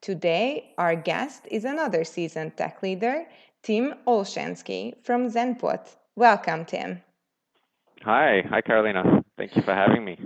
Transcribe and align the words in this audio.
Today, 0.00 0.72
our 0.78 0.94
guest 0.94 1.48
is 1.50 1.64
another 1.64 2.04
seasoned 2.04 2.56
tech 2.56 2.82
leader, 2.82 3.26
Tim 3.62 3.94
Olshansky 4.06 4.94
from 5.02 5.28
Zenput. 5.28 5.96
Welcome, 6.14 6.64
Tim. 6.64 7.02
Hi. 8.04 8.42
Hi, 8.48 8.60
Carolina. 8.60 9.24
Thank 9.36 9.56
you 9.56 9.62
for 9.62 9.74
having 9.74 10.04
me. 10.04 10.16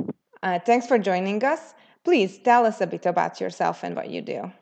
Uh, 0.42 0.58
thanks 0.58 0.86
for 0.86 0.98
joining 0.98 1.42
us. 1.42 1.74
Please 2.04 2.38
tell 2.38 2.66
us 2.66 2.80
a 2.80 2.86
bit 2.86 3.06
about 3.06 3.40
yourself 3.40 3.82
and 3.82 3.96
what 3.96 4.10
you 4.10 4.20
do. 4.20 4.52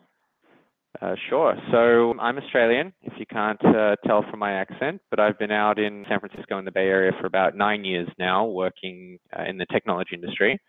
Uh, 1.00 1.14
sure. 1.28 1.56
So 1.70 2.14
I'm 2.20 2.36
Australian, 2.38 2.92
if 3.02 3.12
you 3.18 3.24
can't 3.26 3.64
uh, 3.64 3.96
tell 4.06 4.24
from 4.28 4.38
my 4.38 4.52
accent, 4.52 5.00
but 5.08 5.18
I've 5.18 5.38
been 5.38 5.52
out 5.52 5.78
in 5.78 6.04
San 6.08 6.20
Francisco 6.20 6.58
in 6.58 6.64
the 6.64 6.72
Bay 6.72 6.88
Area 6.88 7.12
for 7.20 7.26
about 7.26 7.56
nine 7.56 7.84
years 7.84 8.08
now, 8.18 8.44
working 8.44 9.18
uh, 9.36 9.44
in 9.44 9.56
the 9.56 9.66
technology 9.66 10.10
industry. 10.14 10.60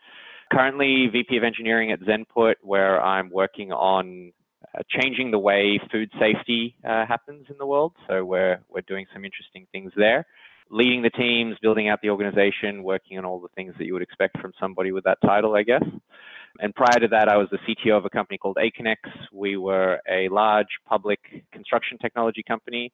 Currently, 0.52 1.08
VP 1.08 1.38
of 1.38 1.44
Engineering 1.44 1.92
at 1.92 2.02
Zenput, 2.02 2.56
where 2.62 3.02
I'm 3.02 3.30
working 3.30 3.72
on 3.72 4.34
uh, 4.76 4.82
changing 4.90 5.32
the 5.32 5.40
way 5.40 5.80
food 5.92 6.12
safety 6.20 6.76
uh, 6.84 7.06
happens 7.06 7.46
in 7.50 7.58
the 7.58 7.66
world. 7.66 7.94
So 8.10 8.26
we're 8.26 8.60
we're 8.70 8.82
doing 8.82 9.06
some 9.14 9.24
interesting 9.24 9.66
things 9.72 9.94
there, 9.96 10.26
leading 10.70 11.04
the 11.04 11.10
teams, 11.10 11.56
building 11.62 11.88
out 11.88 12.00
the 12.02 12.10
organization, 12.10 12.84
working 12.84 13.18
on 13.18 13.24
all 13.24 13.40
the 13.40 13.48
things 13.56 13.74
that 13.78 13.86
you 13.86 13.94
would 13.94 14.02
expect 14.02 14.40
from 14.42 14.52
somebody 14.60 14.92
with 14.92 15.06
that 15.06 15.20
title, 15.26 15.56
I 15.56 15.64
guess. 15.64 15.84
And 16.60 16.76
prior 16.76 17.00
to 17.00 17.08
that, 17.08 17.30
I 17.30 17.38
was 17.38 17.48
the 17.50 17.60
CTO 17.60 17.98
of 17.98 18.04
a 18.04 18.10
company 18.10 18.38
called 18.38 18.58
Aconex. 18.58 18.98
We 19.32 19.56
were 19.56 20.00
a 20.10 20.28
large 20.28 20.68
public 20.86 21.20
construction 21.54 21.98
technology 21.98 22.44
company 22.46 22.92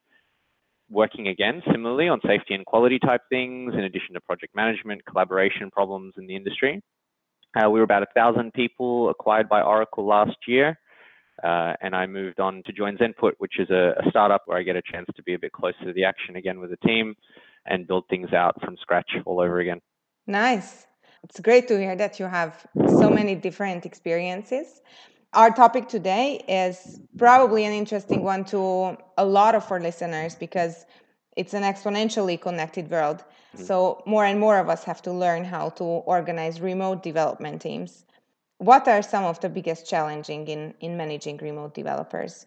working 0.89 1.27
again 1.27 1.61
similarly 1.71 2.07
on 2.07 2.19
safety 2.25 2.53
and 2.53 2.65
quality 2.65 2.99
type 2.99 3.21
things, 3.29 3.73
in 3.73 3.81
addition 3.81 4.13
to 4.13 4.21
project 4.21 4.55
management, 4.55 5.05
collaboration 5.05 5.69
problems 5.71 6.13
in 6.17 6.27
the 6.27 6.35
industry. 6.35 6.81
Uh, 7.57 7.69
we 7.69 7.79
were 7.79 7.83
about 7.83 8.03
a 8.03 8.07
thousand 8.13 8.53
people 8.53 9.09
acquired 9.09 9.49
by 9.49 9.61
Oracle 9.61 10.05
last 10.05 10.37
year. 10.47 10.77
Uh, 11.43 11.73
and 11.81 11.95
I 11.95 12.05
moved 12.05 12.39
on 12.39 12.63
to 12.65 12.73
join 12.73 12.97
Zenput, 12.97 13.33
which 13.37 13.59
is 13.59 13.69
a, 13.69 13.93
a, 14.03 14.09
startup 14.09 14.41
where 14.45 14.57
I 14.57 14.63
get 14.63 14.75
a 14.75 14.81
chance 14.81 15.07
to 15.15 15.21
be 15.21 15.35
a 15.35 15.39
bit 15.39 15.51
closer 15.51 15.85
to 15.85 15.93
the 15.93 16.03
action 16.03 16.35
again 16.35 16.59
with 16.59 16.71
the 16.71 16.77
team 16.77 17.15
and 17.67 17.87
build 17.87 18.05
things 18.09 18.33
out 18.33 18.59
from 18.63 18.75
scratch 18.81 19.11
all 19.25 19.39
over 19.39 19.59
again. 19.59 19.79
Nice. 20.25 20.87
It's 21.23 21.39
great 21.39 21.67
to 21.67 21.77
hear 21.77 21.95
that 21.95 22.19
you 22.19 22.25
have 22.25 22.65
so 22.87 23.09
many 23.09 23.35
different 23.35 23.85
experiences. 23.85 24.81
Our 25.33 25.51
topic 25.51 25.87
today 25.87 26.43
is 26.47 26.99
probably 27.17 27.65
an 27.65 27.73
interesting 27.73 28.23
one 28.23 28.43
to 28.45 28.97
a 29.17 29.25
lot 29.25 29.53
of 29.53 29.71
our 29.71 29.79
listeners 29.79 30.33
because 30.33 30.85
it's 31.35 31.53
an 31.53 31.61
exponentially 31.61 32.41
connected 32.41 32.89
world. 32.89 33.23
Mm-hmm. 33.57 33.65
So, 33.65 34.03
more 34.05 34.25
and 34.25 34.39
more 34.39 34.57
of 34.59 34.69
us 34.69 34.83
have 34.85 35.01
to 35.03 35.11
learn 35.11 35.43
how 35.43 35.69
to 35.71 35.83
organize 35.83 36.61
remote 36.61 37.03
development 37.03 37.61
teams 37.61 38.05
what 38.57 38.87
are 38.87 39.01
some 39.01 39.23
of 39.23 39.39
the 39.39 39.49
biggest 39.49 39.87
challenging 39.87 40.47
in, 40.47 40.73
in 40.79 40.97
managing 40.97 41.37
remote 41.37 41.73
developers? 41.73 42.45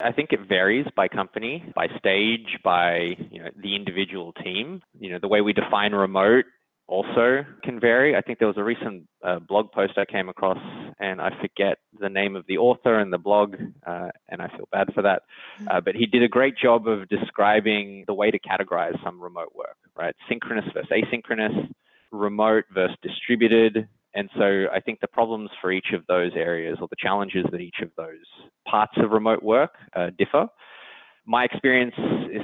I 0.00 0.12
think 0.12 0.32
it 0.32 0.40
varies 0.48 0.86
by 0.96 1.08
company, 1.08 1.64
by 1.74 1.88
stage, 1.98 2.58
by 2.64 3.16
you 3.30 3.42
know, 3.42 3.50
the 3.62 3.76
individual 3.76 4.32
team. 4.32 4.82
You 4.98 5.12
know, 5.12 5.18
the 5.20 5.28
way 5.28 5.40
we 5.40 5.52
define 5.52 5.92
remote 5.92 6.46
also 6.90 7.44
can 7.62 7.78
vary. 7.78 8.16
I 8.16 8.20
think 8.20 8.38
there 8.38 8.48
was 8.48 8.58
a 8.58 8.64
recent 8.64 9.06
uh, 9.24 9.38
blog 9.38 9.70
post 9.70 9.92
I 9.96 10.04
came 10.04 10.28
across, 10.28 10.58
and 10.98 11.20
I 11.20 11.30
forget 11.40 11.78
the 11.98 12.08
name 12.08 12.34
of 12.34 12.44
the 12.48 12.58
author 12.58 12.98
and 12.98 13.12
the 13.12 13.18
blog, 13.18 13.54
uh, 13.86 14.08
and 14.28 14.42
I 14.42 14.48
feel 14.48 14.68
bad 14.72 14.92
for 14.92 15.02
that. 15.02 15.22
Mm-hmm. 15.60 15.68
Uh, 15.68 15.80
but 15.80 15.94
he 15.94 16.06
did 16.06 16.22
a 16.24 16.28
great 16.28 16.54
job 16.58 16.88
of 16.88 17.08
describing 17.08 18.04
the 18.08 18.14
way 18.14 18.30
to 18.30 18.38
categorize 18.40 19.02
some 19.04 19.20
remote 19.20 19.54
work, 19.54 19.76
right? 19.96 20.14
Synchronous 20.28 20.64
versus 20.74 20.90
asynchronous, 20.90 21.72
remote 22.10 22.64
versus 22.74 22.96
distributed, 23.02 23.88
and 24.14 24.28
so 24.36 24.66
I 24.72 24.80
think 24.80 25.00
the 25.00 25.06
problems 25.06 25.50
for 25.60 25.70
each 25.70 25.92
of 25.94 26.04
those 26.08 26.32
areas 26.34 26.78
or 26.80 26.88
the 26.88 26.96
challenges 26.98 27.44
that 27.52 27.60
each 27.60 27.80
of 27.82 27.90
those 27.96 28.26
parts 28.66 28.94
of 28.96 29.12
remote 29.12 29.42
work 29.42 29.74
uh, 29.94 30.10
differ. 30.18 30.48
My 31.30 31.44
experience 31.44 31.94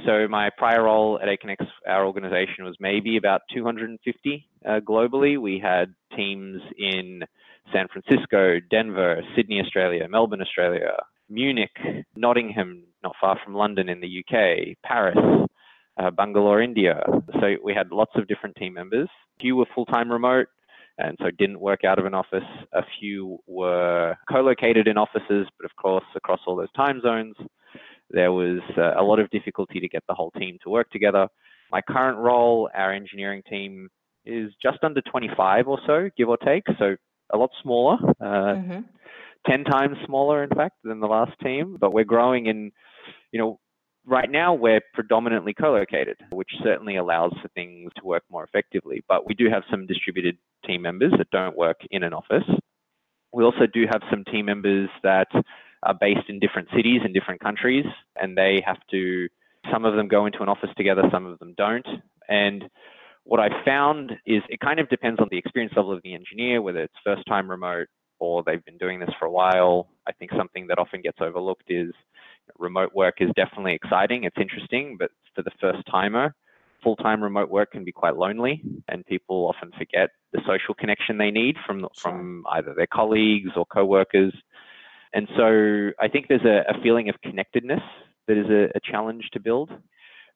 so 0.06 0.28
my 0.28 0.48
prior 0.56 0.84
role 0.84 1.18
at 1.20 1.26
Aconex, 1.26 1.66
our 1.88 2.06
organization 2.06 2.64
was 2.64 2.76
maybe 2.78 3.16
about 3.16 3.40
250 3.52 4.48
uh, 4.64 4.78
globally. 4.78 5.40
We 5.40 5.58
had 5.58 5.92
teams 6.16 6.62
in 6.78 7.22
San 7.72 7.88
Francisco, 7.88 8.60
Denver, 8.70 9.22
Sydney, 9.34 9.60
Australia, 9.60 10.06
Melbourne, 10.08 10.40
Australia, 10.40 10.92
Munich, 11.28 11.76
Nottingham, 12.14 12.84
not 13.02 13.16
far 13.20 13.36
from 13.44 13.54
London 13.56 13.88
in 13.88 14.00
the 14.00 14.22
UK, 14.22 14.76
Paris, 14.84 15.18
uh, 15.98 16.12
Bangalore, 16.12 16.62
India. 16.62 17.02
So 17.40 17.56
we 17.64 17.74
had 17.74 17.90
lots 17.90 18.12
of 18.14 18.28
different 18.28 18.54
team 18.54 18.74
members. 18.74 19.08
A 19.08 19.40
few 19.40 19.56
were 19.56 19.66
full-time 19.74 20.12
remote, 20.12 20.46
and 20.96 21.16
so 21.20 21.32
didn't 21.36 21.58
work 21.58 21.82
out 21.84 21.98
of 21.98 22.06
an 22.06 22.14
office. 22.14 22.48
A 22.72 22.82
few 23.00 23.38
were 23.48 24.14
co-located 24.30 24.86
in 24.86 24.96
offices, 24.96 25.48
but 25.58 25.64
of 25.64 25.74
course, 25.74 26.04
across 26.14 26.38
all 26.46 26.54
those 26.54 26.72
time 26.76 27.00
zones, 27.00 27.34
there 28.10 28.32
was 28.32 28.60
uh, 28.76 29.00
a 29.00 29.02
lot 29.02 29.18
of 29.18 29.30
difficulty 29.30 29.80
to 29.80 29.88
get 29.88 30.02
the 30.08 30.14
whole 30.14 30.30
team 30.32 30.58
to 30.62 30.70
work 30.70 30.90
together. 30.90 31.28
My 31.70 31.80
current 31.80 32.18
role, 32.18 32.70
our 32.74 32.92
engineering 32.92 33.42
team, 33.48 33.88
is 34.24 34.52
just 34.62 34.78
under 34.82 35.00
25 35.02 35.68
or 35.68 35.78
so, 35.86 36.10
give 36.16 36.28
or 36.28 36.36
take, 36.36 36.64
so 36.78 36.96
a 37.32 37.36
lot 37.36 37.50
smaller. 37.62 37.96
Uh, 38.20 38.24
mm-hmm. 38.24 38.80
10 39.48 39.64
times 39.64 39.96
smaller, 40.06 40.42
in 40.42 40.50
fact, 40.50 40.76
than 40.82 41.00
the 41.00 41.06
last 41.06 41.32
team, 41.42 41.76
but 41.80 41.92
we're 41.92 42.04
growing 42.04 42.46
in, 42.46 42.72
you 43.32 43.38
know, 43.38 43.60
right 44.04 44.30
now 44.30 44.54
we're 44.54 44.80
predominantly 44.94 45.54
co-located, 45.54 46.16
which 46.30 46.50
certainly 46.62 46.96
allows 46.96 47.32
for 47.42 47.48
things 47.48 47.90
to 47.96 48.04
work 48.04 48.24
more 48.30 48.44
effectively. 48.44 49.04
But 49.08 49.26
we 49.26 49.34
do 49.34 49.48
have 49.50 49.62
some 49.70 49.86
distributed 49.86 50.36
team 50.66 50.82
members 50.82 51.12
that 51.18 51.30
don't 51.30 51.56
work 51.56 51.78
in 51.90 52.02
an 52.02 52.12
office. 52.12 52.44
We 53.32 53.44
also 53.44 53.66
do 53.72 53.84
have 53.90 54.02
some 54.10 54.24
team 54.24 54.46
members 54.46 54.88
that 55.02 55.28
are 55.86 55.94
based 55.94 56.28
in 56.28 56.38
different 56.38 56.68
cities 56.74 57.00
in 57.04 57.12
different 57.12 57.40
countries, 57.40 57.86
and 58.20 58.36
they 58.36 58.62
have 58.66 58.78
to, 58.90 59.28
some 59.72 59.84
of 59.84 59.94
them 59.94 60.08
go 60.08 60.26
into 60.26 60.42
an 60.42 60.48
office 60.48 60.70
together, 60.76 61.02
some 61.10 61.26
of 61.26 61.38
them 61.38 61.54
don't. 61.56 61.86
And 62.28 62.64
what 63.24 63.40
I 63.40 63.48
found 63.64 64.12
is 64.26 64.42
it 64.48 64.60
kind 64.60 64.80
of 64.80 64.88
depends 64.88 65.20
on 65.20 65.28
the 65.30 65.38
experience 65.38 65.74
level 65.76 65.92
of 65.92 66.02
the 66.02 66.14
engineer, 66.14 66.62
whether 66.62 66.80
it's 66.80 66.94
first 67.04 67.22
time 67.26 67.50
remote 67.50 67.88
or 68.18 68.42
they've 68.44 68.64
been 68.64 68.78
doing 68.78 69.00
this 69.00 69.10
for 69.18 69.26
a 69.26 69.30
while. 69.30 69.88
I 70.06 70.12
think 70.12 70.30
something 70.36 70.66
that 70.68 70.78
often 70.78 71.02
gets 71.02 71.18
overlooked 71.20 71.68
is 71.68 71.92
remote 72.58 72.94
work 72.94 73.16
is 73.20 73.30
definitely 73.36 73.74
exciting. 73.74 74.24
It's 74.24 74.36
interesting, 74.40 74.96
but 74.98 75.10
for 75.34 75.42
the 75.42 75.50
first 75.60 75.82
timer, 75.90 76.34
full 76.82 76.96
time 76.96 77.22
remote 77.22 77.50
work 77.50 77.72
can 77.72 77.84
be 77.84 77.92
quite 77.92 78.16
lonely, 78.16 78.62
and 78.88 79.04
people 79.06 79.52
often 79.52 79.72
forget 79.76 80.10
the 80.32 80.40
social 80.46 80.74
connection 80.74 81.18
they 81.18 81.30
need 81.30 81.56
from 81.66 81.86
from 81.96 82.44
either 82.52 82.74
their 82.74 82.86
colleagues 82.86 83.50
or 83.56 83.66
coworkers. 83.66 84.32
And 85.16 85.26
so 85.36 85.92
I 85.98 86.08
think 86.08 86.26
there's 86.28 86.44
a, 86.44 86.70
a 86.70 86.80
feeling 86.82 87.08
of 87.08 87.14
connectedness 87.22 87.80
that 88.28 88.36
is 88.36 88.46
a, 88.50 88.64
a 88.76 88.80
challenge 88.84 89.24
to 89.32 89.40
build. 89.40 89.70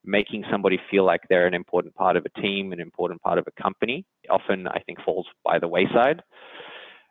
Making 0.02 0.44
somebody 0.50 0.78
feel 0.90 1.04
like 1.04 1.20
they're 1.28 1.46
an 1.46 1.52
important 1.52 1.94
part 1.94 2.16
of 2.16 2.24
a 2.24 2.40
team, 2.40 2.72
an 2.72 2.80
important 2.80 3.20
part 3.20 3.38
of 3.38 3.46
a 3.46 3.62
company, 3.62 4.06
often 4.30 4.66
I 4.66 4.80
think 4.86 4.98
falls 5.04 5.26
by 5.44 5.58
the 5.58 5.68
wayside 5.68 6.22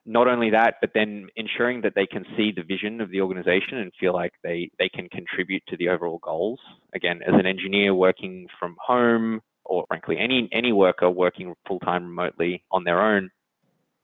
not 0.06 0.28
only 0.28 0.50
that, 0.50 0.75
but 0.81 0.90
then 0.96 1.28
ensuring 1.35 1.81
that 1.81 1.94
they 1.96 2.08
can 2.08 2.25
see 2.35 2.52
the 2.52 2.63
vision 2.63 2.99
of 2.99 3.11
the 3.11 3.22
organization 3.22 3.78
and 3.78 3.91
feel 3.99 4.14
like 4.14 4.32
they, 4.43 4.72
they 4.79 4.90
can 4.90 5.08
contribute 5.09 5.61
to 5.67 5.78
the 5.78 5.88
overall 5.90 6.20
goals. 6.23 6.59
Again, 6.96 7.22
as 7.28 7.35
an 7.35 7.46
engineer 7.46 7.93
working 7.93 8.47
from 8.59 8.76
home, 8.84 9.41
or 9.66 9.85
frankly, 9.88 10.17
any, 10.17 10.49
any 10.52 10.72
worker 10.72 11.09
working 11.11 11.53
full 11.67 11.79
time 11.79 12.08
remotely 12.08 12.64
on 12.72 12.84
their 12.84 13.02
own, 13.02 13.29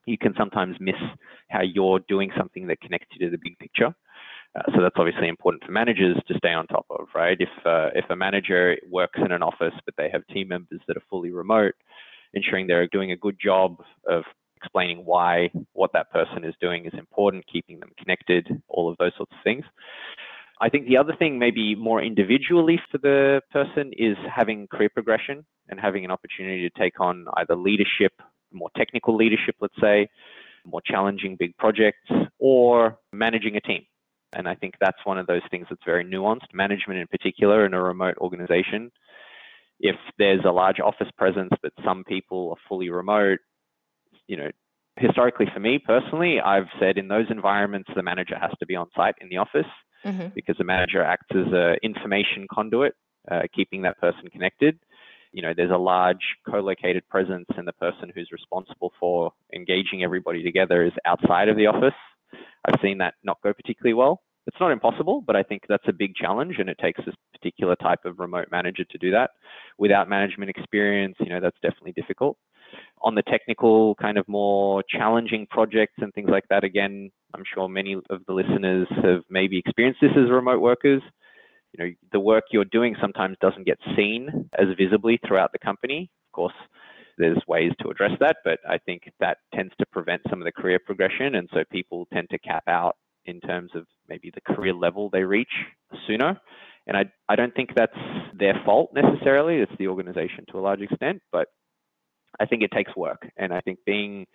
you 0.06 0.18
can 0.18 0.34
sometimes 0.38 0.76
miss 0.80 0.96
how 1.50 1.62
you're 1.62 2.00
doing 2.08 2.32
something 2.38 2.68
that 2.68 2.82
connects 2.82 3.08
you 3.14 3.26
to 3.26 3.32
the 3.32 3.42
big 3.42 3.58
picture. 3.60 3.94
Uh, 4.56 4.62
so 4.74 4.82
that's 4.82 4.96
obviously 4.98 5.28
important 5.28 5.64
for 5.64 5.72
managers 5.72 6.16
to 6.28 6.38
stay 6.38 6.54
on 6.54 6.66
top 6.68 6.86
of, 6.90 7.08
right? 7.14 7.38
If 7.40 7.50
uh, 7.66 7.90
if 7.94 8.06
a 8.10 8.16
manager 8.16 8.78
works 8.90 9.20
in 9.24 9.32
an 9.32 9.44
office 9.44 9.74
but 9.86 9.96
they 9.98 10.10
have 10.12 10.26
team 10.28 10.48
members 10.48 10.80
that 10.88 10.96
are 10.96 11.04
fully 11.10 11.32
remote, 11.32 11.76
ensuring 12.34 12.68
they're 12.68 12.88
doing 12.88 13.12
a 13.12 13.18
good 13.18 13.38
job 13.44 13.78
of 14.08 14.24
explaining 14.58 15.06
why 15.06 15.50
what 15.74 15.92
that 15.94 16.12
person 16.12 16.46
is 16.46 16.54
doing 16.62 16.86
is 16.86 16.94
important, 16.98 17.44
keeping 17.52 17.80
them 17.80 17.92
connected, 18.00 18.48
all 18.70 18.90
of 18.90 18.98
those 18.98 19.12
sorts 19.18 19.32
of 19.34 19.44
things. 19.44 19.66
I 20.62 20.70
think 20.70 20.88
the 20.88 20.98
other 20.98 21.14
thing, 21.18 21.38
maybe 21.38 21.76
more 21.76 22.02
individually 22.02 22.80
for 22.90 22.98
the 22.98 23.42
person, 23.52 23.92
is 23.98 24.16
having 24.34 24.68
career 24.68 24.90
progression 24.90 25.46
and 25.68 25.80
having 25.80 26.06
an 26.06 26.12
opportunity 26.12 26.70
to 26.70 26.80
take 26.80 27.00
on 27.02 27.26
either 27.36 27.56
leadership, 27.56 28.14
more 28.52 28.70
technical 28.78 29.16
leadership, 29.16 29.56
let's 29.60 29.80
say, 29.82 30.08
more 30.66 30.82
challenging 30.86 31.36
big 31.38 31.56
projects, 31.58 32.10
or 32.40 32.98
managing 33.14 33.56
a 33.56 33.62
team. 33.62 33.84
And 34.34 34.48
I 34.48 34.56
think 34.56 34.76
that's 34.80 34.98
one 35.06 35.18
of 35.18 35.28
those 35.28 35.44
things 35.52 35.68
that's 35.70 35.84
very 35.86 36.04
nuanced. 36.04 36.54
Management, 36.54 37.00
in 37.00 37.08
particular, 37.08 37.66
in 37.66 37.74
a 37.74 37.82
remote 37.82 38.18
organization, 38.18 38.92
if 39.80 39.96
there's 40.18 40.44
a 40.46 40.52
large 40.52 40.80
office 40.80 41.10
presence, 41.18 41.52
but 41.62 41.72
some 41.84 42.04
people 42.04 42.50
are 42.52 42.68
fully 42.68 42.90
remote, 42.90 43.40
you 44.28 44.38
know, 44.38 44.50
historically 44.98 45.48
for 45.54 45.60
me 45.60 45.80
personally, 45.80 46.40
I've 46.40 46.70
said 46.80 46.98
in 46.98 47.08
those 47.08 47.26
environments, 47.30 47.90
the 47.96 48.04
manager 48.04 48.38
has 48.40 48.52
to 48.60 48.66
be 48.66 48.76
on 48.76 48.88
site 48.96 49.16
in 49.20 49.30
the 49.30 49.38
office 49.38 49.68
mm-hmm. 50.06 50.28
because 50.34 50.56
the 50.58 50.64
manager 50.64 51.04
acts 51.04 51.28
as 51.32 51.52
an 51.52 51.76
information 51.84 52.48
conduit, 52.52 52.94
uh, 53.30 53.42
keeping 53.54 53.82
that 53.84 54.00
person 54.00 54.30
connected. 54.32 54.80
You 55.36 55.42
know, 55.42 55.54
there's 55.54 55.70
a 55.70 55.78
large 55.78 56.24
co-located 56.50 57.04
presence, 57.10 57.48
and 57.58 57.68
the 57.68 57.74
person 57.74 58.10
who's 58.16 58.30
responsible 58.32 58.94
for 58.98 59.34
engaging 59.54 60.02
everybody 60.02 60.42
together 60.42 60.86
is 60.86 60.94
outside 61.04 61.50
of 61.50 61.58
the 61.58 61.68
office. 61.68 61.94
I've 62.64 62.80
seen 62.82 63.00
that 63.00 63.16
not 63.22 63.42
go 63.44 63.52
particularly 63.52 63.96
well. 63.96 64.22
It's 64.48 64.56
not 64.62 64.72
impossible, 64.72 65.22
but 65.28 65.36
I 65.36 65.44
think 65.44 65.64
that's 65.68 65.90
a 65.90 65.94
big 65.94 66.16
challenge, 66.16 66.56
and 66.58 66.70
it 66.70 66.78
takes 66.78 67.02
this 67.06 67.16
particular 67.34 67.76
type 67.76 68.06
of 68.06 68.20
remote 68.20 68.48
manager 68.50 68.86
to 68.86 68.98
do 68.98 69.12
that. 69.12 69.32
Without 69.78 70.08
management 70.08 70.52
experience, 70.52 71.18
you 71.20 71.28
know, 71.28 71.42
that's 71.42 71.60
definitely 71.62 71.92
difficult. 71.92 72.38
On 73.02 73.14
the 73.14 73.24
technical, 73.24 73.96
kind 73.96 74.18
of 74.18 74.26
more 74.30 74.84
challenging 74.88 75.48
projects 75.50 75.96
and 75.98 76.14
things 76.14 76.30
like 76.32 76.46
that, 76.50 76.64
again, 76.64 77.12
I'm 77.34 77.44
sure 77.54 77.68
many 77.68 77.94
of 78.10 78.22
the 78.26 78.34
listeners 78.34 78.88
have 79.04 79.24
maybe 79.30 79.58
experienced 79.58 80.00
this 80.00 80.12
as 80.12 80.32
remote 80.32 80.62
workers. 80.62 81.02
You 81.78 81.86
know, 81.86 81.92
the 82.14 82.20
work 82.20 82.46
you're 82.52 82.66
doing 82.66 82.96
sometimes 83.02 83.36
doesn't 83.42 83.66
get 83.66 83.78
seen 83.98 84.50
as 84.58 84.68
visibly 84.78 85.20
throughout 85.28 85.52
the 85.52 85.60
company. 85.60 86.10
Of 86.30 86.32
course, 86.32 86.54
there's 87.18 87.42
ways 87.48 87.72
to 87.82 87.90
address 87.90 88.12
that, 88.20 88.38
but 88.46 88.60
I 88.68 88.78
think 88.78 89.12
that 89.20 89.40
tends 89.54 89.74
to 89.80 89.86
prevent 89.86 90.22
some 90.30 90.42
of 90.42 90.46
the 90.46 90.52
career 90.52 90.80
progression. 90.80 91.36
And 91.36 91.50
so 91.54 91.64
people 91.72 92.08
tend 92.14 92.30
to 92.30 92.40
cap 92.40 92.64
out 92.68 92.96
in 93.26 93.42
terms 93.42 93.72
of 93.76 93.86
maybe 94.08 94.32
the 94.34 94.54
career 94.54 94.74
level 94.74 95.10
they 95.10 95.24
reach 95.24 95.52
sooner. 96.08 96.40
And 96.88 96.96
I, 96.96 97.06
I 97.28 97.36
don't 97.36 97.54
think 97.56 97.72
that's 97.76 97.98
their 98.34 98.62
fault 98.64 98.92
necessarily. 98.94 99.58
It's 99.58 99.72
the 99.78 99.88
organization 99.88 100.46
to 100.52 100.60
a 100.60 100.62
large 100.62 100.82
extent, 100.82 101.22
but 101.32 101.48
I 102.40 102.46
think 102.46 102.64
it 102.64 102.72
takes 102.72 102.96
work. 102.96 103.28
And 103.38 103.54
I 103.54 103.62
think 103.62 103.80
being 103.86 104.28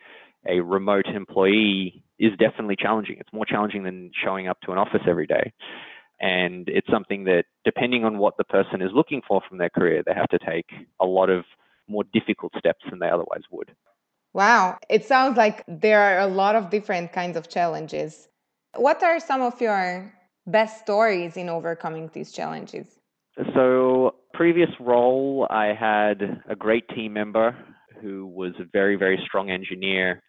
a 0.49 0.61
remote 0.61 1.07
employee 1.07 2.03
is 2.19 2.33
definitely 2.39 2.77
challenging. 2.77 3.17
It's 3.19 3.33
more 3.33 3.45
challenging 3.45 3.85
than 3.85 4.11
showing 4.25 4.49
up 4.49 4.61
to 4.63 4.73
an 4.73 4.79
office 4.79 5.03
every 5.07 5.27
day. 5.27 5.53
And 6.21 6.69
it's 6.69 6.89
something 6.91 7.25
that, 7.25 7.45
depending 7.65 8.05
on 8.05 8.19
what 8.19 8.37
the 8.37 8.45
person 8.45 8.83
is 8.83 8.91
looking 8.93 9.23
for 9.27 9.41
from 9.49 9.59
their 9.59 9.71
career, 9.71 10.03
they 10.05 10.15
have 10.15 10.29
to 10.29 10.39
take 10.39 10.67
a 11.01 11.07
lot 11.07 11.31
of 11.31 11.45
more 11.89 12.05
difficult 12.13 12.53
steps 12.59 12.85
than 12.91 12.99
they 12.99 13.09
otherwise 13.09 13.43
would. 13.51 13.75
Wow. 14.35 14.79
It 14.89 15.05
sounds 15.07 15.37
like 15.37 15.65
there 15.67 16.01
are 16.01 16.21
a 16.21 16.27
lot 16.27 16.55
of 16.57 16.71
different 16.71 17.13
kinds 17.13 17.37
of 17.37 17.49
challenges. 17.49 18.29
What 18.77 19.03
are 19.03 19.19
some 19.19 19.41
of 19.41 19.61
your 19.61 20.13
best 20.47 20.81
stories 20.83 21.37
in 21.37 21.49
overcoming 21.49 22.11
these 22.13 22.33
challenges? 22.33 22.87
So, 23.55 24.17
previous 24.35 24.71
role, 24.79 25.47
I 25.51 25.73
had 25.73 26.43
a 26.49 26.55
great 26.55 26.87
team 26.91 27.15
member 27.15 27.57
who 28.01 28.27
was 28.27 28.53
a 28.61 28.65
very, 28.73 28.97
very 28.97 29.19
strong 29.27 29.51
engineer 29.51 30.23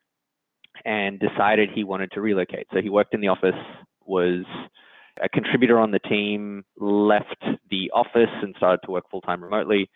and 0.86 1.20
decided 1.20 1.70
he 1.74 1.84
wanted 1.84 2.12
to 2.14 2.22
relocate. 2.22 2.68
So, 2.74 2.82
he 2.82 2.90
worked 2.90 3.14
in 3.14 3.22
the 3.22 3.28
office, 3.28 3.60
was 4.06 4.46
a 5.22 5.30
contributor 5.30 5.80
on 5.80 5.92
the 5.92 6.00
team, 6.00 6.64
left 6.78 7.44
the 7.70 7.92
office 7.94 8.34
and 8.42 8.56
started 8.58 8.80
to 8.86 8.92
work 8.92 9.10
full 9.10 9.22
time 9.22 9.44
remotely, 9.44 9.90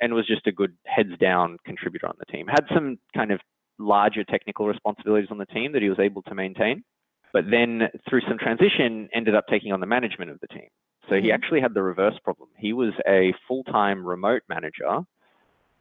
and 0.00 0.14
was 0.14 0.26
just 0.26 0.46
a 0.46 0.52
good 0.52 0.74
heads 0.86 1.16
down 1.20 1.58
contributor 1.64 2.06
on 2.06 2.14
the 2.18 2.26
team. 2.26 2.46
Had 2.46 2.64
some 2.74 2.98
kind 3.14 3.30
of 3.30 3.40
larger 3.78 4.24
technical 4.24 4.66
responsibilities 4.66 5.28
on 5.30 5.38
the 5.38 5.46
team 5.46 5.72
that 5.72 5.82
he 5.82 5.88
was 5.88 5.98
able 5.98 6.22
to 6.22 6.34
maintain 6.34 6.84
but 7.32 7.44
then 7.50 7.88
through 8.08 8.20
some 8.28 8.38
transition 8.38 9.08
ended 9.14 9.34
up 9.34 9.46
taking 9.48 9.72
on 9.72 9.80
the 9.80 9.86
management 9.86 10.30
of 10.30 10.40
the 10.40 10.48
team. 10.48 10.68
So 11.08 11.16
he 11.16 11.22
mm-hmm. 11.22 11.30
actually 11.32 11.60
had 11.60 11.74
the 11.74 11.82
reverse 11.82 12.18
problem. 12.22 12.48
He 12.56 12.72
was 12.72 12.92
a 13.06 13.34
full-time 13.48 14.06
remote 14.06 14.42
manager 14.48 15.00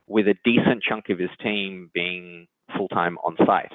with 0.07 0.27
a 0.27 0.35
decent 0.43 0.83
chunk 0.87 1.09
of 1.09 1.19
his 1.19 1.29
team 1.41 1.89
being 1.93 2.47
full-time 2.75 3.17
on 3.19 3.35
site. 3.45 3.71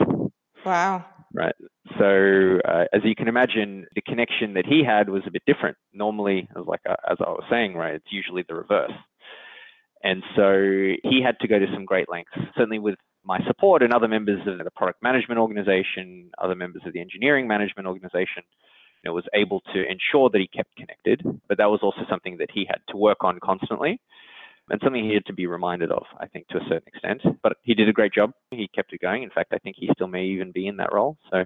Wow. 0.65 1.05
Right. 1.35 1.55
So 1.99 2.61
uh, 2.65 2.85
as 2.93 3.03
you 3.03 3.17
can 3.17 3.27
imagine, 3.27 3.87
the 3.97 4.03
connection 4.03 4.55
that 4.55 4.67
he 4.67 4.85
had 4.85 5.09
was 5.09 5.23
a 5.27 5.33
bit 5.33 5.43
different. 5.47 5.77
Normally, 5.93 6.49
as 6.57 6.65
like 6.67 6.81
uh, 6.89 6.95
as 7.11 7.19
I 7.21 7.31
was 7.31 7.43
saying, 7.51 7.75
right, 7.75 7.95
it's 7.95 8.13
usually 8.13 8.45
the 8.47 8.55
reverse. 8.55 8.93
And 10.05 10.23
so 10.37 10.53
he 11.03 11.23
had 11.25 11.39
to 11.41 11.49
go 11.49 11.59
to 11.59 11.67
some 11.73 11.87
great 11.87 12.09
lengths, 12.09 12.37
certainly 12.57 12.79
with 12.79 12.97
my 13.25 13.41
support 13.47 13.83
and 13.83 13.93
other 13.93 14.07
members 14.07 14.47
of 14.47 14.59
the 14.59 14.71
product 14.71 15.03
management 15.03 15.41
organization, 15.41 16.31
other 16.39 16.55
members 16.55 16.83
of 16.87 16.93
the 16.93 17.01
engineering 17.01 17.49
management 17.49 17.89
organization, 17.89 18.45
you 19.03 19.09
know, 19.11 19.15
was 19.15 19.25
able 19.35 19.61
to 19.73 19.81
ensure 19.91 20.29
that 20.31 20.39
he 20.39 20.47
kept 20.47 20.77
connected. 20.77 21.23
But 21.49 21.59
that 21.59 21.71
was 21.71 21.81
also 21.83 22.03
something 22.09 22.37
that 22.39 22.51
he 22.53 22.67
had 22.69 22.81
to 22.91 22.97
work 22.97 23.25
on 23.25 23.41
constantly 23.43 23.99
and 24.71 24.81
something 24.83 25.05
he 25.05 25.15
had 25.15 25.27
to 25.27 25.33
be 25.33 25.47
reminded 25.47 25.91
of, 25.91 26.05
I 26.19 26.27
think, 26.27 26.49
to 26.49 26.59
a 26.59 26.65
certain 26.69 26.89
extent. 26.89 27.23
But 27.43 27.57
he 27.63 27.75
did 27.75 27.89
a 27.89 27.93
great 27.93 28.13
job. 28.13 28.33
He 28.51 28.69
kept 28.69 28.93
it 28.93 29.01
going. 29.01 29.23
In 29.23 29.31
fact, 29.31 29.53
I 29.53 29.59
think 29.59 29.77
he 29.79 29.89
still 29.95 30.09
may 30.09 30.25
even 30.25 30.53
be 30.53 30.67
in 30.67 30.77
that 30.79 30.93
role. 30.93 31.19
So 31.31 31.45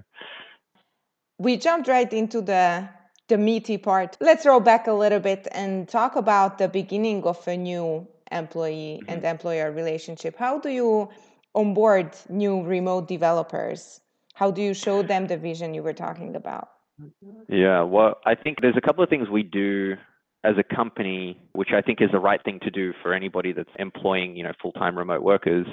we 1.37 1.57
jumped 1.57 1.87
right 1.87 2.11
into 2.11 2.41
the 2.41 2.89
the 3.27 3.37
meaty 3.37 3.77
part. 3.77 4.17
Let's 4.19 4.45
roll 4.45 4.59
back 4.59 4.87
a 4.87 4.93
little 4.93 5.19
bit 5.19 5.47
and 5.51 5.87
talk 5.87 6.15
about 6.15 6.57
the 6.57 6.67
beginning 6.67 7.23
of 7.23 7.47
a 7.47 7.55
new 7.55 8.07
employee 8.31 8.99
mm-hmm. 9.01 9.11
and 9.11 9.23
employer 9.23 9.71
relationship. 9.71 10.35
How 10.37 10.59
do 10.59 10.69
you 10.69 11.09
onboard 11.53 12.15
new 12.27 12.63
remote 12.63 13.07
developers? 13.07 14.01
How 14.33 14.51
do 14.51 14.61
you 14.61 14.73
show 14.73 15.03
them 15.03 15.27
the 15.27 15.37
vision 15.37 15.73
you 15.73 15.83
were 15.83 15.93
talking 15.93 16.35
about? 16.35 16.69
Yeah, 17.47 17.83
well, 17.83 18.17
I 18.25 18.35
think 18.35 18.61
there's 18.61 18.77
a 18.77 18.81
couple 18.81 19.03
of 19.03 19.09
things 19.09 19.29
we 19.29 19.43
do 19.43 19.95
as 20.43 20.55
a 20.57 20.75
company, 20.75 21.39
which 21.53 21.69
I 21.73 21.81
think 21.81 22.01
is 22.01 22.09
the 22.11 22.19
right 22.19 22.41
thing 22.43 22.59
to 22.63 22.71
do 22.71 22.93
for 23.01 23.13
anybody 23.13 23.51
that's 23.51 23.69
employing, 23.77 24.35
you 24.35 24.43
know, 24.43 24.53
full-time 24.61 24.97
remote 24.97 25.21
workers. 25.21 25.67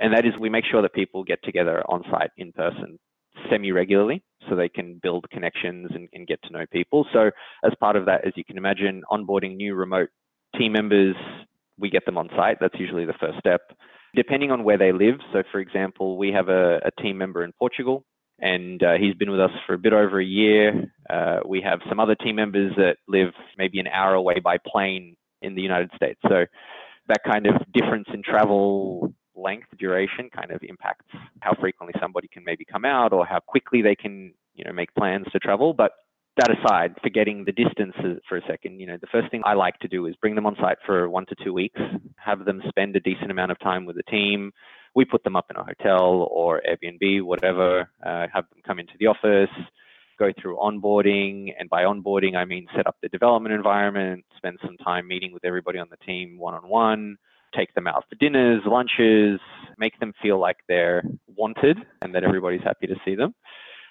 And 0.00 0.12
that 0.14 0.24
is 0.24 0.32
we 0.38 0.48
make 0.48 0.64
sure 0.70 0.82
that 0.82 0.94
people 0.94 1.24
get 1.24 1.42
together 1.42 1.82
on 1.88 2.02
site 2.10 2.30
in 2.36 2.52
person 2.52 2.98
semi-regularly 3.50 4.22
so 4.48 4.56
they 4.56 4.68
can 4.68 4.98
build 5.00 5.24
connections 5.30 5.90
and, 5.94 6.08
and 6.12 6.26
get 6.26 6.42
to 6.42 6.52
know 6.52 6.64
people. 6.72 7.06
So 7.12 7.30
as 7.64 7.72
part 7.78 7.94
of 7.96 8.06
that, 8.06 8.26
as 8.26 8.32
you 8.36 8.44
can 8.44 8.58
imagine, 8.58 9.02
onboarding 9.10 9.56
new 9.56 9.74
remote 9.74 10.08
team 10.56 10.72
members, 10.72 11.14
we 11.78 11.90
get 11.90 12.04
them 12.04 12.18
on 12.18 12.28
site. 12.36 12.58
That's 12.60 12.78
usually 12.78 13.04
the 13.04 13.14
first 13.20 13.38
step 13.38 13.60
depending 14.14 14.50
on 14.50 14.64
where 14.64 14.78
they 14.78 14.92
live. 14.92 15.16
So, 15.32 15.42
for 15.52 15.60
example, 15.60 16.16
we 16.16 16.32
have 16.32 16.48
a, 16.48 16.80
a 16.84 17.02
team 17.02 17.18
member 17.18 17.44
in 17.44 17.52
Portugal, 17.52 18.04
and 18.38 18.82
uh, 18.82 18.94
he's 18.94 19.14
been 19.14 19.30
with 19.30 19.40
us 19.40 19.50
for 19.66 19.74
a 19.74 19.78
bit 19.78 19.92
over 19.92 20.20
a 20.20 20.24
year. 20.24 20.92
Uh, 21.10 21.40
we 21.46 21.60
have 21.60 21.80
some 21.88 22.00
other 22.00 22.14
team 22.14 22.36
members 22.36 22.72
that 22.76 22.96
live 23.08 23.32
maybe 23.56 23.80
an 23.80 23.86
hour 23.88 24.14
away 24.14 24.40
by 24.40 24.56
plane 24.66 25.16
in 25.42 25.54
the 25.54 25.62
United 25.62 25.90
States. 25.96 26.20
So, 26.28 26.46
that 27.08 27.20
kind 27.26 27.46
of 27.46 27.54
difference 27.72 28.06
in 28.12 28.22
travel 28.22 29.14
length 29.34 29.68
duration 29.78 30.28
kind 30.34 30.50
of 30.50 30.60
impacts 30.62 31.06
how 31.40 31.54
frequently 31.58 31.98
somebody 32.00 32.28
can 32.28 32.44
maybe 32.44 32.66
come 32.70 32.84
out 32.84 33.14
or 33.14 33.24
how 33.24 33.38
quickly 33.38 33.80
they 33.80 33.94
can 33.94 34.34
you 34.54 34.64
know 34.64 34.72
make 34.72 34.92
plans 34.94 35.24
to 35.32 35.38
travel 35.38 35.72
but 35.72 35.92
that 36.38 36.56
aside, 36.56 36.94
forgetting 37.02 37.44
the 37.44 37.52
distance 37.52 37.94
for 38.28 38.36
a 38.36 38.46
second, 38.48 38.80
you 38.80 38.86
know, 38.86 38.96
the 39.00 39.08
first 39.10 39.30
thing 39.30 39.42
I 39.44 39.54
like 39.54 39.78
to 39.80 39.88
do 39.88 40.06
is 40.06 40.14
bring 40.16 40.36
them 40.36 40.46
on 40.46 40.56
site 40.60 40.78
for 40.86 41.10
one 41.10 41.26
to 41.26 41.34
two 41.44 41.52
weeks, 41.52 41.80
have 42.16 42.44
them 42.44 42.62
spend 42.68 42.94
a 42.96 43.00
decent 43.00 43.30
amount 43.30 43.50
of 43.50 43.58
time 43.58 43.84
with 43.84 43.96
the 43.96 44.04
team. 44.04 44.52
We 44.98 45.04
put 45.04 45.22
them 45.22 45.36
up 45.36 45.46
in 45.48 45.54
a 45.56 45.62
hotel 45.62 46.26
or 46.28 46.60
Airbnb, 46.68 47.22
whatever, 47.22 47.88
uh, 48.04 48.26
have 48.34 48.50
them 48.50 48.62
come 48.66 48.80
into 48.80 48.94
the 48.98 49.06
office, 49.06 49.54
go 50.18 50.32
through 50.42 50.56
onboarding. 50.56 51.52
And 51.56 51.70
by 51.70 51.84
onboarding, 51.84 52.34
I 52.34 52.44
mean 52.44 52.66
set 52.74 52.88
up 52.88 52.96
the 53.00 53.08
development 53.08 53.54
environment, 53.54 54.24
spend 54.36 54.58
some 54.60 54.76
time 54.78 55.06
meeting 55.06 55.32
with 55.32 55.44
everybody 55.44 55.78
on 55.78 55.86
the 55.88 56.04
team 56.04 56.36
one 56.36 56.54
on 56.54 56.68
one, 56.68 57.16
take 57.56 57.72
them 57.74 57.86
out 57.86 58.06
for 58.08 58.16
dinners, 58.16 58.62
lunches, 58.66 59.38
make 59.78 59.96
them 60.00 60.12
feel 60.20 60.40
like 60.40 60.56
they're 60.66 61.04
wanted 61.28 61.78
and 62.02 62.12
that 62.12 62.24
everybody's 62.24 62.64
happy 62.64 62.88
to 62.88 62.96
see 63.04 63.14
them. 63.14 63.36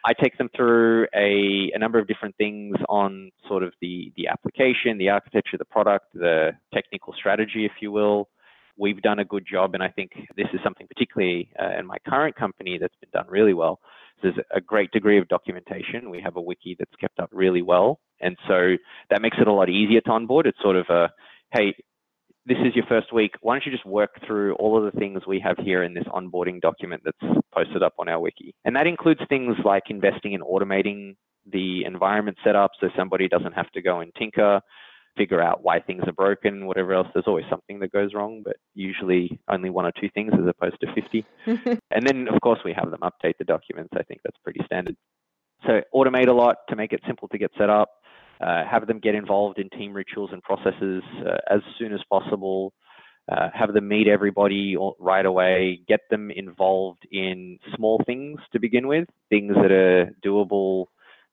I 0.06 0.12
take 0.12 0.38
them 0.38 0.50
through 0.58 1.08
a, 1.16 1.72
a 1.74 1.80
number 1.80 2.00
of 2.00 2.08
different 2.10 2.36
things 2.36 2.76
on 2.90 3.32
sort 3.48 3.64
of 3.64 3.72
the, 3.80 4.12
the 4.18 4.28
application, 4.28 4.98
the 4.98 5.08
architecture, 5.08 5.58
the 5.58 5.64
product, 5.64 6.08
the 6.14 6.52
technical 6.74 7.14
strategy, 7.14 7.64
if 7.64 7.72
you 7.80 7.94
will. 7.94 8.28
We've 8.78 9.02
done 9.02 9.20
a 9.20 9.26
good 9.26 9.46
job, 9.50 9.74
and 9.74 9.84
I 9.84 9.90
think 9.90 10.12
this 10.36 10.48
is 10.54 10.60
something 10.64 10.88
particularly 10.88 11.50
uh, 11.62 11.80
in 11.80 11.86
my 11.86 11.98
current 12.08 12.36
company 12.36 12.78
that's 12.80 12.96
been 13.02 13.10
done 13.12 13.26
really 13.28 13.54
well. 13.54 13.80
There's 14.22 14.36
a 14.54 14.62
great 14.62 14.92
degree 14.92 15.20
of 15.20 15.28
documentation. 15.28 16.10
We 16.10 16.22
have 16.22 16.38
a 16.38 16.42
wiki 16.42 16.76
that's 16.78 16.96
kept 17.00 17.20
up 17.20 17.30
really 17.32 17.62
well, 17.62 18.00
and 18.22 18.36
so 18.48 18.76
that 19.10 19.22
makes 19.22 19.38
it 19.40 19.48
a 19.48 19.54
lot 19.54 19.70
easier 19.70 20.02
to 20.02 20.12
onboard. 20.12 20.48
It's 20.48 20.62
sort 20.62 20.76
of 20.76 20.86
a, 20.90 21.10
hey, 21.54 21.76
this 22.46 22.58
is 22.66 22.76
your 22.76 22.86
first 22.88 23.14
week. 23.14 23.32
Why 23.42 23.56
don't 23.56 23.66
you 23.66 23.72
just 23.72 23.86
work 23.86 24.12
through 24.26 24.56
all 24.56 24.78
of 24.78 24.92
the 24.92 24.98
things 24.98 25.22
we 25.28 25.40
have 25.42 25.58
here 25.58 25.84
in 25.84 25.94
this 25.94 26.06
onboarding 26.06 26.62
document 26.62 27.02
that's 27.04 27.36
posted 27.54 27.84
up 27.84 27.94
on 28.00 28.08
our 28.08 28.20
wiki? 28.20 28.56
And 28.64 28.76
that 28.76 28.88
includes 28.88 29.20
things 29.28 29.56
like 29.66 29.84
investing 29.90 30.34
in 30.34 30.42
automating 30.42 31.16
the 31.52 31.84
environment 31.86 32.38
setup 32.44 32.72
so 32.80 32.88
somebody 32.98 33.28
doesn't 33.28 33.54
have 33.54 33.70
to 33.72 33.82
go 33.82 34.00
and 34.00 34.12
tinker. 34.18 34.62
Figure 35.18 35.42
out 35.42 35.64
why 35.64 35.80
things 35.80 36.04
are 36.08 36.14
broken, 36.14 36.66
whatever 36.68 36.94
else. 36.94 37.08
There's 37.14 37.28
always 37.28 37.46
something 37.50 37.80
that 37.80 37.92
goes 37.92 38.14
wrong, 38.14 38.42
but 38.44 38.58
usually 38.76 39.40
only 39.50 39.70
one 39.70 39.86
or 39.86 39.92
two 40.00 40.10
things 40.14 40.32
as 40.34 40.48
opposed 40.48 40.80
to 40.82 40.94
50. 40.94 41.26
and 41.92 42.08
then, 42.08 42.28
of 42.28 42.40
course, 42.42 42.60
we 42.64 42.74
have 42.74 42.92
them 42.92 43.02
update 43.02 43.38
the 43.38 43.46
documents. 43.46 43.94
I 43.98 44.04
think 44.04 44.22
that's 44.24 44.38
pretty 44.44 44.62
standard. 44.66 44.96
So 45.66 45.82
automate 45.94 46.28
a 46.28 46.34
lot 46.34 46.58
to 46.70 46.76
make 46.76 46.94
it 46.94 47.02
simple 47.08 47.28
to 47.30 47.38
get 47.38 47.52
set 47.58 47.70
up. 47.70 47.90
Uh, 48.40 48.64
have 48.70 48.86
them 48.86 49.00
get 49.00 49.16
involved 49.16 49.58
in 49.58 49.70
team 49.70 49.94
rituals 49.94 50.30
and 50.32 50.44
processes 50.44 51.02
uh, 51.26 51.38
as 51.50 51.62
soon 51.80 51.92
as 51.92 52.00
possible. 52.10 52.74
Uh, 53.30 53.50
have 53.54 53.74
them 53.74 53.88
meet 53.88 54.08
everybody 54.08 54.78
right 55.00 55.26
away. 55.26 55.82
Get 55.88 56.02
them 56.10 56.32
involved 56.32 57.06
in 57.12 57.58
small 57.76 58.02
things 58.06 58.40
to 58.54 58.60
begin 58.60 58.88
with, 58.88 59.08
things 59.30 59.54
that 59.56 59.72
are 59.72 60.12
doable 60.24 60.86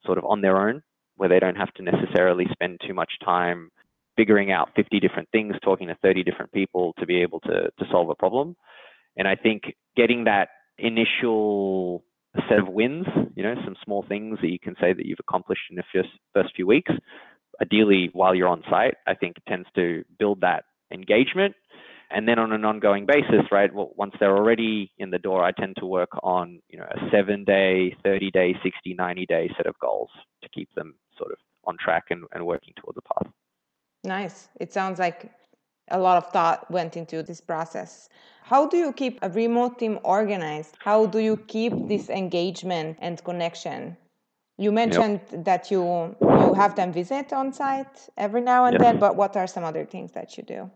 sort 0.05 0.19
of 0.19 0.25
on 0.25 0.41
their 0.41 0.57
own, 0.57 0.83
where 1.17 1.29
they 1.29 1.39
don't 1.39 1.57
have 1.57 1.73
to 1.75 1.83
necessarily 1.83 2.47
spend 2.53 2.81
too 2.87 2.95
much 2.95 3.13
time 3.25 3.71
figuring 4.17 4.51
out 4.53 4.71
50 4.77 5.01
different 5.01 5.29
things, 5.33 5.55
talking 5.63 5.89
to 5.89 5.97
30 6.03 6.23
different 6.23 6.53
people 6.53 6.95
to 6.99 7.07
be 7.07 7.23
able 7.23 7.41
to, 7.41 7.71
to 7.79 7.85
solve 7.91 8.09
a 8.11 8.15
problem. 8.15 8.57
And 9.17 9.27
I 9.27 9.35
think 9.35 9.75
getting 9.97 10.25
that 10.25 10.49
initial 10.79 12.05
set 12.49 12.59
of 12.59 12.69
wins, 12.69 13.07
you 13.35 13.43
know, 13.43 13.55
some 13.65 13.77
small 13.85 14.05
things 14.09 14.39
that 14.41 14.49
you 14.49 14.59
can 14.59 14.75
say 14.81 14.93
that 14.93 15.07
you've 15.07 15.21
accomplished 15.21 15.63
in 15.71 15.77
the 15.77 15.85
first, 15.93 16.09
first 16.33 16.55
few 16.55 16.67
weeks, 16.67 16.93
ideally 17.61 18.11
while 18.13 18.35
you're 18.35 18.49
on 18.49 18.63
site, 18.69 18.95
I 19.07 19.15
think 19.15 19.37
tends 19.49 19.69
to 19.77 20.05
build 20.19 20.41
that 20.41 20.65
engagement. 20.93 21.55
And 22.11 22.29
then 22.29 22.39
on 22.39 22.53
an 22.53 22.65
ongoing 22.65 23.07
basis, 23.07 23.47
right, 23.51 23.73
well, 23.73 23.91
once 23.97 24.15
they're 24.21 24.37
already 24.37 24.93
in 24.99 25.11
the 25.11 25.19
door, 25.19 25.43
I 25.45 25.53
tend 25.53 25.77
to 25.79 25.87
work 25.87 26.11
on, 26.23 26.61
you 26.69 26.79
know, 26.79 26.85
a 26.85 27.11
seven 27.11 27.45
day, 27.45 27.97
30 28.05 28.31
day, 28.31 28.55
60, 28.63 28.95
90 28.95 29.27
day 29.27 29.51
set 29.57 29.67
of 29.67 29.79
goals 29.81 30.11
to 30.43 30.49
keep 30.51 30.69
them 30.75 30.95
sort 31.17 31.33
of 31.33 31.39
on 31.65 31.77
track 31.79 32.05
and, 32.11 32.25
and 32.33 32.45
working 32.45 32.75
towards 32.77 32.99
a 32.99 33.03
path. 33.03 33.33
Nice. 34.05 34.49
It 34.61 34.73
sounds 34.73 34.99
like 34.99 35.31
a 35.91 35.99
lot 35.99 36.17
of 36.17 36.31
thought 36.31 36.71
went 36.71 36.97
into 36.97 37.23
this 37.23 37.41
process. 37.41 38.09
How 38.43 38.67
do 38.67 38.77
you 38.77 38.93
keep 38.93 39.19
a 39.23 39.31
remote 39.31 39.79
team 39.79 39.99
organized? 40.05 40.77
How 40.79 41.07
do 41.07 41.19
you 41.19 41.37
keep 41.37 41.73
this 41.89 42.11
engagement 42.11 42.99
and 43.01 43.23
connection? 43.25 43.97
You 44.59 44.71
mentioned 44.71 45.21
yep. 45.33 45.45
that 45.45 45.71
you 45.71 46.15
you 46.21 46.55
have 46.55 46.77
them 46.77 46.93
visit 46.93 47.33
on 47.33 47.53
site 47.53 48.09
every 48.17 48.41
now 48.41 48.67
and 48.67 48.75
yes. 48.75 48.83
then, 48.83 48.99
but 48.99 49.17
what 49.17 49.37
are 49.37 49.49
some 49.49 49.65
other 49.65 49.85
things 49.85 50.13
that 50.13 50.37
you 50.37 50.45
do? 50.45 50.71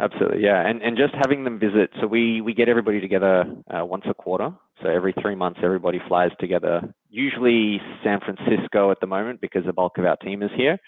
Absolutely, 0.00 0.42
yeah, 0.42 0.66
and 0.66 0.82
and 0.82 0.96
just 0.96 1.14
having 1.14 1.44
them 1.44 1.58
visit. 1.58 1.90
So 2.00 2.06
we 2.06 2.40
we 2.40 2.52
get 2.52 2.68
everybody 2.68 3.00
together 3.00 3.44
uh, 3.70 3.84
once 3.84 4.04
a 4.08 4.14
quarter. 4.14 4.52
So 4.82 4.88
every 4.88 5.14
three 5.20 5.34
months, 5.34 5.60
everybody 5.62 6.00
flies 6.08 6.30
together. 6.38 6.82
Usually 7.08 7.80
San 8.04 8.20
Francisco 8.20 8.90
at 8.90 9.00
the 9.00 9.06
moment 9.06 9.40
because 9.40 9.64
the 9.64 9.72
bulk 9.72 9.98
of 9.98 10.04
our 10.04 10.16
team 10.16 10.42
is 10.42 10.50
here 10.56 10.78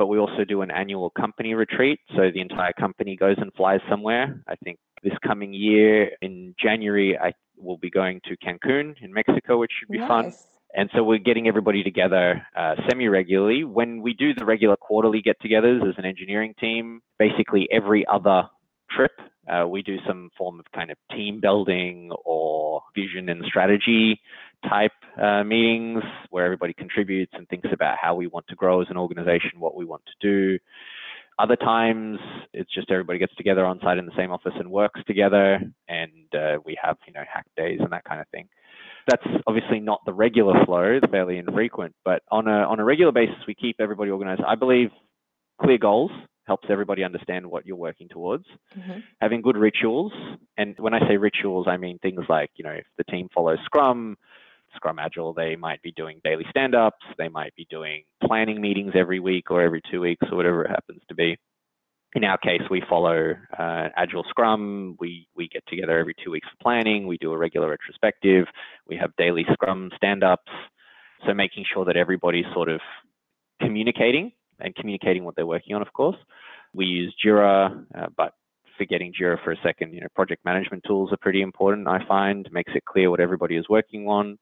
but 0.00 0.06
we 0.06 0.18
also 0.18 0.46
do 0.48 0.62
an 0.62 0.70
annual 0.70 1.10
company 1.10 1.52
retreat. 1.52 2.00
So 2.16 2.30
the 2.32 2.40
entire 2.40 2.72
company 2.72 3.16
goes 3.16 3.36
and 3.36 3.52
flies 3.52 3.80
somewhere. 3.86 4.42
I 4.48 4.54
think 4.64 4.78
this 5.02 5.12
coming 5.26 5.52
year 5.52 6.12
in 6.22 6.54
January, 6.58 7.18
I 7.18 7.32
will 7.58 7.76
be 7.76 7.90
going 7.90 8.22
to 8.24 8.36
Cancun 8.38 8.94
in 9.02 9.12
Mexico, 9.12 9.58
which 9.58 9.70
should 9.78 9.92
be 9.92 9.98
nice. 9.98 10.08
fun. 10.08 10.32
And 10.74 10.88
so 10.94 11.04
we're 11.04 11.18
getting 11.18 11.48
everybody 11.48 11.82
together 11.82 12.40
uh, 12.56 12.76
semi 12.88 13.08
regularly. 13.08 13.64
When 13.64 14.00
we 14.00 14.14
do 14.14 14.32
the 14.32 14.46
regular 14.46 14.76
quarterly 14.76 15.20
get 15.20 15.36
togethers 15.42 15.86
as 15.86 15.96
an 15.98 16.06
engineering 16.06 16.54
team, 16.58 17.02
basically 17.18 17.68
every 17.70 18.06
other 18.10 18.44
trip, 18.94 19.12
uh, 19.48 19.66
we 19.66 19.82
do 19.82 19.96
some 20.06 20.30
form 20.36 20.60
of 20.60 20.66
kind 20.74 20.90
of 20.90 20.96
team 21.10 21.40
building 21.40 22.10
or 22.24 22.82
vision 22.94 23.28
and 23.28 23.44
strategy 23.44 24.20
type 24.68 24.92
uh, 25.20 25.42
meetings 25.42 26.02
where 26.30 26.44
everybody 26.44 26.72
contributes 26.72 27.32
and 27.34 27.48
thinks 27.48 27.68
about 27.72 27.96
how 28.00 28.14
we 28.14 28.26
want 28.26 28.46
to 28.48 28.54
grow 28.54 28.80
as 28.80 28.88
an 28.90 28.96
organization, 28.96 29.58
what 29.58 29.74
we 29.74 29.84
want 29.84 30.02
to 30.06 30.12
do. 30.28 30.58
Other 31.38 31.56
times, 31.56 32.18
it's 32.52 32.72
just 32.72 32.90
everybody 32.90 33.18
gets 33.18 33.34
together 33.34 33.64
on 33.64 33.80
site 33.82 33.96
in 33.96 34.04
the 34.04 34.12
same 34.16 34.30
office 34.30 34.52
and 34.58 34.70
works 34.70 35.00
together, 35.06 35.58
and 35.88 36.34
uh, 36.34 36.58
we 36.66 36.78
have 36.82 36.98
you 37.06 37.14
know 37.14 37.22
hack 37.32 37.46
days 37.56 37.78
and 37.80 37.90
that 37.92 38.04
kind 38.04 38.20
of 38.20 38.28
thing. 38.28 38.46
That's 39.08 39.24
obviously 39.46 39.80
not 39.80 40.02
the 40.04 40.12
regular 40.12 40.62
flow, 40.66 41.00
fairly 41.10 41.38
infrequent, 41.38 41.94
but 42.04 42.22
on 42.30 42.46
a 42.46 42.68
on 42.68 42.78
a 42.78 42.84
regular 42.84 43.10
basis, 43.10 43.36
we 43.48 43.54
keep 43.54 43.76
everybody 43.80 44.10
organized. 44.10 44.42
I 44.46 44.54
believe 44.54 44.90
clear 45.62 45.78
goals 45.78 46.10
helps 46.50 46.66
everybody 46.68 47.04
understand 47.04 47.46
what 47.46 47.64
you're 47.64 47.76
working 47.76 48.08
towards. 48.08 48.44
Mm-hmm. 48.76 48.98
Having 49.20 49.42
good 49.42 49.56
rituals, 49.56 50.12
and 50.58 50.74
when 50.80 50.94
I 50.94 50.98
say 51.06 51.16
rituals, 51.16 51.66
I 51.68 51.76
mean 51.76 52.00
things 52.00 52.24
like 52.28 52.50
you 52.56 52.64
know 52.64 52.72
if 52.72 52.86
the 52.98 53.04
team 53.04 53.28
follows 53.32 53.58
Scrum, 53.64 54.16
Scrum 54.74 54.98
Agile, 54.98 55.32
they 55.32 55.54
might 55.54 55.80
be 55.82 55.92
doing 55.92 56.20
daily 56.24 56.44
stand 56.50 56.74
ups, 56.74 57.06
they 57.18 57.28
might 57.28 57.54
be 57.54 57.68
doing 57.70 58.02
planning 58.26 58.60
meetings 58.60 58.94
every 58.96 59.20
week 59.20 59.52
or 59.52 59.62
every 59.62 59.80
two 59.92 60.00
weeks 60.00 60.26
or 60.28 60.36
whatever 60.36 60.64
it 60.64 60.70
happens 60.70 61.02
to 61.08 61.14
be. 61.14 61.38
In 62.16 62.24
our 62.24 62.38
case, 62.38 62.62
we 62.68 62.82
follow 62.90 63.34
uh, 63.56 63.88
Agile 63.96 64.24
Scrum. 64.28 64.96
We, 64.98 65.28
we 65.36 65.46
get 65.46 65.62
together 65.68 65.96
every 65.96 66.16
two 66.24 66.32
weeks 66.32 66.48
for 66.50 66.60
planning. 66.60 67.06
We 67.06 67.16
do 67.18 67.32
a 67.32 67.38
regular 67.38 67.70
retrospective. 67.70 68.46
We 68.88 68.96
have 68.96 69.14
daily 69.16 69.46
Scrum 69.52 69.92
stand 69.94 70.24
ups. 70.24 70.50
So, 71.24 71.32
making 71.32 71.66
sure 71.72 71.84
that 71.84 71.96
everybody's 71.96 72.50
sort 72.52 72.68
of 72.68 72.80
communicating 73.62 74.32
and 74.60 74.74
communicating 74.74 75.24
what 75.24 75.36
they're 75.36 75.46
working 75.46 75.74
on, 75.74 75.82
of 75.82 75.92
course. 75.92 76.16
We 76.74 76.86
use 76.86 77.14
Jira, 77.24 77.84
uh, 77.96 78.06
but 78.16 78.34
forgetting 78.78 79.12
Jira 79.12 79.42
for 79.44 79.52
a 79.52 79.56
second, 79.62 79.92
you 79.92 80.00
know, 80.00 80.06
project 80.14 80.44
management 80.44 80.84
tools 80.86 81.12
are 81.12 81.18
pretty 81.18 81.42
important, 81.42 81.88
I 81.88 82.06
find, 82.06 82.48
makes 82.52 82.72
it 82.74 82.84
clear 82.84 83.10
what 83.10 83.20
everybody 83.20 83.56
is 83.56 83.68
working 83.68 84.06
on. 84.06 84.38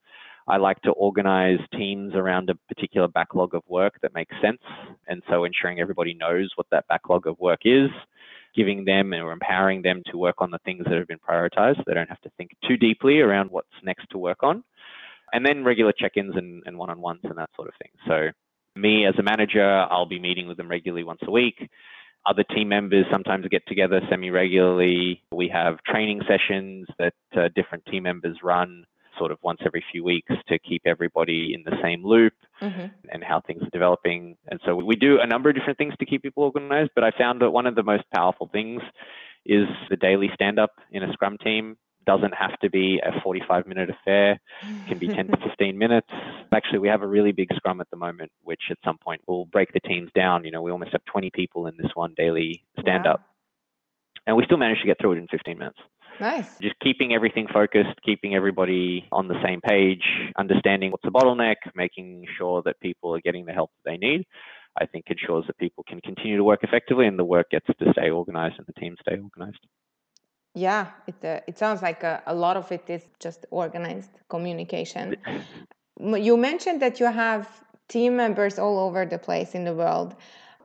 I 0.47 0.57
like 0.57 0.81
to 0.83 0.93
organize 0.93 1.59
teams 1.75 2.15
around 2.15 2.49
a 2.49 2.55
particular 2.75 3.07
backlog 3.07 3.55
of 3.55 3.63
work 3.69 3.95
that 4.01 4.15
makes 4.15 4.35
sense. 4.41 4.63
And 5.07 5.23
so 5.29 5.45
ensuring 5.45 5.79
everybody 5.79 6.15
knows 6.15 6.51
what 6.57 6.67
that 6.71 6.87
backlog 6.89 7.27
of 7.27 7.39
work 7.39 7.61
is, 7.65 7.91
giving 8.57 8.85
them 8.85 9.13
or 9.13 9.33
empowering 9.33 9.83
them 9.83 10.03
to 10.11 10.17
work 10.17 10.37
on 10.39 10.51
the 10.51 10.59
things 10.65 10.85
that 10.85 10.97
have 10.97 11.07
been 11.07 11.19
prioritized. 11.19 11.85
They 11.85 11.93
don't 11.93 12.09
have 12.09 12.21
to 12.23 12.31
think 12.39 12.53
too 12.67 12.79
deeply 12.79 13.21
around 13.21 13.51
what's 13.51 13.69
next 13.83 14.09
to 14.11 14.19
work 14.19 14.43
on. 14.43 14.65
And 15.35 15.45
then 15.45 15.65
regular 15.65 15.93
check 15.93 16.13
ins 16.17 16.35
and, 16.37 16.63
and 16.65 16.79
one 16.79 16.89
on 16.89 17.01
ones 17.01 17.21
and 17.25 17.37
that 17.37 17.51
sort 17.55 17.69
of 17.69 17.75
thing. 17.83 17.91
So, 18.07 18.29
me 18.81 19.07
as 19.07 19.15
a 19.19 19.23
manager, 19.23 19.65
I'll 19.65 20.07
be 20.07 20.19
meeting 20.19 20.49
with 20.49 20.57
them 20.57 20.69
regularly 20.69 21.05
once 21.05 21.21
a 21.27 21.31
week. 21.31 21.69
Other 22.27 22.45
team 22.45 22.69
members 22.69 23.07
sometimes 23.11 23.47
get 23.49 23.67
together 23.67 24.01
semi 24.11 24.31
regularly. 24.31 25.23
We 25.33 25.49
have 25.49 25.83
training 25.85 26.23
sessions 26.29 26.87
that 26.99 27.15
uh, 27.37 27.49
different 27.55 27.87
team 27.87 28.03
members 28.03 28.39
run 28.43 28.85
sort 29.19 29.33
of 29.33 29.39
once 29.43 29.61
every 29.67 29.85
few 29.91 30.05
weeks 30.05 30.33
to 30.49 30.59
keep 30.59 30.83
everybody 30.87 31.53
in 31.55 31.63
the 31.65 31.77
same 31.83 32.05
loop 32.05 32.35
mm-hmm. 32.63 32.87
and 33.11 33.25
how 33.25 33.41
things 33.41 33.63
are 33.63 33.71
developing. 33.71 34.37
And 34.49 34.61
so 34.65 34.77
we 34.77 34.95
do 34.97 35.19
a 35.21 35.27
number 35.27 35.49
of 35.49 35.57
different 35.57 35.79
things 35.79 35.95
to 35.99 36.07
keep 36.07 36.23
people 36.23 36.45
organized, 36.45 36.91
but 36.95 37.05
I 37.05 37.11
found 37.19 37.43
that 37.43 37.51
one 37.51 37.67
of 37.67 37.75
the 37.75 37.83
most 37.83 38.05
powerful 38.15 38.49
things 38.53 38.81
is 39.45 39.67
the 39.91 39.97
daily 39.97 40.31
stand 40.35 40.59
up 40.59 40.71
in 40.93 41.03
a 41.03 41.13
scrum 41.13 41.39
team 41.39 41.77
doesn't 42.09 42.35
have 42.35 42.59
to 42.61 42.71
be 42.71 42.99
a 43.05 43.21
45 43.21 43.67
minute 43.67 43.91
affair 43.91 44.41
it 44.63 44.89
can 44.89 44.99
be 44.99 45.09
10 45.09 45.29
to 45.29 45.37
15 45.49 45.77
minutes 45.77 46.09
actually 46.55 46.79
we 46.79 46.89
have 46.89 47.03
a 47.03 47.07
really 47.07 47.33
big 47.33 47.49
scrum 47.55 47.83
at 47.83 47.91
the 47.91 47.97
moment 47.97 48.33
which 48.43 48.63
at 48.71 48.79
some 48.83 48.97
point 48.97 49.21
will 49.29 49.45
break 49.47 49.71
the 49.75 49.81
teams 49.81 50.11
down 50.15 50.45
you 50.45 50.51
know 50.51 50.63
we 50.63 50.71
almost 50.71 50.93
have 50.93 51.05
20 51.05 51.31
people 51.35 51.67
in 51.67 51.75
this 51.77 51.91
one 51.95 52.15
daily 52.17 52.65
stand 52.81 53.07
up 53.07 53.21
wow. 53.21 53.27
and 54.27 54.37
we 54.39 54.45
still 54.47 54.57
manage 54.57 54.81
to 54.81 54.87
get 54.87 54.97
through 54.99 55.13
it 55.13 55.19
in 55.19 55.29
15 55.29 55.59
minutes 55.59 55.79
Nice. 56.21 56.59
Just 56.59 56.75
keeping 56.81 57.15
everything 57.15 57.47
focused, 57.53 57.95
keeping 58.05 58.35
everybody 58.35 59.07
on 59.13 59.29
the 59.29 59.41
same 59.45 59.61
page, 59.61 60.03
understanding 60.37 60.91
what's 60.91 61.05
a 61.05 61.11
bottleneck, 61.11 61.57
making 61.77 62.27
sure 62.37 62.61
that 62.65 62.81
people 62.81 63.15
are 63.15 63.21
getting 63.21 63.47
the 63.47 63.53
help 63.53 63.71
that 63.77 63.89
they 63.89 63.97
need. 63.97 64.27
I 64.81 64.87
think 64.87 65.07
ensures 65.09 65.45
that 65.47 65.59
people 65.59 65.85
can 65.89 66.01
continue 66.01 66.37
to 66.37 66.45
work 66.45 66.61
effectively 66.63 67.07
and 67.07 67.19
the 67.19 67.25
work 67.25 67.51
gets 67.51 67.67
to 67.67 67.93
stay 67.93 68.11
organized 68.11 68.57
and 68.59 68.67
the 68.67 68.81
team 68.81 68.97
stay 69.01 69.19
organized. 69.19 69.65
Yeah, 70.59 70.89
it, 71.07 71.15
uh, 71.25 71.41
it 71.47 71.57
sounds 71.57 71.83
like 71.83 72.03
a, 72.03 72.21
a 72.27 72.35
lot 72.35 72.57
of 72.57 72.73
it 72.73 72.85
is 72.89 73.05
just 73.21 73.47
organized 73.53 74.11
communication. 74.29 75.17
you 76.01 76.37
mentioned 76.37 76.83
that 76.83 76.99
you 76.99 77.07
have 77.07 77.49
team 77.87 78.17
members 78.17 78.59
all 78.59 78.81
over 78.81 79.07
the 79.07 79.19
place 79.19 79.55
in 79.55 79.63
the 79.65 79.73
world. 79.73 80.17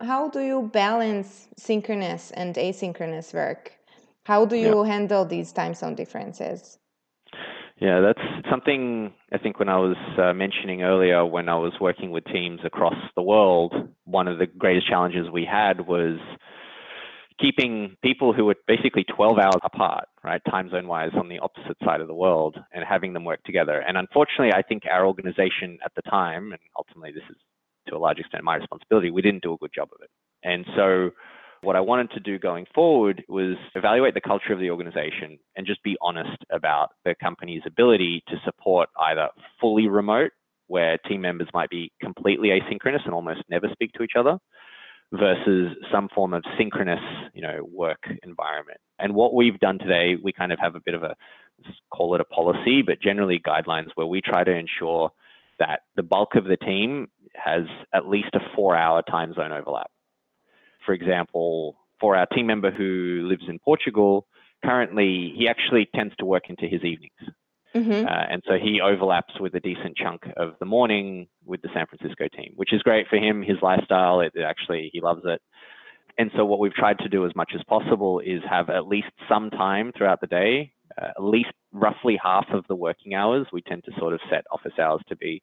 How 0.01 0.29
do 0.29 0.39
you 0.41 0.69
balance 0.73 1.47
synchronous 1.57 2.31
and 2.31 2.55
asynchronous 2.55 3.35
work? 3.35 3.73
How 4.23 4.45
do 4.45 4.55
you 4.55 4.83
yeah. 4.83 4.91
handle 4.93 5.25
these 5.25 5.51
time 5.51 5.75
zone 5.75 5.93
differences? 5.93 6.79
Yeah, 7.77 8.01
that's 8.01 8.49
something 8.49 9.13
I 9.31 9.37
think 9.37 9.59
when 9.59 9.69
I 9.69 9.77
was 9.77 9.97
uh, 10.17 10.33
mentioning 10.33 10.81
earlier, 10.81 11.23
when 11.23 11.49
I 11.49 11.55
was 11.55 11.73
working 11.79 12.09
with 12.09 12.25
teams 12.25 12.61
across 12.63 12.97
the 13.15 13.21
world, 13.21 13.73
one 14.05 14.27
of 14.27 14.39
the 14.39 14.47
greatest 14.47 14.87
challenges 14.87 15.29
we 15.31 15.45
had 15.45 15.85
was 15.85 16.17
keeping 17.43 17.97
people 18.01 18.31
who 18.31 18.45
were 18.45 18.55
basically 18.67 19.03
12 19.03 19.37
hours 19.37 19.61
apart, 19.63 20.05
right, 20.23 20.41
time 20.49 20.69
zone 20.69 20.87
wise, 20.87 21.11
on 21.19 21.27
the 21.27 21.39
opposite 21.39 21.77
side 21.83 21.99
of 21.99 22.07
the 22.07 22.13
world 22.13 22.57
and 22.71 22.85
having 22.87 23.11
them 23.11 23.25
work 23.25 23.43
together. 23.43 23.83
And 23.85 23.97
unfortunately, 23.97 24.53
I 24.53 24.61
think 24.61 24.83
our 24.89 25.05
organization 25.05 25.77
at 25.83 25.91
the 25.95 26.01
time, 26.03 26.53
and 26.53 26.61
ultimately 26.77 27.11
this 27.11 27.29
is 27.29 27.35
to 27.89 27.95
a 27.95 27.99
large 27.99 28.19
extent 28.19 28.45
my 28.45 28.55
responsibility, 28.55 29.11
we 29.11 29.21
didn't 29.21 29.43
do 29.43 29.53
a 29.53 29.57
good 29.57 29.71
job 29.75 29.89
of 29.93 30.01
it. 30.01 30.09
And 30.43 30.65
so 30.77 31.09
what 31.63 31.75
I 31.75 31.81
wanted 31.81 32.11
to 32.11 32.21
do 32.21 32.39
going 32.39 32.65
forward 32.73 33.23
was 33.27 33.55
evaluate 33.75 34.13
the 34.13 34.21
culture 34.21 34.53
of 34.53 34.59
the 34.59 34.69
organization 34.69 35.37
and 35.57 35.67
just 35.67 35.83
be 35.83 35.97
honest 36.01 36.37
about 36.49 36.91
the 37.03 37.13
company's 37.21 37.63
ability 37.65 38.23
to 38.29 38.35
support 38.45 38.87
either 38.97 39.27
fully 39.59 39.89
remote, 39.89 40.31
where 40.67 40.97
team 41.09 41.21
members 41.21 41.49
might 41.53 41.69
be 41.69 41.91
completely 42.01 42.49
asynchronous 42.49 43.03
and 43.05 43.13
almost 43.13 43.41
never 43.49 43.67
speak 43.73 43.91
to 43.93 44.03
each 44.03 44.13
other, 44.17 44.37
versus 45.13 45.75
some 45.91 46.09
form 46.13 46.33
of 46.33 46.43
synchronous, 46.57 46.99
you 47.33 47.41
know, 47.41 47.59
work 47.71 48.03
environment. 48.23 48.79
And 48.99 49.13
what 49.13 49.33
we've 49.33 49.59
done 49.59 49.77
today, 49.77 50.15
we 50.21 50.33
kind 50.33 50.51
of 50.51 50.59
have 50.59 50.75
a 50.75 50.79
bit 50.79 50.95
of 50.95 51.03
a 51.03 51.15
call 51.91 52.15
it 52.15 52.21
a 52.21 52.25
policy, 52.25 52.81
but 52.81 53.01
generally 53.01 53.39
guidelines 53.39 53.89
where 53.95 54.07
we 54.07 54.21
try 54.21 54.43
to 54.43 54.51
ensure 54.51 55.11
that 55.59 55.81
the 55.95 56.03
bulk 56.03 56.35
of 56.35 56.45
the 56.45 56.57
team 56.57 57.07
has 57.35 57.63
at 57.93 58.07
least 58.07 58.29
a 58.33 58.39
four 58.55 58.75
hour 58.75 59.01
time 59.03 59.33
zone 59.33 59.51
overlap. 59.51 59.91
For 60.85 60.93
example, 60.93 61.77
for 61.99 62.15
our 62.17 62.25
team 62.25 62.47
member 62.47 62.71
who 62.71 63.21
lives 63.23 63.43
in 63.47 63.59
Portugal, 63.59 64.25
currently 64.65 65.33
he 65.37 65.47
actually 65.47 65.87
tends 65.95 66.15
to 66.17 66.25
work 66.25 66.49
into 66.49 66.65
his 66.65 66.83
evenings. 66.83 67.11
Mm-hmm. 67.75 68.05
Uh, 68.05 68.25
and 68.29 68.43
so 68.47 68.53
he 68.61 68.81
overlaps 68.81 69.39
with 69.39 69.55
a 69.55 69.59
decent 69.59 69.97
chunk 69.97 70.21
of 70.37 70.53
the 70.59 70.65
morning 70.65 71.27
with 71.45 71.61
the 71.61 71.69
San 71.73 71.85
Francisco 71.87 72.27
team, 72.35 72.53
which 72.55 72.73
is 72.73 72.81
great 72.83 73.07
for 73.07 73.17
him, 73.17 73.41
his 73.41 73.57
lifestyle. 73.61 74.19
It, 74.21 74.33
it 74.35 74.43
actually, 74.43 74.89
he 74.93 75.01
loves 75.01 75.21
it. 75.25 75.41
And 76.17 76.29
so 76.35 76.45
what 76.45 76.59
we've 76.59 76.73
tried 76.73 76.99
to 76.99 77.09
do 77.09 77.25
as 77.25 77.35
much 77.35 77.53
as 77.55 77.61
possible 77.67 78.19
is 78.19 78.41
have 78.47 78.69
at 78.69 78.87
least 78.87 79.07
some 79.27 79.49
time 79.49 79.91
throughout 79.97 80.21
the 80.21 80.27
day, 80.27 80.71
uh, 81.01 81.07
at 81.17 81.23
least 81.23 81.49
roughly 81.71 82.19
half 82.21 82.45
of 82.53 82.65
the 82.67 82.75
working 82.75 83.15
hours. 83.15 83.47
We 83.51 83.61
tend 83.63 83.83
to 83.85 83.91
sort 83.97 84.13
of 84.13 84.19
set 84.29 84.45
office 84.51 84.77
hours 84.79 85.01
to 85.09 85.15
be, 85.15 85.41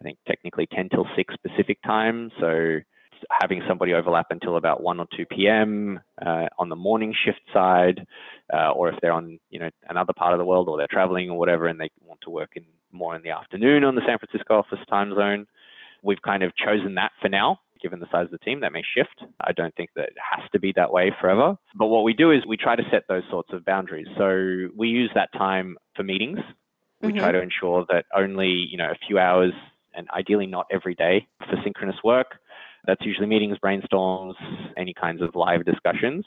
I 0.00 0.04
think, 0.04 0.18
technically 0.26 0.66
10 0.74 0.88
till 0.88 1.06
6 1.14 1.34
Pacific 1.46 1.78
time. 1.86 2.32
So 2.40 2.80
having 3.40 3.62
somebody 3.68 3.94
overlap 3.94 4.26
until 4.30 4.56
about 4.56 4.82
1 4.82 5.00
or 5.00 5.06
2 5.16 5.26
p.m. 5.26 6.00
Uh, 6.24 6.46
on 6.58 6.68
the 6.68 6.76
morning 6.76 7.14
shift 7.24 7.40
side, 7.52 8.06
uh, 8.52 8.70
or 8.72 8.88
if 8.88 8.96
they're 9.00 9.12
on 9.12 9.38
you 9.50 9.58
know 9.60 9.70
another 9.88 10.12
part 10.12 10.32
of 10.32 10.38
the 10.38 10.44
world 10.44 10.68
or 10.68 10.76
they're 10.76 10.88
traveling 10.90 11.30
or 11.30 11.38
whatever, 11.38 11.66
and 11.66 11.80
they 11.80 11.90
want 12.04 12.20
to 12.22 12.30
work 12.30 12.50
in 12.56 12.64
more 12.92 13.14
in 13.14 13.22
the 13.22 13.30
afternoon 13.30 13.84
on 13.84 13.94
the 13.94 14.02
San 14.06 14.18
Francisco 14.18 14.58
office 14.58 14.78
time 14.88 15.14
zone. 15.14 15.46
We've 16.02 16.22
kind 16.22 16.42
of 16.42 16.52
chosen 16.56 16.94
that 16.94 17.12
for 17.20 17.28
now, 17.28 17.60
given 17.82 18.00
the 18.00 18.06
size 18.10 18.24
of 18.24 18.30
the 18.30 18.38
team. 18.38 18.60
That 18.60 18.72
may 18.72 18.82
shift. 18.96 19.22
I 19.40 19.52
don't 19.52 19.74
think 19.74 19.90
that 19.96 20.08
it 20.08 20.16
has 20.36 20.48
to 20.52 20.58
be 20.58 20.72
that 20.76 20.92
way 20.92 21.12
forever. 21.20 21.56
But 21.74 21.86
what 21.86 22.04
we 22.04 22.12
do 22.12 22.30
is 22.30 22.46
we 22.46 22.56
try 22.56 22.76
to 22.76 22.82
set 22.90 23.04
those 23.08 23.22
sorts 23.30 23.52
of 23.52 23.64
boundaries. 23.64 24.08
So 24.16 24.68
we 24.76 24.88
use 24.88 25.10
that 25.14 25.32
time 25.32 25.76
for 25.94 26.02
meetings. 26.02 26.38
We 27.02 27.08
mm-hmm. 27.08 27.18
try 27.18 27.32
to 27.32 27.40
ensure 27.40 27.86
that 27.88 28.06
only 28.14 28.48
you 28.48 28.76
know 28.76 28.90
a 28.90 29.06
few 29.06 29.18
hours 29.18 29.52
and 29.94 30.08
ideally 30.10 30.46
not 30.46 30.66
every 30.70 30.94
day 30.94 31.26
for 31.38 31.56
synchronous 31.64 31.96
work. 32.04 32.38
That's 32.86 33.04
usually 33.04 33.26
meetings, 33.26 33.58
brainstorms, 33.62 34.34
any 34.76 34.94
kinds 34.94 35.22
of 35.22 35.34
live 35.34 35.64
discussions. 35.64 36.24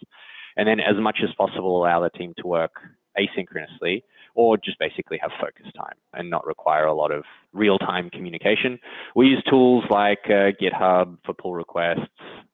And 0.55 0.67
then 0.67 0.79
as 0.79 0.95
much 0.99 1.19
as 1.23 1.29
possible, 1.35 1.77
allow 1.77 2.01
the 2.01 2.09
team 2.09 2.33
to 2.37 2.47
work 2.47 2.73
asynchronously 3.17 4.01
or 4.35 4.57
just 4.57 4.79
basically 4.79 5.19
have 5.21 5.31
focus 5.39 5.71
time 5.77 5.95
and 6.13 6.29
not 6.29 6.45
require 6.45 6.85
a 6.85 6.93
lot 6.93 7.11
of 7.11 7.23
real 7.53 7.77
time 7.77 8.09
communication. 8.09 8.79
We 9.15 9.27
use 9.27 9.43
tools 9.49 9.83
like 9.89 10.19
uh, 10.25 10.51
GitHub 10.61 11.17
for 11.25 11.33
pull 11.33 11.53
requests. 11.53 11.99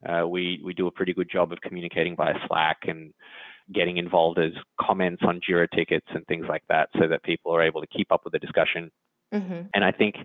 Uh, 0.08 0.27
we, 0.27 0.62
we 0.63 0.74
do 0.74 0.88
a 0.88 0.91
pretty 0.91 1.13
good 1.13 1.29
job 1.32 1.51
of 1.51 1.62
communicating 1.62 2.15
via 2.15 2.34
Slack 2.48 2.79
and 2.88 3.13
getting 3.74 3.98
involved 3.98 4.39
as 4.39 4.51
comments 4.82 5.22
on 5.25 5.39
Jira 5.48 5.68
tickets 5.74 6.08
and 6.13 6.25
things 6.27 6.46
like 6.50 6.63
that 6.70 6.89
so 7.00 7.08
that 7.08 7.24
people 7.24 7.56
are 7.56 7.62
able 7.62 7.82
to 7.82 7.88
keep 7.88 8.12
up 8.12 8.22
with 8.24 8.34
the 8.34 8.39
discussion 8.39 8.91
Mm-hmm. 9.34 9.62
And 9.74 9.84
I 9.84 9.92
think 9.92 10.16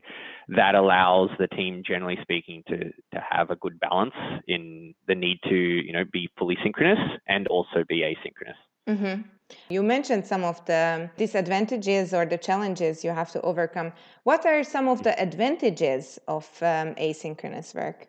that 0.48 0.74
allows 0.74 1.30
the 1.38 1.46
team, 1.46 1.82
generally 1.86 2.18
speaking, 2.22 2.62
to 2.68 2.78
to 3.12 3.24
have 3.30 3.50
a 3.50 3.56
good 3.56 3.78
balance 3.80 4.14
in 4.48 4.94
the 5.06 5.14
need 5.14 5.40
to 5.44 5.54
you 5.54 5.92
know 5.92 6.04
be 6.10 6.28
fully 6.38 6.56
synchronous 6.62 6.98
and 7.28 7.46
also 7.48 7.84
be 7.88 8.00
asynchronous. 8.00 8.60
Mm-hmm. 8.88 9.22
You 9.68 9.82
mentioned 9.82 10.26
some 10.26 10.42
of 10.44 10.64
the 10.64 11.10
disadvantages 11.16 12.14
or 12.14 12.24
the 12.26 12.38
challenges 12.38 13.04
you 13.04 13.10
have 13.10 13.30
to 13.32 13.40
overcome. 13.42 13.92
What 14.24 14.46
are 14.46 14.64
some 14.64 14.88
of 14.88 15.02
the 15.02 15.18
advantages 15.20 16.18
of 16.26 16.44
um, 16.62 16.94
asynchronous 16.94 17.74
work? 17.74 18.08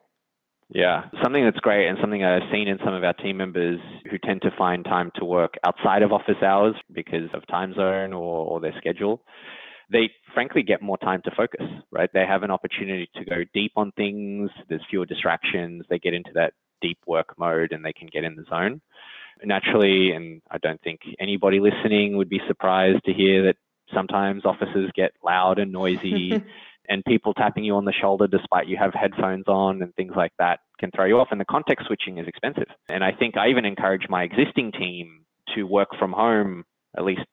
Yeah, 0.70 1.04
something 1.22 1.44
that's 1.44 1.60
great 1.60 1.88
and 1.88 1.98
something 2.02 2.24
I've 2.24 2.50
seen 2.52 2.68
in 2.68 2.80
some 2.84 2.94
of 2.94 3.04
our 3.04 3.14
team 3.14 3.38
members 3.38 3.80
who 4.10 4.18
tend 4.18 4.42
to 4.42 4.52
find 4.58 4.84
time 4.84 5.12
to 5.16 5.26
work 5.26 5.56
outside 5.64 6.02
of 6.02 6.12
office 6.12 6.42
hours 6.42 6.76
because 6.92 7.30
of 7.34 7.46
time 7.48 7.74
zone 7.76 8.14
or, 8.14 8.48
or 8.48 8.60
their 8.60 8.74
schedule 8.78 9.22
they 9.92 10.10
frankly 10.34 10.64
get 10.64 10.82
more 10.82 10.98
time 10.98 11.22
to 11.26 11.32
focus, 11.36 11.66
right? 11.92 12.10
They 12.14 12.26
have 12.26 12.44
an 12.44 12.52
opportunity 12.52 13.10
to 13.16 13.26
go 13.26 13.44
deep 13.54 13.74
on 13.76 13.92
things. 13.94 14.50
There's 14.70 14.82
fewer 14.90 15.06
distractions. 15.06 15.84
They 15.90 16.00
get 16.00 16.14
into 16.14 16.32
that 16.36 16.54
deep 16.82 17.00
work 17.08 17.38
mode 17.38 17.72
and 17.72 17.84
they 17.84 17.94
can 17.94 18.08
get 18.12 18.24
in 18.24 18.36
the 18.36 18.46
zone. 18.50 18.82
Naturally, 19.44 20.12
and 20.12 20.42
I 20.50 20.58
don't 20.60 20.82
think 20.82 21.02
anybody 21.20 21.60
listening 21.60 22.18
would 22.18 22.30
be 22.30 22.42
surprised 22.48 23.04
to 23.06 23.14
hear 23.14 23.44
that 23.44 23.58
sometimes 23.94 24.46
offices 24.46 24.90
get 24.96 25.12
loud 25.24 25.60
and 25.60 25.72
noisy 25.72 26.42
and 26.90 27.04
people 27.06 27.34
tapping 27.34 27.64
you 27.64 27.76
on 27.76 27.86
the 27.86 27.94
shoulder 27.94 28.28
despite 28.28 28.68
you 28.68 28.78
have 28.78 28.94
headphones 28.94 29.48
on 29.48 29.82
and 29.82 29.94
things 29.96 30.14
like 30.16 30.32
that 30.40 30.60
can 30.80 30.90
throw 30.92 31.06
you 31.06 31.20
off. 31.20 31.28
And 31.32 31.40
the 31.40 31.46
context 31.46 31.88
switching 31.88 32.18
is 32.18 32.28
expensive. 32.28 32.68
And 32.90 33.04
I 33.04 33.12
think 33.12 33.38
I 33.38 33.50
even 33.50 33.66
encourage 33.66 34.08
my 34.10 34.24
existing 34.24 34.72
team 34.72 35.26
to 35.56 35.64
work 35.64 35.90
from 36.00 36.12
home 36.12 36.64
at 36.98 37.04
least 37.04 37.26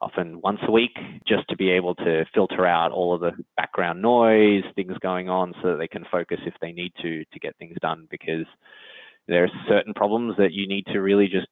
often 0.00 0.40
once 0.42 0.60
a 0.66 0.70
week, 0.70 0.96
just 1.26 1.48
to 1.48 1.56
be 1.56 1.70
able 1.70 1.94
to 1.96 2.24
filter 2.34 2.66
out 2.66 2.92
all 2.92 3.14
of 3.14 3.20
the 3.20 3.32
background 3.56 4.02
noise, 4.02 4.62
things 4.74 4.96
going 5.00 5.28
on, 5.28 5.54
so 5.62 5.70
that 5.70 5.78
they 5.78 5.88
can 5.88 6.04
focus 6.10 6.38
if 6.46 6.54
they 6.60 6.72
need 6.72 6.92
to 7.02 7.24
to 7.24 7.38
get 7.40 7.56
things 7.56 7.76
done. 7.80 8.06
Because 8.10 8.46
there 9.28 9.44
are 9.44 9.50
certain 9.68 9.94
problems 9.94 10.36
that 10.38 10.52
you 10.52 10.68
need 10.68 10.86
to 10.86 11.00
really 11.00 11.28
just 11.28 11.46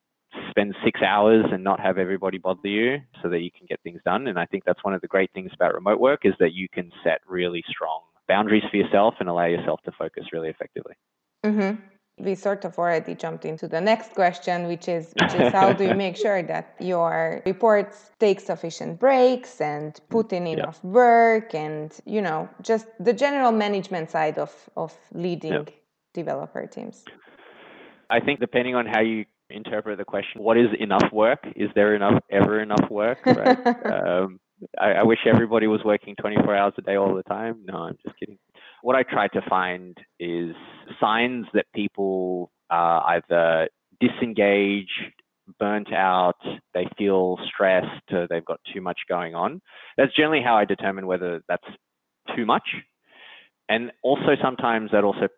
spend 0.51 0.75
six 0.85 1.01
hours 1.03 1.45
and 1.53 1.63
not 1.63 1.81
have 1.81 1.99
everybody 1.99 2.39
bother 2.39 2.69
you 2.69 2.99
so 3.23 3.29
that 3.29 3.41
you 3.41 3.51
can 3.51 3.67
get 3.69 3.81
things 3.83 4.01
done. 4.05 4.27
And 4.27 4.39
I 4.39 4.47
think 4.47 4.65
that's 4.65 4.83
one 4.85 4.95
of 4.95 5.01
the 5.01 5.09
great 5.09 5.31
things 5.33 5.51
about 5.55 5.75
remote 5.75 6.01
work 6.01 6.21
is 6.25 6.35
that 6.41 6.53
you 6.53 6.69
can 6.69 6.91
set 7.03 7.21
really 7.27 7.63
strong 7.69 8.01
boundaries 8.27 8.65
for 8.71 8.77
yourself 8.77 9.15
and 9.21 9.29
allow 9.29 9.47
yourself 9.47 9.81
to 9.85 9.93
focus 9.93 10.25
really 10.33 10.49
effectively. 10.49 10.95
Mm-hmm 11.45 11.94
we 12.19 12.35
sort 12.35 12.65
of 12.65 12.79
already 12.79 13.15
jumped 13.15 13.45
into 13.45 13.67
the 13.67 13.81
next 13.81 14.15
question 14.15 14.69
which 14.69 14.89
is 14.89 15.13
which 15.21 15.35
is 15.35 15.53
how 15.53 15.73
do 15.73 15.85
you 15.85 15.95
make 16.07 16.17
sure 16.17 16.43
that 16.43 16.75
your 16.79 17.43
reports 17.45 18.11
take 18.21 18.39
sufficient 18.41 19.01
breaks 19.01 19.61
and 19.61 20.01
put 20.11 20.33
in 20.33 20.47
enough 20.47 20.81
yeah. 20.85 20.91
work 20.91 21.55
and 21.55 22.01
you 22.05 22.23
know 22.23 22.49
just 22.63 22.87
the 23.01 23.13
general 23.13 23.51
management 23.51 24.11
side 24.11 24.39
of 24.39 24.53
of 24.77 24.97
leading 25.13 25.53
yeah. 25.53 25.65
developer 26.13 26.67
teams? 26.67 27.05
I 28.11 28.21
think 28.21 28.39
depending 28.39 28.77
on 28.77 28.87
how 28.87 29.01
you 29.01 29.25
interpret 29.51 29.99
the 29.99 30.05
question 30.05 30.41
what 30.41 30.57
is 30.57 30.69
enough 30.79 31.13
work? 31.13 31.45
Is 31.57 31.71
there 31.75 31.97
enough 31.97 32.23
ever 32.31 32.61
enough 32.61 32.89
work? 32.91 33.19
Right. 33.27 33.59
Um, 33.85 34.41
I, 34.81 34.93
I 34.93 35.03
wish 35.03 35.19
everybody 35.27 35.67
was 35.67 35.83
working 35.85 36.15
24 36.17 36.57
hours 36.57 36.73
a 36.79 36.83
day 36.83 36.95
all 36.95 37.15
the 37.15 37.25
time. 37.25 37.65
No 37.67 37.75
i'm 37.75 37.99
just 38.05 38.19
kidding 38.19 38.39
what 38.85 38.95
I 38.95 39.03
try 39.03 39.29
to 39.29 39.41
find 39.49 39.97
is 40.21 40.55
signs 41.01 41.47
that 41.55 41.65
people 41.75 42.51
are 42.69 43.17
either 43.17 43.71
disengaged, 43.99 44.91
burnt 45.59 45.91
out, 45.91 46.37
they 46.75 46.87
feel 46.99 47.39
stressed, 47.47 48.13
uh, 48.15 48.27
they've 48.29 48.45
got 48.45 48.61
too 48.75 48.83
much 48.83 48.99
going 49.09 49.35
on. 49.35 49.63
That's 49.97 50.15
generally 50.15 50.43
how 50.45 50.57
I 50.57 50.67
determine 50.67 51.07
whether 51.07 51.41
that's 51.49 51.65
too 52.37 52.45
much. 52.45 52.69
And 53.71 53.91
also 54.03 54.37
sometimes 54.43 54.91
that 54.93 55.03
also 55.03 55.29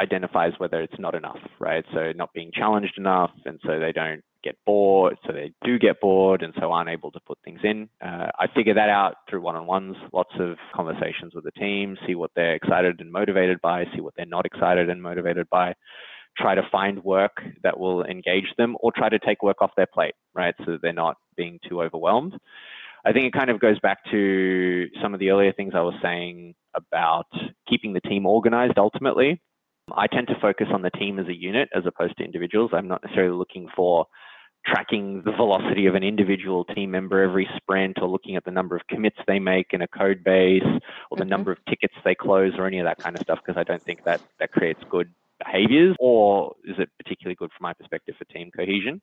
identifies 0.00 0.54
whether 0.58 0.80
it's 0.80 0.98
not 0.98 1.14
enough, 1.14 1.38
right? 1.60 1.84
So 1.94 2.10
not 2.16 2.32
being 2.34 2.50
challenged 2.52 2.94
enough, 2.98 3.30
and 3.44 3.60
so 3.64 3.78
they 3.78 3.92
don't 3.92 4.22
get 4.42 4.56
bored, 4.64 5.16
so 5.26 5.32
they 5.32 5.52
do 5.64 5.78
get 5.78 6.00
bored 6.00 6.42
and 6.42 6.54
so 6.58 6.72
aren't 6.72 6.90
able 6.90 7.10
to 7.12 7.20
put 7.26 7.38
things 7.44 7.60
in. 7.62 7.88
Uh, 8.04 8.28
I 8.38 8.46
figure 8.54 8.74
that 8.74 8.88
out 8.88 9.16
through 9.28 9.42
one-on-ones, 9.42 9.96
lots 10.12 10.32
of 10.38 10.56
conversations 10.74 11.34
with 11.34 11.44
the 11.44 11.52
team, 11.52 11.96
see 12.06 12.14
what 12.14 12.30
they're 12.34 12.54
excited 12.54 13.00
and 13.00 13.12
motivated 13.12 13.60
by, 13.60 13.84
see 13.94 14.00
what 14.00 14.14
they're 14.16 14.26
not 14.26 14.46
excited 14.46 14.88
and 14.88 15.02
motivated 15.02 15.48
by, 15.50 15.74
try 16.38 16.54
to 16.54 16.62
find 16.70 17.02
work 17.04 17.42
that 17.62 17.78
will 17.78 18.04
engage 18.04 18.52
them 18.56 18.76
or 18.80 18.92
try 18.92 19.08
to 19.08 19.18
take 19.18 19.42
work 19.42 19.60
off 19.60 19.72
their 19.76 19.88
plate, 19.92 20.14
right? 20.34 20.54
So 20.64 20.78
they're 20.80 20.92
not 20.92 21.16
being 21.36 21.58
too 21.68 21.82
overwhelmed. 21.82 22.34
I 23.04 23.12
think 23.12 23.26
it 23.26 23.32
kind 23.32 23.50
of 23.50 23.60
goes 23.60 23.78
back 23.80 23.98
to 24.10 24.86
some 25.02 25.14
of 25.14 25.20
the 25.20 25.30
earlier 25.30 25.52
things 25.52 25.72
I 25.74 25.80
was 25.80 25.94
saying 26.02 26.54
about 26.74 27.26
keeping 27.68 27.92
the 27.92 28.00
team 28.00 28.26
organized 28.26 28.78
ultimately. 28.78 29.40
I 29.92 30.06
tend 30.06 30.28
to 30.28 30.38
focus 30.40 30.68
on 30.72 30.82
the 30.82 30.90
team 30.90 31.18
as 31.18 31.26
a 31.26 31.34
unit 31.34 31.68
as 31.74 31.84
opposed 31.86 32.16
to 32.18 32.24
individuals. 32.24 32.70
I'm 32.72 32.88
not 32.88 33.02
necessarily 33.02 33.36
looking 33.36 33.68
for 33.74 34.06
tracking 34.66 35.22
the 35.24 35.32
velocity 35.32 35.86
of 35.86 35.94
an 35.94 36.02
individual 36.02 36.64
team 36.64 36.90
member 36.90 37.22
every 37.22 37.48
sprint 37.56 37.98
or 38.00 38.08
looking 38.08 38.36
at 38.36 38.44
the 38.44 38.50
number 38.50 38.76
of 38.76 38.86
commits 38.88 39.16
they 39.26 39.38
make 39.38 39.68
in 39.72 39.82
a 39.82 39.88
code 39.88 40.22
base 40.22 40.62
or 41.10 41.16
the 41.16 41.22
mm-hmm. 41.22 41.30
number 41.30 41.52
of 41.52 41.58
tickets 41.68 41.94
they 42.04 42.14
close 42.14 42.52
or 42.58 42.66
any 42.66 42.78
of 42.78 42.84
that 42.84 42.98
kind 42.98 43.16
of 43.16 43.22
stuff 43.22 43.38
because 43.44 43.58
I 43.58 43.64
don't 43.64 43.82
think 43.82 44.04
that 44.04 44.20
that 44.38 44.52
creates 44.52 44.80
good 44.90 45.10
behaviors 45.38 45.96
or 45.98 46.54
is 46.64 46.76
it 46.78 46.90
particularly 46.98 47.34
good 47.34 47.50
from 47.56 47.62
my 47.62 47.72
perspective 47.72 48.14
for 48.18 48.24
team 48.26 48.50
cohesion 48.54 49.00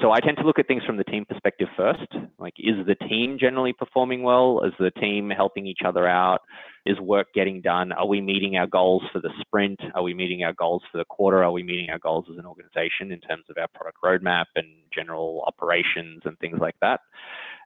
so 0.00 0.10
I 0.10 0.20
tend 0.20 0.38
to 0.38 0.44
look 0.44 0.58
at 0.58 0.66
things 0.66 0.82
from 0.84 0.96
the 0.96 1.04
team 1.04 1.24
perspective 1.24 1.68
first. 1.76 2.06
Like, 2.38 2.54
is 2.58 2.86
the 2.86 2.94
team 2.94 3.36
generally 3.38 3.72
performing 3.72 4.22
well? 4.22 4.62
Is 4.64 4.72
the 4.78 4.90
team 4.90 5.30
helping 5.30 5.66
each 5.66 5.80
other 5.84 6.06
out? 6.06 6.40
Is 6.86 6.98
work 6.98 7.28
getting 7.34 7.60
done? 7.60 7.92
Are 7.92 8.06
we 8.06 8.20
meeting 8.20 8.56
our 8.56 8.66
goals 8.66 9.02
for 9.12 9.20
the 9.20 9.30
sprint? 9.40 9.80
Are 9.94 10.02
we 10.02 10.14
meeting 10.14 10.42
our 10.44 10.52
goals 10.52 10.82
for 10.90 10.98
the 10.98 11.04
quarter? 11.04 11.44
Are 11.44 11.52
we 11.52 11.62
meeting 11.62 11.90
our 11.90 11.98
goals 11.98 12.26
as 12.30 12.38
an 12.38 12.46
organization 12.46 13.12
in 13.12 13.20
terms 13.20 13.44
of 13.50 13.56
our 13.58 13.68
product 13.74 13.98
roadmap 14.02 14.46
and 14.56 14.66
general 14.94 15.44
operations 15.46 16.22
and 16.24 16.38
things 16.38 16.58
like 16.60 16.76
that? 16.80 17.00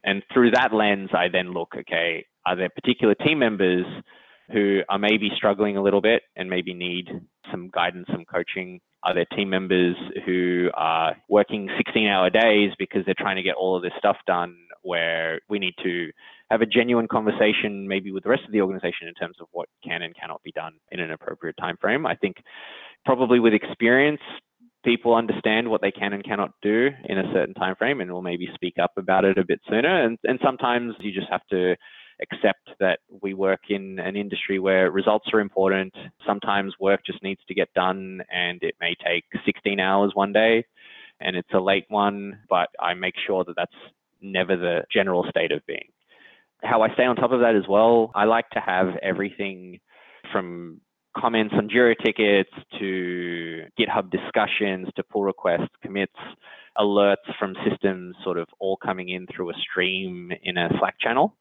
And 0.04 0.22
through 0.32 0.52
that 0.52 0.72
lens, 0.72 1.10
I 1.12 1.28
then 1.32 1.52
look, 1.52 1.74
okay, 1.76 2.26
are 2.44 2.56
there 2.56 2.68
particular 2.68 3.14
team 3.14 3.38
members 3.38 3.86
who 4.52 4.80
are 4.88 4.98
maybe 4.98 5.30
struggling 5.36 5.76
a 5.76 5.82
little 5.82 6.00
bit 6.00 6.22
and 6.36 6.48
maybe 6.50 6.74
need 6.74 7.08
some 7.50 7.70
guidance, 7.72 8.06
some 8.12 8.24
coaching? 8.24 8.80
Are 9.06 9.14
there 9.14 9.24
team 9.36 9.50
members 9.50 9.94
who 10.24 10.68
are 10.74 11.14
working 11.28 11.70
16 11.76 12.08
hour 12.08 12.28
days 12.28 12.72
because 12.76 13.02
they're 13.04 13.14
trying 13.16 13.36
to 13.36 13.42
get 13.42 13.54
all 13.54 13.76
of 13.76 13.82
this 13.82 13.92
stuff 13.98 14.16
done 14.26 14.56
where 14.82 15.40
we 15.48 15.60
need 15.60 15.74
to 15.84 16.10
have 16.50 16.60
a 16.60 16.66
genuine 16.66 17.06
conversation 17.06 17.86
maybe 17.86 18.10
with 18.10 18.24
the 18.24 18.28
rest 18.28 18.42
of 18.44 18.52
the 18.52 18.60
organization 18.60 19.06
in 19.06 19.14
terms 19.14 19.36
of 19.40 19.46
what 19.52 19.68
can 19.84 20.02
and 20.02 20.14
cannot 20.16 20.42
be 20.42 20.50
done 20.50 20.72
in 20.90 20.98
an 20.98 21.12
appropriate 21.12 21.56
time 21.56 21.76
frame. 21.80 22.04
I 22.04 22.16
think 22.16 22.36
probably 23.04 23.38
with 23.38 23.54
experience, 23.54 24.20
people 24.84 25.14
understand 25.14 25.68
what 25.68 25.82
they 25.82 25.92
can 25.92 26.12
and 26.12 26.24
cannot 26.24 26.50
do 26.60 26.88
in 27.04 27.18
a 27.18 27.32
certain 27.32 27.54
time 27.54 27.76
frame 27.76 28.00
and 28.00 28.10
will 28.10 28.22
maybe 28.22 28.48
speak 28.54 28.74
up 28.82 28.92
about 28.96 29.24
it 29.24 29.38
a 29.38 29.44
bit 29.44 29.60
sooner. 29.68 30.04
And, 30.04 30.18
and 30.24 30.40
sometimes 30.44 30.94
you 30.98 31.12
just 31.12 31.30
have 31.30 31.46
to 31.50 31.76
accept 32.20 32.70
that 32.80 33.00
we 33.22 33.34
work 33.34 33.60
in 33.68 33.98
an 33.98 34.16
industry 34.16 34.58
where 34.58 34.90
results 34.90 35.26
are 35.32 35.40
important. 35.40 35.94
Sometimes 36.26 36.74
work 36.80 37.00
just 37.04 37.22
needs 37.22 37.40
to 37.48 37.54
get 37.54 37.72
done 37.74 38.20
and 38.32 38.62
it 38.62 38.74
may 38.80 38.94
take 39.04 39.24
16 39.44 39.78
hours 39.80 40.12
one 40.14 40.32
day 40.32 40.64
and 41.20 41.36
it's 41.36 41.52
a 41.54 41.60
late 41.60 41.86
one, 41.88 42.38
but 42.48 42.68
I 42.80 42.94
make 42.94 43.14
sure 43.26 43.44
that 43.44 43.56
that's 43.56 43.72
never 44.20 44.56
the 44.56 44.84
general 44.92 45.24
state 45.28 45.52
of 45.52 45.64
being. 45.66 45.88
How 46.62 46.82
I 46.82 46.92
stay 46.94 47.04
on 47.04 47.16
top 47.16 47.32
of 47.32 47.40
that 47.40 47.54
as 47.54 47.68
well, 47.68 48.10
I 48.14 48.24
like 48.24 48.48
to 48.50 48.60
have 48.60 48.96
everything 49.02 49.80
from 50.32 50.80
comments 51.16 51.54
on 51.56 51.68
Jira 51.68 51.94
tickets 52.04 52.50
to 52.78 53.64
GitHub 53.78 54.10
discussions 54.10 54.88
to 54.96 55.02
pull 55.02 55.22
requests, 55.22 55.68
commits, 55.82 56.12
alerts 56.78 57.16
from 57.38 57.54
systems 57.68 58.14
sort 58.22 58.38
of 58.38 58.48
all 58.58 58.76
coming 58.76 59.08
in 59.08 59.26
through 59.34 59.50
a 59.50 59.54
stream 59.54 60.30
in 60.42 60.56
a 60.58 60.68
Slack 60.78 60.98
channel. 61.00 61.36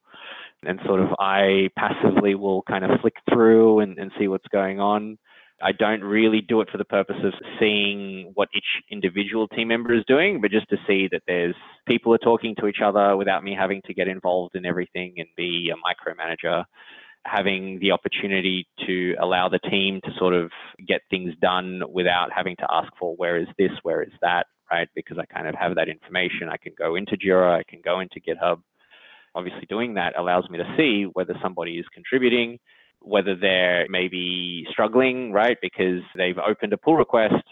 And 0.68 0.80
sort 0.86 1.00
of 1.00 1.10
I 1.20 1.70
passively 1.78 2.36
will 2.36 2.64
kind 2.64 2.84
of 2.84 3.00
flick 3.02 3.16
through 3.32 3.80
and, 3.82 3.98
and 3.98 4.12
see 4.20 4.28
what's 4.28 4.48
going 4.48 4.80
on. 4.80 5.18
I 5.62 5.72
don't 5.72 6.04
really 6.04 6.42
do 6.42 6.60
it 6.62 6.70
for 6.70 6.78
the 6.78 6.86
purpose 6.86 7.16
of 7.24 7.34
seeing 7.60 8.32
what 8.34 8.50
each 8.54 8.84
individual 8.92 9.48
team 9.48 9.70
member 9.70 9.94
is 9.94 10.04
doing, 10.06 10.42
but 10.42 10.52
just 10.52 10.70
to 10.70 10.78
see 10.86 11.08
that 11.12 11.22
there's 11.28 11.56
people 11.88 12.14
are 12.14 12.20
talking 12.20 12.56
to 12.60 12.68
each 12.68 12.82
other 12.84 13.16
without 13.16 13.44
me 13.44 13.56
having 13.58 13.82
to 13.86 13.94
get 13.94 14.08
involved 14.08 14.56
in 14.56 14.66
everything 14.66 15.14
and 15.18 15.28
be 15.38 15.72
a 15.72 15.78
micromanager. 15.78 16.66
Having 17.26 17.80
the 17.80 17.92
opportunity 17.92 18.68
to 18.86 19.16
allow 19.20 19.50
the 19.50 19.60
team 19.60 20.00
to 20.04 20.12
sort 20.20 20.36
of 20.36 20.52
get 20.88 21.02
things 21.10 21.34
done 21.42 21.82
without 21.92 22.32
having 22.36 22.56
to 22.58 22.68
ask 22.70 22.92
for 23.00 23.16
where 23.16 23.38
is 23.38 23.48
this, 23.58 23.72
where 23.82 24.04
is 24.04 24.12
that, 24.22 24.46
right? 24.72 24.90
Because 24.94 25.18
I 25.18 25.26
kind 25.26 25.48
of 25.48 25.56
have 25.56 25.76
that 25.76 25.88
information. 25.88 26.50
I 26.52 26.58
can 26.58 26.74
go 26.78 26.96
into 26.96 27.18
Jira, 27.18 27.58
I 27.58 27.64
can 27.68 27.82
go 27.84 28.02
into 28.02 28.20
GitHub. 28.20 28.62
Obviously, 29.36 29.66
doing 29.68 29.94
that 29.96 30.18
allows 30.18 30.50
me 30.50 30.58
to 30.58 30.76
see 30.78 31.04
whether 31.14 31.36
somebody 31.44 31.78
is 31.78 31.86
contributing, 31.94 32.58
whether 33.02 33.36
they're 33.36 33.86
maybe 33.90 34.66
struggling, 34.72 35.32
right, 35.32 35.58
because 35.62 36.02
they've 36.16 36.38
opened 36.38 36.74
a 36.74 36.78
pull 36.78 36.96
request 36.96 37.44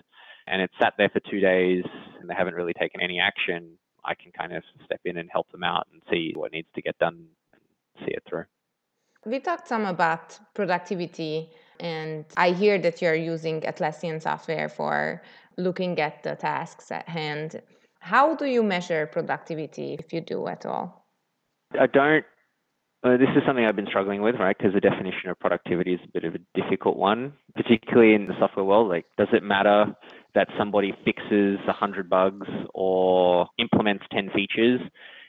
and 0.47 0.61
it's 0.61 0.73
sat 0.81 0.93
there 0.97 1.09
for 1.09 1.19
two 1.29 1.39
days 1.39 1.83
and 2.19 2.29
they 2.29 2.33
haven't 2.33 2.55
really 2.55 2.73
taken 2.73 3.01
any 3.01 3.19
action, 3.19 3.77
I 4.05 4.15
can 4.15 4.31
kind 4.31 4.53
of 4.53 4.63
step 4.85 5.01
in 5.05 5.17
and 5.17 5.29
help 5.31 5.51
them 5.51 5.63
out 5.63 5.87
and 5.91 6.01
see 6.09 6.33
what 6.35 6.51
needs 6.51 6.67
to 6.75 6.81
get 6.81 6.97
done 6.97 7.27
and 7.53 7.61
see 8.05 8.13
it 8.13 8.23
through. 8.27 8.45
We 9.25 9.39
talked 9.39 9.67
some 9.69 9.85
about 9.85 10.37
productivity, 10.53 11.49
and 11.79 12.25
I 12.35 12.51
hear 12.51 12.77
that 12.79 13.01
you're 13.01 13.15
using 13.15 13.61
Atlassian 13.61 14.21
software 14.21 14.67
for 14.67 15.21
looking 15.57 15.99
at 15.99 16.23
the 16.23 16.35
tasks 16.35 16.91
at 16.91 17.07
hand. 17.07 17.61
How 17.99 18.35
do 18.35 18.45
you 18.45 18.63
measure 18.63 19.07
productivity 19.07 19.95
if 19.97 20.11
you 20.11 20.19
do 20.19 20.47
at 20.47 20.65
all? 20.65 21.02
I 21.79 21.87
don't 21.87 22.25
uh, 23.03 23.17
this 23.17 23.27
is 23.35 23.43
something 23.45 23.65
I've 23.65 23.75
been 23.75 23.87
struggling 23.87 24.21
with, 24.21 24.35
right? 24.39 24.57
Because 24.57 24.73
the 24.73 24.79
definition 24.79 25.29
of 25.29 25.37
productivity 25.37 25.93
is 25.93 25.99
a 26.05 26.11
bit 26.13 26.23
of 26.23 26.35
a 26.35 26.39
difficult 26.59 26.95
one, 26.95 27.33
particularly 27.53 28.13
in 28.13 28.27
the 28.27 28.33
software 28.39 28.63
world. 28.63 28.87
Like, 28.87 29.05
does 29.17 29.27
it 29.33 29.43
matter 29.43 29.93
that 30.35 30.47
somebody 30.57 30.93
fixes 31.03 31.59
100 31.65 32.09
bugs 32.09 32.47
or 32.73 33.47
implements 33.57 34.05
10 34.13 34.29
features 34.33 34.79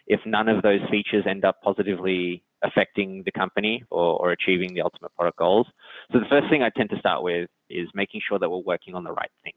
if 0.06 0.20
none 0.24 0.48
of 0.48 0.62
those 0.62 0.80
features 0.88 1.24
end 1.28 1.44
up 1.44 1.60
positively 1.62 2.44
affecting 2.62 3.22
the 3.24 3.32
company 3.32 3.82
or, 3.90 4.20
or 4.20 4.30
achieving 4.30 4.72
the 4.72 4.82
ultimate 4.82 5.12
product 5.16 5.38
goals? 5.38 5.66
So, 6.12 6.20
the 6.20 6.26
first 6.30 6.48
thing 6.50 6.62
I 6.62 6.70
tend 6.70 6.90
to 6.90 6.98
start 7.00 7.24
with 7.24 7.50
is 7.68 7.88
making 7.92 8.20
sure 8.28 8.38
that 8.38 8.48
we're 8.48 8.58
working 8.58 8.94
on 8.94 9.02
the 9.02 9.12
right 9.12 9.32
things. 9.42 9.56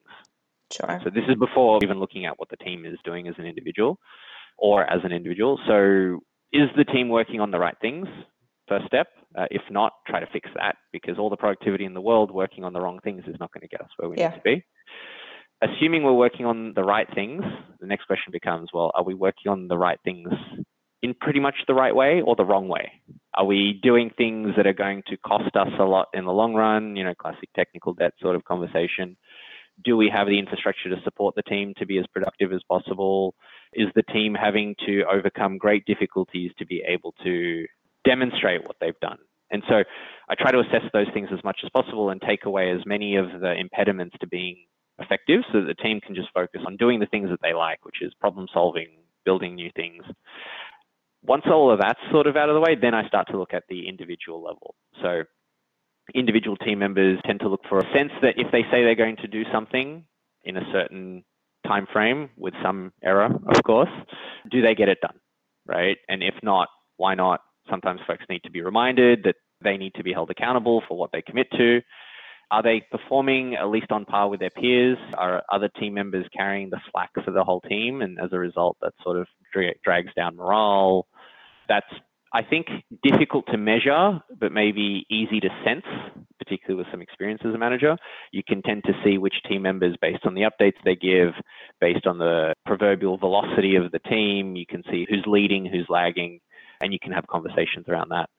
Sure. 0.72 1.00
So, 1.04 1.12
this 1.12 1.26
is 1.30 1.36
before 1.36 1.82
even 1.84 2.00
looking 2.00 2.26
at 2.26 2.40
what 2.40 2.50
the 2.50 2.58
team 2.58 2.84
is 2.84 2.98
doing 3.06 3.28
as 3.28 3.36
an 3.38 3.46
individual 3.46 4.00
or 4.58 4.92
as 4.92 5.02
an 5.04 5.12
individual. 5.12 5.60
So, 5.68 6.24
is 6.54 6.70
the 6.76 6.86
team 6.86 7.10
working 7.10 7.40
on 7.40 7.52
the 7.52 7.60
right 7.60 7.76
things? 7.82 8.08
First 8.68 8.86
step. 8.88 9.08
Uh, 9.38 9.46
if 9.52 9.62
not, 9.70 9.94
try 10.08 10.20
to 10.20 10.28
fix 10.32 10.50
that 10.56 10.76
because 10.92 11.18
all 11.20 11.30
the 11.30 11.38
productivity 11.38 11.86
in 11.86 11.94
the 11.94 12.02
world 12.02 12.32
working 12.32 12.64
on 12.64 12.74
the 12.74 12.82
wrong 12.82 13.00
things 13.04 13.24
is 13.28 13.36
not 13.40 13.52
going 13.52 13.62
to 13.62 13.68
get 13.68 13.82
us 13.82 13.90
where 13.98 14.10
we 14.10 14.18
yeah. 14.18 14.30
need 14.30 14.36
to 14.36 14.42
be. 14.42 14.66
Assuming 15.62 16.04
we're 16.04 16.14
working 16.14 16.46
on 16.46 16.74
the 16.76 16.84
right 16.84 17.08
things, 17.14 17.42
the 17.80 17.88
next 17.88 18.06
question 18.06 18.32
becomes 18.32 18.70
well, 18.74 18.92
are 18.94 19.04
we 19.04 19.14
working 19.14 19.52
on 19.52 19.68
the 19.68 19.78
right 19.78 20.00
things 20.04 20.30
in 21.02 21.14
pretty 21.20 21.40
much 21.40 21.56
the 21.68 21.74
right 21.74 21.96
way 21.96 22.22
or 22.26 22.36
the 22.36 22.46
wrong 22.46 22.68
way? 22.68 22.92
Are 23.36 23.46
we 23.46 23.80
doing 23.84 24.12
things 24.18 24.50
that 24.58 24.68
are 24.68 24.74
going 24.74 25.04
to 25.08 25.18
cost 25.18 25.56
us 25.56 25.70
a 25.80 25.84
lot 25.84 26.08
in 26.14 26.26
the 26.26 26.32
long 26.32 26.54
run? 26.54 26.96
You 26.96 27.04
know, 27.04 27.14
classic 27.16 27.50
technical 27.56 27.94
debt 27.94 28.14
sort 28.22 28.36
of 28.36 28.44
conversation 28.46 29.18
do 29.84 29.96
we 29.96 30.10
have 30.14 30.28
the 30.28 30.40
infrastructure 30.40 30.90
to 30.90 31.02
support 31.04 31.36
the 31.36 31.44
team 31.44 31.74
to 31.78 31.86
be 31.86 31.98
as 31.98 32.06
productive 32.08 32.52
as 32.52 32.62
possible? 32.68 33.36
Is 33.74 33.88
the 33.96 34.04
team 34.04 34.34
having 34.34 34.76
to 34.86 35.04
overcome 35.12 35.58
great 35.58 35.86
difficulties 35.86 36.52
to 36.58 36.66
be 36.66 36.84
able 36.88 37.14
to 37.24 37.66
demonstrate 38.04 38.64
what 38.64 38.78
they've 38.82 39.00
done? 39.02 39.20
And 39.50 39.64
so 39.70 39.84
I 40.28 40.36
try 40.36 40.52
to 40.52 40.60
assess 40.60 40.84
those 40.94 41.08
things 41.14 41.30
as 41.32 41.44
much 41.44 41.60
as 41.64 41.70
possible 41.70 42.10
and 42.10 42.22
take 42.22 42.46
away 42.46 42.72
as 42.72 42.86
many 42.86 43.16
of 43.16 43.28
the 43.40 43.54
impediments 43.54 44.16
to 44.20 44.28
being 44.28 44.58
effective 45.00 45.42
so 45.52 45.62
that 45.62 45.68
the 45.68 45.82
team 45.82 46.02
can 46.02 46.16
just 46.16 46.30
focus 46.34 46.62
on 46.66 46.76
doing 46.76 47.00
the 47.00 47.06
things 47.06 47.30
that 47.30 47.40
they 47.42 47.54
like, 47.54 47.86
which 47.86 48.02
is 48.02 48.14
problem 48.20 48.48
solving, 48.54 48.90
building 49.26 49.56
new 49.56 49.72
things. 49.76 50.04
Once 51.24 51.44
all 51.48 51.72
of 51.72 51.80
that's 51.80 52.00
sort 52.12 52.28
of 52.28 52.36
out 52.36 52.50
of 52.50 52.56
the 52.56 52.62
way, 52.62 52.76
then 52.80 52.94
I 52.94 53.08
start 53.08 53.28
to 53.30 53.38
look 53.38 53.54
at 53.54 53.64
the 53.70 53.88
individual 53.88 54.42
level. 54.42 54.76
So 55.02 55.24
individual 56.14 56.58
team 56.58 56.80
members 56.80 57.20
tend 57.26 57.40
to 57.42 57.50
look 57.50 57.62
for 57.70 57.80
a 57.80 57.94
sense 57.94 58.12
that 58.22 58.36
if 58.38 58.52
they 58.52 58.64
say 58.64 58.84
they're 58.84 58.96
going 58.96 59.18
to 59.18 59.28
do 59.28 59.44
something 59.52 60.06
in 60.44 60.58
a 60.58 60.72
certain 60.72 61.24
time 61.66 61.88
frame 61.92 62.30
with 62.38 62.54
some 62.64 62.94
error, 63.04 63.26
of 63.26 63.64
course, 63.66 63.90
do 64.50 64.62
they 64.62 64.76
get 64.76 64.90
it 64.90 65.00
done? 65.02 65.20
Right? 65.66 65.98
And 66.08 66.24
if 66.24 66.36
not, 66.42 66.70
why 66.98 67.16
not? 67.16 67.42
Sometimes 67.70 68.00
folks 68.08 68.24
need 68.30 68.44
to 68.44 68.52
be 68.52 68.62
reminded 68.62 69.24
that 69.24 69.36
they 69.62 69.76
need 69.76 69.94
to 69.96 70.04
be 70.04 70.14
held 70.14 70.30
accountable 70.30 70.82
for 70.88 70.98
what 70.98 71.12
they 71.12 71.22
commit 71.22 71.48
to. 71.58 71.82
Are 72.50 72.64
they 72.64 72.82
performing 72.90 73.56
at 73.56 73.68
least 73.68 73.92
on 73.92 74.06
par 74.06 74.30
with 74.30 74.40
their 74.40 74.50
peers? 74.50 74.98
Are 75.18 75.44
other 75.52 75.68
team 75.68 75.94
members 75.94 76.26
carrying 76.34 76.70
the 76.70 76.80
slack 76.92 77.10
for 77.26 77.32
the 77.32 77.44
whole 77.44 77.60
team? 77.62 78.02
And 78.02 78.18
as 78.24 78.30
a 78.32 78.40
result, 78.40 78.78
that 78.82 78.94
sort 79.04 79.18
of 79.18 79.28
drags 79.84 80.14
down 80.16 80.38
morale. 80.38 81.08
That's 81.68 81.88
I 82.34 82.44
think 82.44 82.68
difficult 83.04 83.46
to 83.52 83.58
measure, 83.58 84.22
but 84.40 84.52
maybe 84.52 85.06
easy 85.10 85.40
to 85.40 85.50
sense, 85.64 85.86
particularly 86.40 86.78
with 86.84 86.92
some 86.92 87.02
experience 87.02 87.42
as 87.46 87.54
a 87.54 87.58
manager. 87.58 87.98
You 88.32 88.44
can 88.48 88.62
tend 88.62 88.84
to 88.86 88.94
see 89.04 89.18
which 89.18 89.36
team 89.48 89.62
members, 89.62 89.96
based 90.02 90.26
on 90.26 90.34
the 90.34 90.42
updates 90.42 90.78
they 90.84 90.96
give, 90.96 91.34
based 91.80 92.06
on 92.06 92.18
the 92.18 92.54
proverbial 92.66 93.18
velocity 93.18 93.76
of 93.76 93.92
the 93.92 94.00
team, 94.00 94.56
you 94.56 94.66
can 94.66 94.84
see 94.92 95.06
who's 95.10 95.24
leading, 95.26 95.66
who's 95.66 95.88
lagging, 95.90 96.40
and 96.82 96.94
you 96.94 97.00
can 97.00 97.12
have 97.12 97.28
conversations 97.28 97.86
around 97.88 98.10
that. 98.10 98.30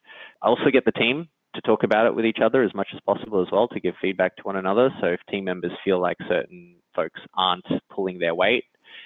I 0.43 0.49
also 0.49 0.71
get 0.73 0.85
the 0.85 0.93
team 0.93 1.29
to 1.55 1.61
talk 1.63 1.83
about 1.83 2.07
it 2.07 2.15
with 2.15 2.27
each 2.27 2.39
other 2.43 2.63
as 2.63 2.75
much 2.75 2.89
as 2.95 3.01
possible 3.07 3.43
as 3.43 3.49
well 3.51 3.69
to 3.69 3.81
give 3.81 3.95
feedback 4.01 4.37
to 4.37 4.43
one 4.43 4.57
another. 4.57 4.91
So 5.01 5.07
if 5.09 5.21
team 5.31 5.45
members 5.45 5.73
feel 5.85 6.01
like 6.01 6.19
certain 6.29 6.77
folks 6.95 7.21
aren't 7.35 7.67
pulling 7.91 8.19
their 8.19 8.35
weight, 8.35 8.65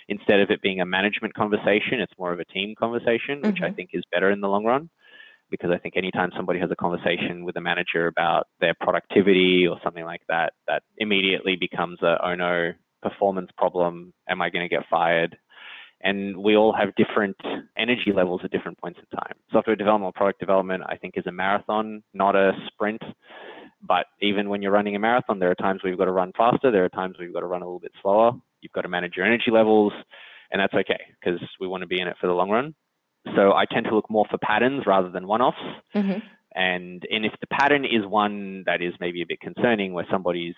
instead 0.09 0.41
of 0.41 0.51
it 0.51 0.63
being 0.63 0.81
a 0.81 0.87
management 0.87 1.35
conversation, 1.35 2.01
it's 2.01 2.13
more 2.19 2.33
of 2.33 2.41
a 2.41 2.45
team 2.45 2.75
conversation, 2.79 3.41
which 3.43 3.57
mm-hmm. 3.57 3.65
I 3.65 3.73
think 3.73 3.91
is 3.93 4.03
better 4.13 4.31
in 4.31 4.41
the 4.41 4.49
long 4.49 4.65
run. 4.65 4.91
Because 5.51 5.71
I 5.71 5.77
think 5.77 5.97
anytime 5.97 6.31
somebody 6.35 6.59
has 6.61 6.71
a 6.71 6.77
conversation 6.77 7.45
with 7.45 7.57
a 7.57 7.61
manager 7.61 8.07
about 8.07 8.49
their 8.61 8.73
productivity 8.73 9.67
or 9.67 9.79
something 9.85 10.05
like 10.05 10.23
that, 10.29 10.55
that 10.67 10.83
immediately 10.97 11.57
becomes 11.57 12.01
a 12.03 12.17
oh 12.25 12.35
no 12.35 12.73
performance 13.03 13.51
problem. 13.59 14.15
Am 14.29 14.41
I 14.41 14.49
going 14.49 14.65
to 14.65 14.75
get 14.75 14.87
fired? 14.89 15.37
And 16.03 16.37
we 16.37 16.57
all 16.57 16.73
have 16.73 16.95
different 16.97 17.37
energy 17.77 18.13
levels 18.15 18.41
at 18.45 18.51
different 18.51 18.79
points 18.79 18.99
in 18.99 19.19
time. 19.19 19.35
Software 19.53 19.77
development 19.77 20.09
or 20.09 20.13
product 20.13 20.41
development, 20.41 20.83
I 20.87 20.97
think, 20.97 21.15
is 21.17 21.27
a 21.27 21.33
marathon, 21.33 22.03
not 22.13 22.35
a 22.35 22.53
sprint. 22.69 23.03
But 23.87 24.07
even 24.21 24.49
when 24.49 24.63
you're 24.63 24.73
running 24.73 24.95
a 24.95 24.99
marathon, 24.99 25.39
there 25.39 25.51
are 25.51 25.57
times 25.57 25.83
where 25.83 25.91
you've 25.91 25.99
got 25.99 26.05
to 26.05 26.13
run 26.13 26.33
faster. 26.37 26.71
There 26.71 26.85
are 26.85 26.89
times 26.89 27.19
where 27.19 27.27
you've 27.27 27.35
got 27.35 27.41
to 27.41 27.47
run 27.47 27.63
a 27.63 27.65
little 27.65 27.81
bit 27.81 27.93
slower. 28.01 28.33
You've 28.61 28.73
got 28.73 28.83
to 28.83 28.89
manage 28.89 29.17
your 29.17 29.27
energy 29.27 29.51
levels, 29.51 29.93
and 30.53 30.61
that's 30.61 30.75
okay 30.75 31.01
because 31.21 31.41
we 31.61 31.67
want 31.67 31.83
to 31.83 31.89
be 31.89 32.01
in 32.01 32.07
it 32.07 32.17
for 32.21 32.29
the 32.29 32.33
long 32.33 32.51
run. 32.51 32.75
So 33.35 33.53
I 33.53 33.65
tend 33.65 33.87
to 33.87 33.95
look 33.95 34.11
more 34.11 34.27
for 34.31 34.39
patterns 34.39 34.85
rather 34.87 35.11
than 35.11 35.27
one-offs. 35.27 35.59
Mm-hmm. 35.95 36.19
And 36.55 37.07
and 37.11 37.25
if 37.25 37.33
the 37.41 37.47
pattern 37.47 37.85
is 37.85 38.07
one 38.07 38.63
that 38.67 38.83
is 38.83 38.93
maybe 39.01 39.23
a 39.23 39.27
bit 39.27 39.41
concerning, 39.41 39.95
where 39.95 40.07
somebody's 40.11 40.55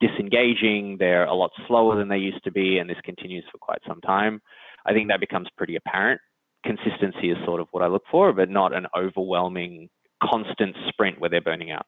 disengaging, 0.00 0.96
they're 0.98 1.24
a 1.24 1.34
lot 1.34 1.50
slower 1.66 1.96
than 1.96 2.08
they 2.08 2.18
used 2.18 2.44
to 2.44 2.52
be, 2.52 2.78
and 2.78 2.88
this 2.88 3.00
continues 3.04 3.44
for 3.50 3.58
quite 3.58 3.80
some 3.86 4.00
time, 4.00 4.40
I 4.86 4.92
think 4.92 5.08
that 5.08 5.20
becomes 5.20 5.48
pretty 5.56 5.76
apparent. 5.76 6.20
Consistency 6.64 7.30
is 7.30 7.38
sort 7.44 7.60
of 7.60 7.68
what 7.70 7.82
I 7.82 7.86
look 7.86 8.04
for, 8.10 8.32
but 8.32 8.50
not 8.50 8.74
an 8.74 8.86
overwhelming, 8.96 9.88
constant 10.22 10.76
sprint 10.88 11.20
where 11.20 11.30
they're 11.30 11.40
burning 11.40 11.70
out. 11.70 11.86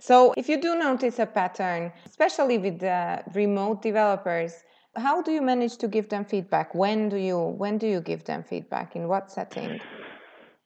So, 0.00 0.34
if 0.36 0.48
you 0.48 0.60
do 0.60 0.74
notice 0.74 1.18
a 1.18 1.26
pattern, 1.26 1.92
especially 2.04 2.58
with 2.58 2.80
the 2.80 3.22
remote 3.34 3.80
developers, 3.80 4.64
how 4.96 5.22
do 5.22 5.32
you 5.32 5.42
manage 5.42 5.76
to 5.78 5.88
give 5.88 6.08
them 6.08 6.24
feedback? 6.24 6.74
When 6.74 7.08
do 7.08 7.16
you 7.16 7.38
when 7.38 7.78
do 7.78 7.86
you 7.86 8.00
give 8.00 8.24
them 8.24 8.44
feedback? 8.44 8.96
In 8.96 9.08
what 9.08 9.30
setting? 9.30 9.80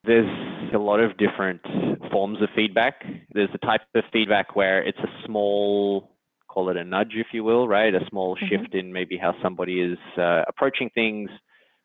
There's 0.05 0.75
a 0.75 0.79
lot 0.79 1.01
of 1.01 1.17
different 1.19 1.61
forms 2.11 2.41
of 2.41 2.49
feedback. 2.55 3.03
There's 3.33 3.51
a 3.53 3.59
type 3.59 3.83
of 3.95 4.05
feedback 4.13 4.57
where 4.57 4.83
it's 4.83 4.99
a 4.99 5.27
small 5.27 6.11
call 6.49 6.71
it 6.71 6.77
a 6.77 6.85
nudge, 6.85 7.13
if 7.15 7.29
you 7.33 7.45
will, 7.45 7.69
right? 7.69 7.95
A 7.95 8.01
small 8.09 8.35
mm-hmm. 8.35 8.47
shift 8.49 8.75
in 8.75 8.93
maybe 8.93 9.17
how 9.17 9.35
somebody 9.43 9.81
is 9.81 9.99
uh, 10.17 10.43
approaching 10.49 10.91
things. 10.95 11.31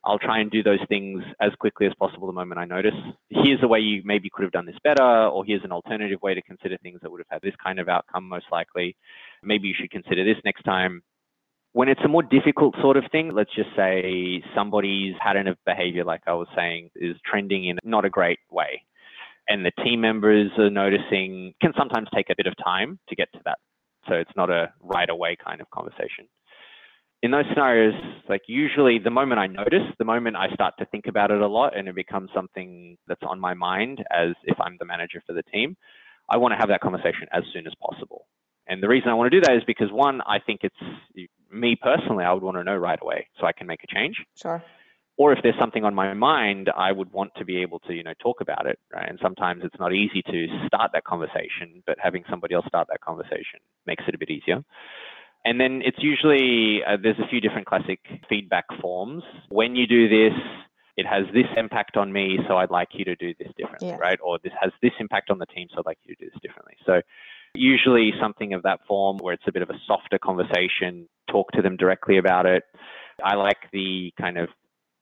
I'll 0.05 0.19
try 0.19 0.39
and 0.39 0.51
do 0.51 0.61
those 0.61 0.79
things 0.89 1.23
as 1.39 1.51
quickly 1.59 1.87
as 1.87 1.93
possible 1.97 2.27
the 2.27 2.33
moment 2.33 2.59
I 2.59 2.65
notice. 2.65 2.95
Here's 3.29 3.63
a 3.63 3.67
way 3.67 3.79
you 3.79 4.01
maybe 4.03 4.29
could 4.29 4.43
have 4.43 4.51
done 4.51 4.65
this 4.65 4.75
better, 4.83 5.03
or 5.03 5.45
here's 5.45 5.63
an 5.63 5.71
alternative 5.71 6.21
way 6.21 6.33
to 6.33 6.41
consider 6.41 6.77
things 6.77 6.99
that 7.01 7.11
would 7.11 7.21
have 7.21 7.27
had 7.29 7.41
this 7.41 7.55
kind 7.63 7.79
of 7.79 7.87
outcome 7.87 8.27
most 8.27 8.45
likely. 8.51 8.97
Maybe 9.41 9.69
you 9.69 9.73
should 9.79 9.91
consider 9.91 10.25
this 10.25 10.41
next 10.43 10.63
time. 10.63 11.03
When 11.71 11.87
it's 11.87 12.01
a 12.03 12.07
more 12.07 12.21
difficult 12.21 12.75
sort 12.81 12.97
of 12.97 13.05
thing, 13.11 13.31
let's 13.33 13.53
just 13.55 13.69
say 13.75 14.43
somebody's 14.53 15.15
pattern 15.19 15.47
of 15.47 15.57
behavior, 15.65 16.03
like 16.03 16.21
I 16.27 16.33
was 16.33 16.47
saying, 16.55 16.89
is 16.95 17.15
trending 17.25 17.65
in 17.67 17.79
not 17.83 18.05
a 18.05 18.09
great 18.09 18.39
way. 18.51 18.83
And 19.47 19.65
the 19.65 19.71
team 19.83 20.01
members 20.01 20.51
are 20.57 20.69
noticing 20.69 21.53
can 21.61 21.73
sometimes 21.77 22.09
take 22.13 22.29
a 22.29 22.35
bit 22.37 22.45
of 22.45 22.53
time 22.63 22.99
to 23.09 23.15
get 23.15 23.31
to 23.33 23.39
that 23.45 23.57
so 24.07 24.15
it's 24.15 24.31
not 24.35 24.49
a 24.49 24.71
right 24.81 25.09
away 25.09 25.37
kind 25.43 25.61
of 25.61 25.69
conversation. 25.71 26.27
In 27.23 27.31
those 27.31 27.45
scenarios, 27.49 27.93
like 28.27 28.41
usually 28.47 28.99
the 28.99 29.09
moment 29.09 29.39
I 29.39 29.47
notice, 29.47 29.88
the 29.97 30.03
moment 30.03 30.36
I 30.36 30.53
start 30.53 30.73
to 30.79 30.86
think 30.86 31.07
about 31.07 31.31
it 31.31 31.39
a 31.39 31.47
lot 31.47 31.75
and 31.75 31.88
it 31.88 31.95
becomes 31.95 32.29
something 32.36 32.97
that's 33.07 33.23
on 33.23 33.39
my 33.39 33.53
mind 33.53 34.03
as 34.12 34.36
if 34.43 34.59
I'm 34.59 34.75
the 34.77 34.86
manager 34.86 35.23
for 35.25 35.31
the 35.31 35.41
team, 35.43 35.77
I 36.29 36.36
want 36.36 36.51
to 36.51 36.57
have 36.57 36.67
that 36.67 36.81
conversation 36.81 37.27
as 37.31 37.43
soon 37.53 37.65
as 37.65 37.73
possible. 37.81 38.27
And 38.67 38.83
the 38.83 38.89
reason 38.89 39.09
I 39.09 39.13
want 39.13 39.31
to 39.31 39.39
do 39.39 39.41
that 39.45 39.55
is 39.55 39.63
because 39.65 39.89
one, 39.89 40.19
I 40.27 40.39
think 40.39 40.62
it's 40.63 41.27
me 41.49 41.77
personally, 41.81 42.25
I 42.25 42.33
would 42.33 42.43
want 42.43 42.57
to 42.57 42.63
know 42.63 42.75
right 42.75 42.99
away 43.01 43.27
so 43.39 43.47
I 43.47 43.53
can 43.53 43.67
make 43.67 43.83
a 43.83 43.95
change. 43.95 44.17
Sure 44.36 44.62
or 45.17 45.31
if 45.31 45.39
there's 45.43 45.59
something 45.59 45.83
on 45.83 45.93
my 45.93 46.13
mind, 46.13 46.71
I 46.75 46.91
would 46.91 47.12
want 47.12 47.33
to 47.38 47.45
be 47.45 47.62
able 47.62 47.79
to, 47.81 47.93
you 47.93 48.03
know, 48.03 48.13
talk 48.19 48.41
about 48.41 48.65
it, 48.65 48.79
right? 48.91 49.07
And 49.07 49.19
sometimes 49.21 49.62
it's 49.63 49.79
not 49.79 49.93
easy 49.93 50.23
to 50.23 50.47
start 50.65 50.91
that 50.93 51.03
conversation, 51.03 51.83
but 51.86 51.97
having 52.01 52.23
somebody 52.29 52.55
else 52.55 52.65
start 52.67 52.88
that 52.89 53.01
conversation 53.01 53.59
makes 53.86 54.03
it 54.07 54.15
a 54.15 54.17
bit 54.17 54.31
easier. 54.31 54.63
And 55.45 55.60
then 55.60 55.82
it's 55.84 55.97
usually 55.99 56.82
uh, 56.88 56.97
there's 57.01 57.19
a 57.19 57.27
few 57.27 57.41
different 57.41 57.67
classic 57.67 57.99
feedback 58.29 58.65
forms. 58.82 59.23
When 59.49 59.75
you 59.75 59.88
do 59.88 60.08
this, 60.08 60.38
it 60.95 61.06
has 61.06 61.25
this 61.34 61.47
impact 61.58 61.97
on 61.97 62.13
me, 62.13 62.38
so 62.47 62.58
I'd 62.58 62.69
like 62.69 62.89
you 62.93 63.03
to 63.06 63.15
do 63.15 63.34
this 63.39 63.49
differently, 63.58 63.89
yeah. 63.89 63.97
right? 63.97 64.19
Or 64.23 64.38
this 64.43 64.53
has 64.62 64.71
this 64.82 64.91
impact 64.99 65.32
on 65.32 65.39
the 65.39 65.47
team, 65.47 65.67
so 65.71 65.79
I'd 65.79 65.86
like 65.86 65.97
you 66.03 66.15
to 66.15 66.25
do 66.25 66.29
this 66.29 66.39
differently. 66.41 66.75
So 66.86 67.01
usually 67.56 68.12
something 68.21 68.53
of 68.53 68.63
that 68.63 68.79
form 68.88 69.17
where 69.17 69.34
it's 69.34 69.43
a 69.47 69.51
bit 69.51 69.63
of 69.63 69.69
a 69.69 69.79
softer 69.88 70.19
conversation, 70.19 71.08
talk 71.29 71.51
to 71.53 71.62
them 71.62 71.77
directly 71.77 72.17
about 72.17 72.45
it. 72.45 72.63
I 73.23 73.36
like 73.36 73.58
the 73.71 74.13
kind 74.19 74.38
of 74.38 74.49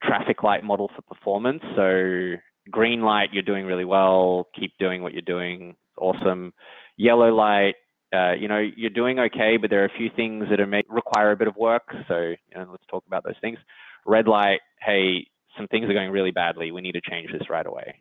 traffic 0.03 0.43
light 0.43 0.63
model 0.63 0.89
for 0.95 1.01
performance. 1.01 1.61
So 1.75 2.35
green 2.69 3.01
light, 3.01 3.29
you're 3.33 3.43
doing 3.43 3.65
really 3.65 3.85
well. 3.85 4.47
Keep 4.57 4.73
doing 4.79 5.03
what 5.03 5.13
you're 5.13 5.21
doing. 5.21 5.75
Awesome. 5.97 6.53
Yellow 6.97 7.33
light, 7.33 7.75
uh, 8.13 8.33
you 8.33 8.47
know, 8.47 8.59
you're 8.59 8.89
doing 8.89 9.19
okay, 9.19 9.57
but 9.57 9.69
there 9.69 9.81
are 9.81 9.85
a 9.85 9.97
few 9.97 10.09
things 10.15 10.45
that 10.49 10.59
are 10.59 10.67
may, 10.67 10.83
require 10.89 11.31
a 11.31 11.37
bit 11.37 11.47
of 11.47 11.55
work. 11.55 11.83
So 12.07 12.17
you 12.17 12.55
know, 12.55 12.67
let's 12.69 12.85
talk 12.89 13.03
about 13.07 13.23
those 13.23 13.39
things. 13.41 13.57
Red 14.05 14.27
light, 14.27 14.59
hey, 14.81 15.27
some 15.57 15.67
things 15.67 15.89
are 15.89 15.93
going 15.93 16.11
really 16.11 16.31
badly. 16.31 16.71
We 16.71 16.81
need 16.81 16.93
to 16.93 17.01
change 17.09 17.31
this 17.31 17.49
right 17.49 17.65
away. 17.65 17.95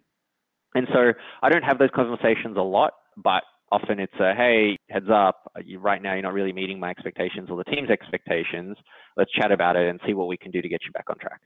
And 0.75 0.87
so 0.93 1.13
I 1.43 1.49
don't 1.49 1.63
have 1.63 1.79
those 1.79 1.91
conversations 1.95 2.57
a 2.57 2.63
lot, 2.63 2.93
but 3.17 3.43
often 3.73 4.01
it's 4.01 4.15
a 4.21 4.35
hey, 4.35 4.77
heads 4.89 5.09
up, 5.13 5.51
you, 5.65 5.79
right 5.79 6.03
now 6.03 6.15
you're 6.15 6.23
not 6.23 6.33
really 6.33 6.53
meeting 6.53 6.79
my 6.79 6.91
expectations 6.91 7.49
or 7.51 7.57
the 7.57 7.71
team's 7.71 7.91
expectations. 7.91 8.77
Let's 9.17 9.33
chat 9.33 9.53
about 9.53 9.77
it 9.77 9.89
and 9.89 10.01
see 10.07 10.15
what 10.15 10.29
we 10.29 10.37
can 10.37 10.51
do 10.51 10.63
to 10.63 10.69
get 10.69 10.81
you 10.85 10.93
back 10.93 11.05
on 11.09 11.19
track. 11.19 11.41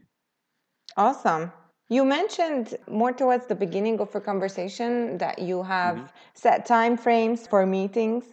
Awesome. 0.96 1.53
You 1.90 2.05
mentioned 2.05 2.77
more 2.88 3.12
towards 3.12 3.46
the 3.46 3.55
beginning 3.55 4.00
of 4.00 4.14
a 4.14 4.20
conversation 4.20 5.18
that 5.18 5.38
you 5.38 5.62
have 5.62 5.96
mm-hmm. 5.96 6.07
set 6.35 6.64
time 6.64 6.96
frames 6.96 7.46
for 7.46 7.66
meetings 7.66 8.24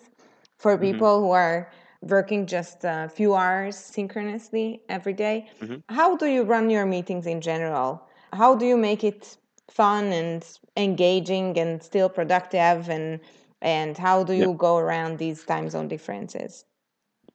for 0.62 0.74
mm-hmm. 0.74 0.92
people 0.92 1.18
mm-hmm. 1.18 1.26
who 1.26 1.32
are 1.32 1.72
working 2.02 2.46
just 2.46 2.84
a 2.84 3.10
few 3.10 3.36
hours 3.36 3.76
synchronously 3.76 4.82
every 4.90 5.14
day. 5.14 5.48
Mm-hmm. 5.62 5.94
How 5.94 6.16
do 6.16 6.28
you 6.28 6.44
run 6.44 6.70
your 6.70 6.86
meetings 6.86 7.26
in 7.26 7.42
general? 7.42 8.02
How 8.34 8.56
do 8.56 8.66
you 8.66 8.78
make 8.78 9.04
it 9.04 9.38
fun 9.70 10.06
and 10.06 10.46
engaging 10.78 11.58
and 11.58 11.82
still 11.82 12.10
productive 12.10 12.90
and 12.90 13.20
and 13.62 13.98
how 13.98 14.24
do 14.24 14.34
you 14.34 14.50
yep. 14.50 14.58
go 14.58 14.78
around 14.78 15.20
these 15.20 15.44
time 15.44 15.70
zone 15.70 15.88
differences? 15.88 16.66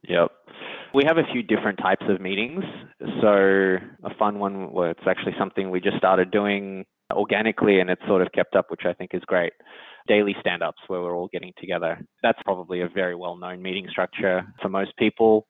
Yep. 0.08 0.30
We 0.92 1.04
have 1.04 1.18
a 1.18 1.26
few 1.32 1.42
different 1.42 1.78
types 1.78 2.04
of 2.08 2.20
meetings. 2.20 2.64
So 3.20 3.78
a 4.02 4.14
fun 4.18 4.40
one, 4.40 4.72
well, 4.72 4.90
it's 4.90 5.06
actually 5.06 5.34
something 5.38 5.70
we 5.70 5.80
just 5.80 5.98
started 5.98 6.32
doing 6.32 6.84
organically 7.12 7.78
and 7.78 7.90
it's 7.90 8.02
sort 8.08 8.22
of 8.22 8.32
kept 8.32 8.56
up, 8.56 8.70
which 8.70 8.84
I 8.84 8.92
think 8.92 9.12
is 9.14 9.22
great. 9.24 9.52
Daily 10.06 10.34
stand 10.40 10.62
ups 10.62 10.80
where 10.86 11.00
we're 11.00 11.16
all 11.16 11.28
getting 11.32 11.52
together. 11.58 11.98
That's 12.22 12.38
probably 12.44 12.80
a 12.80 12.88
very 12.88 13.14
well 13.14 13.36
known 13.36 13.62
meeting 13.62 13.86
structure 13.90 14.42
for 14.62 14.68
most 14.68 14.96
people. 14.96 15.46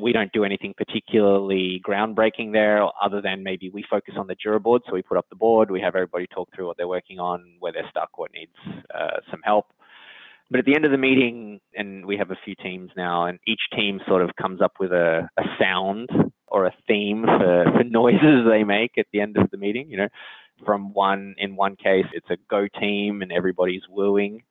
We 0.00 0.12
don't 0.12 0.32
do 0.32 0.44
anything 0.44 0.74
particularly 0.76 1.82
groundbreaking 1.86 2.52
there, 2.52 2.86
other 3.02 3.20
than 3.20 3.42
maybe 3.42 3.70
we 3.70 3.84
focus 3.90 4.14
on 4.16 4.26
the 4.26 4.36
Jira 4.36 4.62
board. 4.62 4.82
So 4.86 4.94
we 4.94 5.02
put 5.02 5.18
up 5.18 5.26
the 5.28 5.36
board, 5.36 5.70
we 5.70 5.80
have 5.80 5.96
everybody 5.96 6.26
talk 6.26 6.48
through 6.54 6.66
what 6.66 6.76
they're 6.76 6.88
working 6.88 7.18
on, 7.18 7.56
where 7.58 7.72
they're 7.72 7.88
stuck, 7.90 8.16
what 8.16 8.30
needs 8.32 8.52
uh, 8.94 9.18
some 9.30 9.40
help. 9.42 9.66
But 10.50 10.60
at 10.60 10.64
the 10.64 10.74
end 10.74 10.84
of 10.84 10.92
the 10.92 10.98
meeting, 10.98 11.60
and 11.74 12.06
we 12.06 12.16
have 12.16 12.30
a 12.30 12.38
few 12.44 12.54
teams 12.54 12.90
now, 12.96 13.26
and 13.26 13.38
each 13.46 13.60
team 13.74 14.00
sort 14.08 14.22
of 14.22 14.30
comes 14.40 14.62
up 14.62 14.72
with 14.80 14.92
a, 14.92 15.28
a 15.36 15.42
sound 15.60 16.08
or 16.46 16.66
a 16.66 16.74
theme 16.86 17.24
for, 17.24 17.64
for 17.76 17.84
noises 17.84 18.46
they 18.48 18.64
make 18.64 18.92
at 18.96 19.06
the 19.12 19.20
end 19.20 19.36
of 19.36 19.50
the 19.50 19.58
meeting. 19.58 19.90
You 19.90 19.98
know, 19.98 20.08
from 20.64 20.92
one 20.92 21.34
in 21.38 21.56
one 21.56 21.76
case, 21.76 22.06
it's 22.12 22.28
a 22.30 22.36
go 22.50 22.66
team 22.80 23.22
and 23.22 23.32
everybody's 23.32 23.82
wooing 23.88 24.42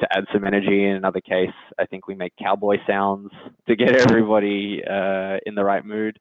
to 0.00 0.08
add 0.16 0.24
some 0.32 0.44
energy. 0.44 0.84
In 0.84 0.96
another 0.96 1.20
case, 1.20 1.54
I 1.78 1.86
think 1.86 2.08
we 2.08 2.14
make 2.14 2.32
cowboy 2.36 2.78
sounds 2.86 3.30
to 3.68 3.76
get 3.76 3.94
everybody 4.08 4.82
uh, 4.84 5.38
in 5.46 5.54
the 5.54 5.64
right 5.64 5.84
mood. 5.84 6.18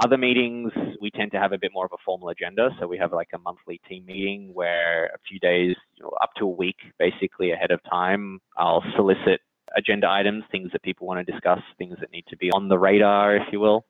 Other 0.00 0.16
meetings, 0.16 0.70
we 1.00 1.10
tend 1.10 1.32
to 1.32 1.40
have 1.40 1.52
a 1.52 1.58
bit 1.58 1.72
more 1.74 1.84
of 1.84 1.92
a 1.92 1.96
formal 2.04 2.28
agenda. 2.28 2.70
So 2.78 2.86
we 2.86 2.98
have 2.98 3.12
like 3.12 3.30
a 3.34 3.38
monthly 3.38 3.80
team 3.88 4.06
meeting 4.06 4.50
where 4.54 5.06
a 5.06 5.18
few 5.28 5.40
days, 5.40 5.74
you 5.96 6.04
know, 6.04 6.12
up 6.22 6.30
to 6.38 6.44
a 6.44 6.48
week 6.48 6.76
basically 7.00 7.50
ahead 7.50 7.72
of 7.72 7.80
time, 7.90 8.40
I'll 8.56 8.84
solicit 8.94 9.40
agenda 9.76 10.08
items, 10.08 10.44
things 10.50 10.70
that 10.72 10.82
people 10.82 11.06
want 11.06 11.24
to 11.24 11.30
discuss, 11.32 11.58
things 11.78 11.96
that 12.00 12.12
need 12.12 12.24
to 12.28 12.36
be 12.36 12.50
on 12.52 12.68
the 12.68 12.78
radar, 12.78 13.36
if 13.36 13.42
you 13.50 13.58
will. 13.58 13.84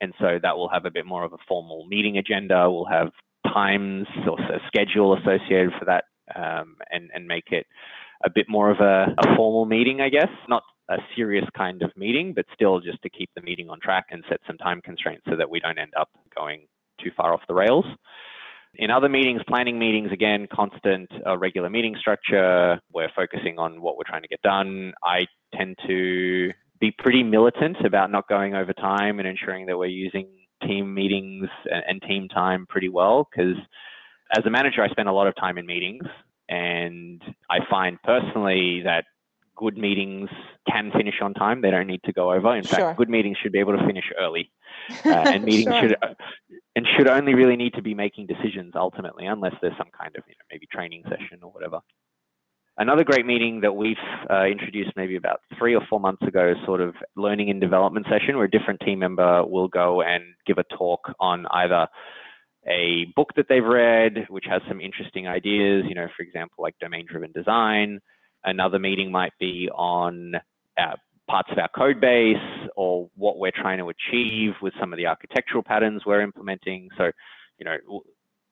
And 0.00 0.14
so 0.18 0.38
that 0.42 0.56
will 0.56 0.68
have 0.68 0.86
a 0.86 0.90
bit 0.90 1.04
more 1.04 1.24
of 1.24 1.32
a 1.32 1.38
formal 1.46 1.86
meeting 1.88 2.18
agenda. 2.18 2.70
We'll 2.70 2.86
have 2.86 3.10
times 3.46 4.06
or 4.28 4.36
schedule 4.66 5.16
associated 5.16 5.72
for 5.78 5.84
that 5.84 6.04
um, 6.34 6.76
and, 6.90 7.10
and 7.14 7.26
make 7.26 7.50
it 7.50 7.66
a 8.24 8.30
bit 8.30 8.46
more 8.48 8.70
of 8.70 8.80
a, 8.80 9.14
a 9.18 9.36
formal 9.36 9.64
meeting, 9.64 10.00
I 10.00 10.08
guess. 10.08 10.28
Not 10.48 10.62
a 10.90 10.96
serious 11.14 11.44
kind 11.56 11.82
of 11.82 11.90
meeting, 11.96 12.32
but 12.34 12.46
still 12.54 12.80
just 12.80 13.00
to 13.02 13.10
keep 13.10 13.30
the 13.34 13.42
meeting 13.42 13.68
on 13.68 13.78
track 13.80 14.06
and 14.10 14.24
set 14.28 14.40
some 14.46 14.56
time 14.58 14.80
constraints 14.80 15.22
so 15.28 15.36
that 15.36 15.48
we 15.48 15.60
don't 15.60 15.78
end 15.78 15.92
up 15.98 16.08
going 16.34 16.66
too 17.02 17.10
far 17.16 17.32
off 17.32 17.40
the 17.48 17.54
rails. 17.54 17.84
In 18.74 18.90
other 18.90 19.08
meetings, 19.08 19.40
planning 19.48 19.78
meetings, 19.78 20.12
again, 20.12 20.46
constant 20.52 21.10
uh, 21.26 21.36
regular 21.38 21.70
meeting 21.70 21.96
structure. 21.98 22.80
We're 22.92 23.10
focusing 23.16 23.58
on 23.58 23.80
what 23.80 23.96
we're 23.96 24.04
trying 24.06 24.22
to 24.22 24.28
get 24.28 24.42
done. 24.42 24.92
I 25.02 25.26
tend 25.54 25.76
to 25.86 26.50
be 26.80 26.92
pretty 26.98 27.22
militant 27.22 27.78
about 27.84 28.10
not 28.10 28.28
going 28.28 28.54
over 28.54 28.72
time 28.72 29.18
and 29.18 29.26
ensuring 29.26 29.66
that 29.66 29.78
we're 29.78 29.86
using 29.86 30.28
team 30.66 30.94
meetings 30.94 31.48
and, 31.88 32.00
team 32.02 32.28
time 32.28 32.66
pretty 32.66 32.88
well 32.88 33.28
because 33.30 33.56
as 34.36 34.44
a 34.44 34.50
manager, 34.50 34.82
I 34.82 34.88
spend 34.88 35.08
a 35.08 35.12
lot 35.12 35.26
of 35.26 35.34
time 35.36 35.58
in 35.58 35.66
meetings 35.66 36.04
and 36.48 37.22
I 37.50 37.58
find 37.70 37.98
personally 38.02 38.82
that 38.84 39.04
good 39.56 39.76
meetings 39.76 40.30
can 40.70 40.90
finish 40.92 41.16
on 41.20 41.34
time. 41.34 41.60
They 41.60 41.70
don't 41.70 41.86
need 41.86 42.02
to 42.04 42.12
go 42.12 42.32
over. 42.32 42.56
In 42.56 42.62
sure. 42.62 42.78
fact, 42.78 42.98
good 42.98 43.10
meetings 43.10 43.36
should 43.42 43.52
be 43.52 43.58
able 43.58 43.76
to 43.76 43.86
finish 43.86 44.04
early, 44.18 44.50
uh, 45.04 45.08
and 45.08 45.44
meetings 45.44 45.74
sure. 45.74 45.80
should 45.80 45.96
uh, 46.02 46.14
and 46.76 46.86
should 46.96 47.08
only 47.08 47.34
really 47.34 47.56
need 47.56 47.74
to 47.74 47.82
be 47.82 47.94
making 47.94 48.26
decisions 48.26 48.72
ultimately, 48.74 49.26
unless 49.26 49.54
there's 49.60 49.76
some 49.76 49.90
kind 49.98 50.14
of 50.16 50.22
you 50.26 50.34
know, 50.34 50.44
maybe 50.50 50.66
training 50.66 51.02
session 51.08 51.40
or 51.42 51.50
whatever. 51.50 51.80
Another 52.78 53.02
great 53.02 53.26
meeting 53.26 53.60
that 53.62 53.74
we've 53.74 53.96
uh, 54.30 54.44
introduced 54.44 54.92
maybe 54.96 55.16
about 55.16 55.40
three 55.58 55.74
or 55.74 55.82
four 55.90 55.98
months 55.98 56.22
ago 56.22 56.50
is 56.50 56.56
sort 56.64 56.80
of 56.80 56.94
learning 57.16 57.50
and 57.50 57.60
development 57.60 58.06
session 58.08 58.36
where 58.36 58.44
a 58.44 58.50
different 58.50 58.80
team 58.80 59.00
member 59.00 59.44
will 59.44 59.66
go 59.68 60.00
and 60.02 60.22
give 60.46 60.58
a 60.58 60.64
talk 60.76 61.00
on 61.18 61.46
either 61.50 61.88
a 62.68 63.06
book 63.16 63.30
that 63.36 63.46
they've 63.48 63.64
read, 63.64 64.26
which 64.28 64.44
has 64.48 64.62
some 64.68 64.80
interesting 64.80 65.26
ideas, 65.26 65.84
you 65.88 65.94
know, 65.94 66.06
for 66.16 66.22
example, 66.22 66.62
like 66.62 66.78
domain 66.78 67.04
driven 67.08 67.32
design, 67.32 68.00
Another 68.44 68.78
meeting 68.78 69.10
might 69.10 69.32
be 69.40 69.68
on 69.74 70.34
uh, 70.78 70.94
parts 71.28 71.48
of 71.50 71.58
our 71.58 71.68
code 71.76 72.00
base 72.00 72.36
or 72.76 73.10
what 73.16 73.38
we're 73.38 73.52
trying 73.52 73.78
to 73.78 73.90
achieve 73.90 74.52
with 74.62 74.72
some 74.80 74.92
of 74.92 74.96
the 74.96 75.06
architectural 75.06 75.62
patterns 75.62 76.02
we're 76.06 76.22
implementing. 76.22 76.88
So, 76.96 77.10
you 77.58 77.64
know, 77.64 78.02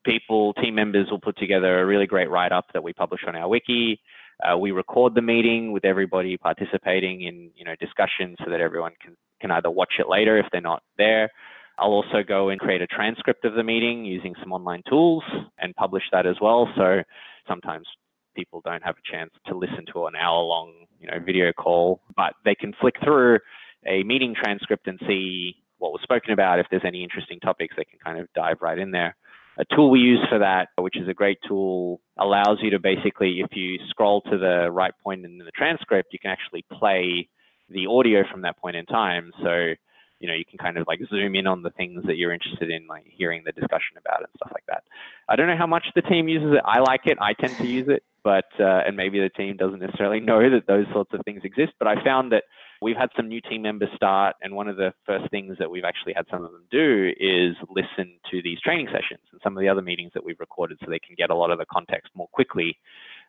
people, 0.04 0.54
team 0.54 0.74
members 0.74 1.06
will 1.10 1.20
put 1.20 1.38
together 1.38 1.80
a 1.80 1.86
really 1.86 2.06
great 2.06 2.28
write 2.28 2.52
up 2.52 2.66
that 2.74 2.82
we 2.82 2.92
publish 2.92 3.20
on 3.26 3.36
our 3.36 3.48
wiki. 3.48 4.00
Uh, 4.44 4.56
we 4.56 4.70
record 4.70 5.14
the 5.14 5.22
meeting 5.22 5.72
with 5.72 5.84
everybody 5.84 6.36
participating 6.36 7.22
in 7.22 7.50
you 7.54 7.64
know 7.64 7.74
discussion 7.80 8.36
so 8.44 8.50
that 8.50 8.60
everyone 8.60 8.92
can 9.00 9.16
can 9.40 9.50
either 9.50 9.70
watch 9.70 9.94
it 9.98 10.08
later 10.08 10.38
if 10.38 10.46
they're 10.52 10.60
not 10.60 10.82
there. 10.98 11.30
I'll 11.78 11.90
also 11.90 12.22
go 12.26 12.48
and 12.48 12.60
create 12.60 12.80
a 12.80 12.86
transcript 12.86 13.44
of 13.44 13.54
the 13.54 13.62
meeting 13.62 14.04
using 14.04 14.34
some 14.40 14.52
online 14.52 14.82
tools 14.88 15.22
and 15.58 15.74
publish 15.74 16.04
that 16.10 16.26
as 16.26 16.36
well. 16.40 16.68
So 16.76 17.02
sometimes 17.46 17.86
people 18.34 18.62
don't 18.64 18.82
have 18.82 18.96
a 18.96 19.10
chance 19.10 19.30
to 19.46 19.54
listen 19.54 19.84
to 19.92 20.06
an 20.06 20.16
hour 20.16 20.42
long 20.42 20.72
you 21.00 21.06
know 21.06 21.18
video 21.24 21.52
call, 21.52 22.00
but 22.16 22.34
they 22.44 22.54
can 22.54 22.72
flick 22.80 22.94
through 23.02 23.38
a 23.86 24.02
meeting 24.02 24.34
transcript 24.34 24.86
and 24.86 24.98
see 25.06 25.54
what 25.78 25.92
was 25.92 26.00
spoken 26.02 26.32
about. 26.32 26.58
If 26.58 26.66
there's 26.70 26.82
any 26.84 27.02
interesting 27.02 27.40
topics, 27.40 27.74
they 27.76 27.84
can 27.84 27.98
kind 28.04 28.18
of 28.18 28.28
dive 28.34 28.58
right 28.60 28.78
in 28.78 28.90
there. 28.90 29.16
A 29.58 29.64
tool 29.74 29.90
we 29.90 30.00
use 30.00 30.20
for 30.28 30.38
that, 30.38 30.68
which 30.78 30.98
is 30.98 31.08
a 31.08 31.14
great 31.14 31.38
tool, 31.48 32.00
allows 32.18 32.58
you 32.60 32.70
to 32.70 32.78
basically, 32.78 33.40
if 33.40 33.56
you 33.56 33.78
scroll 33.88 34.20
to 34.22 34.36
the 34.36 34.70
right 34.70 34.92
point 35.02 35.24
in 35.24 35.38
the 35.38 35.50
transcript, 35.52 36.12
you 36.12 36.18
can 36.18 36.30
actually 36.30 36.64
play 36.70 37.28
the 37.70 37.86
audio 37.86 38.22
from 38.30 38.42
that 38.42 38.58
point 38.58 38.76
in 38.76 38.84
time. 38.86 39.32
So, 39.42 39.72
you 40.20 40.28
know, 40.28 40.34
you 40.34 40.44
can 40.44 40.58
kind 40.58 40.76
of 40.76 40.86
like 40.86 41.00
zoom 41.08 41.34
in 41.34 41.46
on 41.46 41.62
the 41.62 41.70
things 41.70 42.04
that 42.06 42.16
you're 42.16 42.32
interested 42.32 42.70
in, 42.70 42.86
like 42.86 43.04
hearing 43.06 43.44
the 43.44 43.52
discussion 43.52 43.96
about 43.98 44.20
and 44.20 44.28
stuff 44.36 44.52
like 44.52 44.66
that. 44.68 44.84
I 45.28 45.36
don't 45.36 45.46
know 45.46 45.56
how 45.56 45.66
much 45.66 45.86
the 45.94 46.02
team 46.02 46.28
uses 46.28 46.52
it. 46.52 46.62
I 46.64 46.80
like 46.80 47.06
it. 47.06 47.18
I 47.20 47.32
tend 47.32 47.56
to 47.56 47.66
use 47.66 47.88
it, 47.88 48.02
but, 48.22 48.46
uh, 48.60 48.82
and 48.86 48.96
maybe 48.96 49.20
the 49.20 49.30
team 49.30 49.56
doesn't 49.56 49.80
necessarily 49.80 50.20
know 50.20 50.50
that 50.50 50.66
those 50.66 50.86
sorts 50.92 51.14
of 51.14 51.22
things 51.24 51.42
exist, 51.44 51.72
but 51.78 51.88
I 51.88 52.02
found 52.04 52.32
that 52.32 52.44
We've 52.86 52.96
had 52.96 53.10
some 53.16 53.26
new 53.26 53.40
team 53.40 53.62
members 53.62 53.88
start, 53.96 54.36
and 54.42 54.54
one 54.54 54.68
of 54.68 54.76
the 54.76 54.92
first 55.06 55.28
things 55.32 55.56
that 55.58 55.68
we've 55.68 55.82
actually 55.82 56.12
had 56.14 56.24
some 56.30 56.44
of 56.44 56.52
them 56.52 56.62
do 56.70 57.10
is 57.18 57.56
listen 57.68 58.12
to 58.30 58.40
these 58.44 58.60
training 58.60 58.86
sessions 58.86 59.26
and 59.32 59.40
some 59.42 59.56
of 59.56 59.60
the 59.60 59.68
other 59.68 59.82
meetings 59.82 60.12
that 60.14 60.24
we've 60.24 60.38
recorded 60.38 60.78
so 60.78 60.88
they 60.88 61.00
can 61.00 61.16
get 61.18 61.30
a 61.30 61.34
lot 61.34 61.50
of 61.50 61.58
the 61.58 61.66
context 61.66 62.12
more 62.14 62.28
quickly 62.28 62.78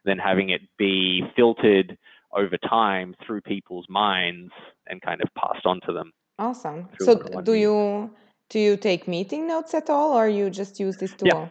than 0.05 0.19
having 0.19 0.51
it 0.51 0.61
be 0.77 1.23
filtered 1.35 1.97
over 2.33 2.55
time 2.69 3.15
through 3.25 3.41
people's 3.41 3.87
minds 3.89 4.51
and 4.85 5.01
kind 5.01 5.21
of 5.23 5.27
passed 5.33 5.65
on 5.65 5.79
to 5.87 5.91
them. 5.91 6.13
Awesome. 6.37 6.87
So 6.99 7.15
do 7.41 7.53
you 7.53 8.11
do 8.51 8.59
you 8.59 8.77
take 8.77 9.07
meeting 9.07 9.47
notes 9.47 9.73
at 9.73 9.89
all 9.89 10.13
or 10.13 10.27
you 10.27 10.51
just 10.51 10.79
use 10.79 10.97
this 10.97 11.15
tool? 11.15 11.29
Yeah. 11.29 11.47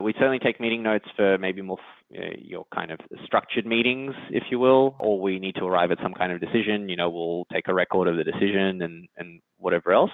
We 0.00 0.12
certainly 0.12 0.38
take 0.38 0.60
meeting 0.60 0.82
notes 0.82 1.06
for 1.16 1.38
maybe 1.38 1.62
more 1.62 1.78
your 2.10 2.64
kind 2.74 2.90
of 2.90 2.98
structured 3.24 3.66
meetings, 3.66 4.14
if 4.30 4.44
you 4.50 4.58
will, 4.58 4.96
or 4.98 5.20
we 5.20 5.38
need 5.38 5.54
to 5.56 5.64
arrive 5.64 5.90
at 5.90 5.98
some 6.02 6.14
kind 6.14 6.32
of 6.32 6.40
decision. 6.40 6.88
You 6.88 6.96
know, 6.96 7.10
we'll 7.10 7.46
take 7.52 7.68
a 7.68 7.74
record 7.74 8.08
of 8.08 8.16
the 8.16 8.24
decision 8.24 8.82
and, 8.82 9.08
and 9.16 9.40
whatever 9.58 9.92
else. 9.92 10.10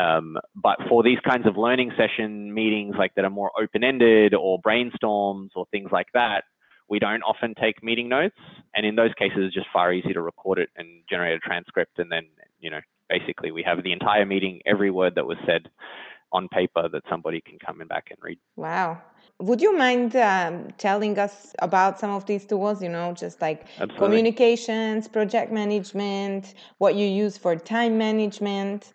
Um, 0.00 0.36
but 0.56 0.76
for 0.88 1.02
these 1.02 1.18
kinds 1.28 1.46
of 1.46 1.56
learning 1.56 1.92
session 1.96 2.52
meetings, 2.52 2.96
like 2.98 3.14
that 3.14 3.24
are 3.24 3.30
more 3.30 3.52
open-ended 3.60 4.34
or 4.34 4.60
brainstorms 4.60 5.50
or 5.54 5.66
things 5.70 5.90
like 5.92 6.08
that, 6.14 6.44
we 6.88 6.98
don't 6.98 7.22
often 7.22 7.54
take 7.60 7.82
meeting 7.82 8.08
notes. 8.08 8.36
And 8.74 8.84
in 8.84 8.96
those 8.96 9.12
cases, 9.18 9.38
it's 9.38 9.54
just 9.54 9.68
far 9.72 9.92
easier 9.92 10.14
to 10.14 10.22
record 10.22 10.58
it 10.58 10.70
and 10.76 11.02
generate 11.08 11.36
a 11.36 11.38
transcript. 11.38 11.98
And 11.98 12.10
then, 12.10 12.24
you 12.58 12.70
know, 12.70 12.80
basically 13.08 13.52
we 13.52 13.62
have 13.62 13.82
the 13.82 13.92
entire 13.92 14.26
meeting, 14.26 14.60
every 14.66 14.90
word 14.90 15.14
that 15.14 15.26
was 15.26 15.38
said 15.46 15.68
on 16.32 16.48
paper 16.48 16.88
that 16.88 17.02
somebody 17.08 17.40
can 17.40 17.58
come 17.64 17.80
in 17.80 17.86
back 17.86 18.08
and 18.10 18.18
read. 18.20 18.38
Wow. 18.56 19.00
Would 19.40 19.60
you 19.60 19.76
mind 19.76 20.14
um, 20.14 20.68
telling 20.78 21.18
us 21.18 21.54
about 21.58 21.98
some 21.98 22.10
of 22.10 22.24
these 22.26 22.46
tools? 22.46 22.82
You 22.82 22.88
know, 22.88 23.12
just 23.12 23.40
like 23.40 23.66
Absolutely. 23.78 23.98
communications, 23.98 25.08
project 25.08 25.52
management, 25.52 26.54
what 26.78 26.94
you 26.94 27.06
use 27.06 27.36
for 27.36 27.56
time 27.56 27.98
management. 27.98 28.92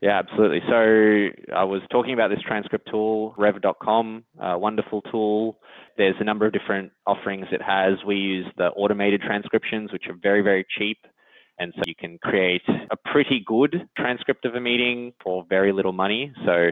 Yeah, 0.00 0.18
absolutely. 0.18 0.62
So 0.68 1.54
I 1.56 1.64
was 1.64 1.82
talking 1.90 2.14
about 2.14 2.30
this 2.30 2.40
transcript 2.46 2.88
tool, 2.90 3.34
rev.com, 3.36 4.24
a 4.40 4.58
wonderful 4.58 5.02
tool. 5.02 5.58
There's 5.96 6.14
a 6.20 6.24
number 6.24 6.46
of 6.46 6.52
different 6.52 6.92
offerings 7.04 7.46
it 7.50 7.62
has. 7.62 7.94
We 8.06 8.16
use 8.16 8.46
the 8.56 8.68
automated 8.68 9.22
transcriptions, 9.22 9.92
which 9.92 10.04
are 10.08 10.14
very, 10.22 10.40
very 10.42 10.64
cheap. 10.78 10.98
And 11.58 11.72
so 11.74 11.82
you 11.86 11.96
can 11.96 12.18
create 12.18 12.62
a 12.68 12.96
pretty 13.12 13.42
good 13.44 13.88
transcript 13.96 14.44
of 14.44 14.54
a 14.54 14.60
meeting 14.60 15.12
for 15.22 15.44
very 15.48 15.72
little 15.72 15.92
money. 15.92 16.32
So 16.46 16.70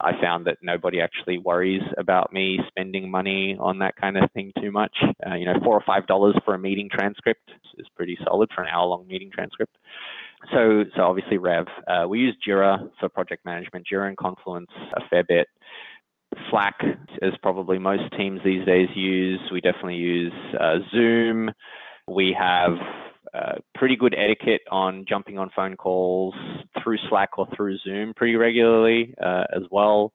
I 0.00 0.20
found 0.20 0.46
that 0.46 0.58
nobody 0.62 1.00
actually 1.00 1.38
worries 1.38 1.82
about 1.98 2.32
me 2.32 2.58
spending 2.68 3.10
money 3.10 3.56
on 3.58 3.78
that 3.80 3.96
kind 3.96 4.16
of 4.16 4.30
thing 4.32 4.52
too 4.60 4.70
much. 4.70 4.96
Uh, 5.26 5.34
you 5.34 5.44
know, 5.44 5.54
four 5.62 5.74
or 5.74 5.82
five 5.86 6.06
dollars 6.06 6.36
for 6.44 6.54
a 6.54 6.58
meeting 6.58 6.88
transcript 6.92 7.50
is 7.78 7.86
pretty 7.96 8.16
solid 8.24 8.50
for 8.54 8.62
an 8.62 8.68
hour-long 8.72 9.06
meeting 9.06 9.30
transcript. 9.32 9.76
So, 10.52 10.84
so 10.96 11.02
obviously 11.02 11.38
Rev. 11.38 11.66
Uh, 11.86 12.06
we 12.08 12.20
use 12.20 12.36
Jira 12.46 12.90
for 12.98 13.08
project 13.08 13.44
management. 13.44 13.86
Jira 13.92 14.08
and 14.08 14.16
Confluence 14.16 14.70
a 14.96 15.00
fair 15.08 15.24
bit. 15.24 15.46
Slack, 16.50 16.76
is 17.22 17.34
probably 17.42 17.78
most 17.78 18.04
teams 18.16 18.40
these 18.44 18.64
days 18.64 18.88
use. 18.94 19.40
We 19.52 19.60
definitely 19.60 19.96
use 19.96 20.32
uh, 20.58 20.76
Zoom. 20.92 21.50
We 22.08 22.34
have 22.38 22.72
uh, 23.32 23.54
pretty 23.74 23.96
good 23.96 24.14
etiquette 24.16 24.62
on 24.70 25.04
jumping 25.08 25.38
on 25.38 25.50
phone 25.54 25.76
calls 25.76 26.34
through 26.82 26.98
Slack 27.08 27.38
or 27.38 27.46
through 27.56 27.78
Zoom 27.78 28.12
pretty 28.14 28.36
regularly 28.36 29.14
uh, 29.22 29.44
as 29.54 29.62
well. 29.70 30.12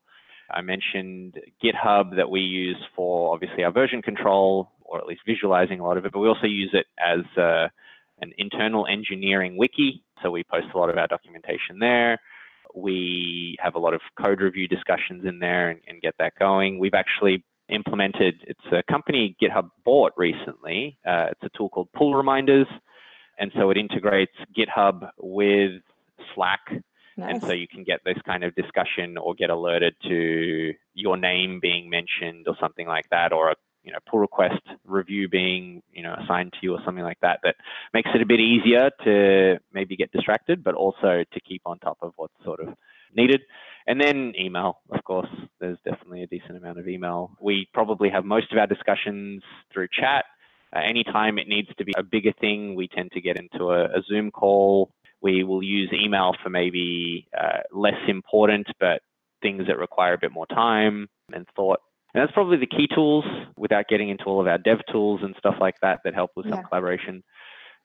I 0.52 0.62
mentioned 0.62 1.36
GitHub 1.64 2.16
that 2.18 2.30
we 2.30 2.42
use 2.42 2.78
for 2.96 3.34
obviously 3.34 3.64
our 3.64 3.72
version 3.72 4.02
control 4.02 4.72
or 4.82 5.00
at 5.00 5.08
least 5.08 5.22
visualizing 5.26 5.80
a 5.80 5.84
lot 5.84 5.98
of 5.98 6.06
it, 6.06 6.12
but 6.12 6.20
we 6.20 6.28
also 6.28 6.46
use 6.46 6.70
it 6.74 6.86
as 7.04 7.26
uh, 7.38 7.68
an 8.22 8.34
internal 8.38 8.86
engineering 8.88 9.58
wiki. 9.58 10.04
So 10.22 10.30
we 10.30 10.44
post 10.44 10.68
a 10.74 10.78
lot 10.78 10.90
of 10.90 10.98
our 10.98 11.08
documentation 11.08 11.80
there. 11.80 12.20
We 12.76 13.56
have 13.60 13.76
a 13.76 13.80
lot 13.80 13.94
of 13.94 14.02
code 14.22 14.42
review 14.42 14.68
discussions 14.68 15.26
in 15.26 15.40
there 15.40 15.70
and, 15.70 15.80
and 15.88 16.02
get 16.02 16.16
that 16.20 16.34
going. 16.38 16.78
We've 16.78 16.94
actually 16.94 17.44
implemented, 17.70 18.36
it's 18.48 18.60
a 18.72 18.84
company 18.92 19.36
GitHub 19.42 19.70
bought 19.84 20.12
recently. 20.18 20.98
Uh, 21.06 21.28
it's 21.32 21.42
a 21.44 21.58
tool 21.58 21.70
called 21.70 21.88
Pull 21.96 22.14
Reminders. 22.14 22.68
And 23.38 23.52
so 23.56 23.70
it 23.70 23.78
integrates 23.78 24.34
GitHub 24.58 25.10
with 25.20 25.82
Slack. 26.34 26.62
Nice. 27.18 27.34
And 27.34 27.42
so 27.42 27.54
you 27.54 27.68
can 27.68 27.84
get 27.84 28.02
this 28.04 28.18
kind 28.26 28.44
of 28.44 28.54
discussion 28.56 29.18
or 29.18 29.34
get 29.36 29.50
alerted 29.50 29.96
to 30.04 30.74
your 30.94 31.18
name 31.18 31.60
being 31.62 31.90
mentioned 31.90 32.48
or 32.48 32.56
something 32.60 32.88
like 32.88 33.10
that, 33.10 33.32
or 33.32 33.52
a 33.52 33.56
you 33.84 33.92
know 33.92 34.00
pull 34.10 34.20
request 34.20 34.62
review 34.86 35.30
being 35.30 35.82
you 35.94 36.04
know 36.04 36.14
assigned 36.22 36.52
to 36.54 36.60
you 36.62 36.74
or 36.74 36.80
something 36.84 37.04
like 37.04 37.20
that. 37.22 37.40
That 37.44 37.56
makes 37.94 38.10
it 38.14 38.22
a 38.22 38.26
bit 38.26 38.42
easier 38.42 38.90
to 39.06 39.60
maybe 39.72 39.96
get 39.96 40.12
distracted, 40.12 40.64
but 40.64 40.76
also 40.76 41.24
to 41.32 41.40
keep 41.40 41.62
on 41.66 41.80
top 41.80 42.00
of 42.02 42.12
what's 42.18 42.34
sort 42.44 42.60
of 42.60 42.76
needed. 43.16 43.42
And 43.88 44.02
then 44.02 44.34
email, 44.38 44.80
of 44.90 45.04
course, 45.04 45.30
there's 45.60 45.78
definitely 45.86 46.24
a 46.24 46.28
decent 46.28 46.58
amount 46.58 46.80
of 46.80 46.88
email. 46.88 47.32
We 47.40 47.68
probably 47.74 48.10
have 48.10 48.26
most 48.26 48.52
of 48.52 48.58
our 48.58 48.68
discussions 48.68 49.44
through 49.72 49.88
chat 49.94 50.26
uh, 50.76 50.80
anytime 50.80 51.38
it 51.38 51.48
needs 51.48 51.70
to 51.78 51.86
be 51.86 51.94
a 51.98 52.04
bigger 52.04 52.34
thing, 52.40 52.76
we 52.76 52.88
tend 52.88 53.12
to 53.14 53.22
get 53.22 53.38
into 53.38 53.70
a, 53.70 53.86
a 53.86 54.02
Zoom 54.08 54.32
call. 54.32 54.92
We 55.22 55.44
will 55.44 55.64
use 55.64 55.92
email 55.94 56.34
for 56.44 56.50
maybe 56.50 57.28
uh, 57.38 57.60
less 57.72 58.00
important, 58.08 58.68
but 58.80 59.02
things 59.42 59.64
that 59.68 59.78
require 59.78 60.14
a 60.14 60.18
bit 60.20 60.32
more 60.32 60.48
time 60.48 61.08
and 61.34 61.46
thought. 61.56 61.80
And 62.14 62.22
that's 62.22 62.34
probably 62.34 62.58
the 62.58 62.68
key 62.68 62.88
tools 62.94 63.26
without 63.58 63.88
getting 63.88 64.10
into 64.10 64.26
all 64.26 64.42
of 64.42 64.48
our 64.48 64.58
dev 64.58 64.80
tools 64.92 65.22
and 65.24 65.36
stuff 65.38 65.56
like 65.60 65.76
that 65.82 66.00
that 66.04 66.14
help 66.14 66.32
with 66.36 66.46
yeah. 66.46 66.56
some 66.56 66.64
collaboration. 66.66 67.24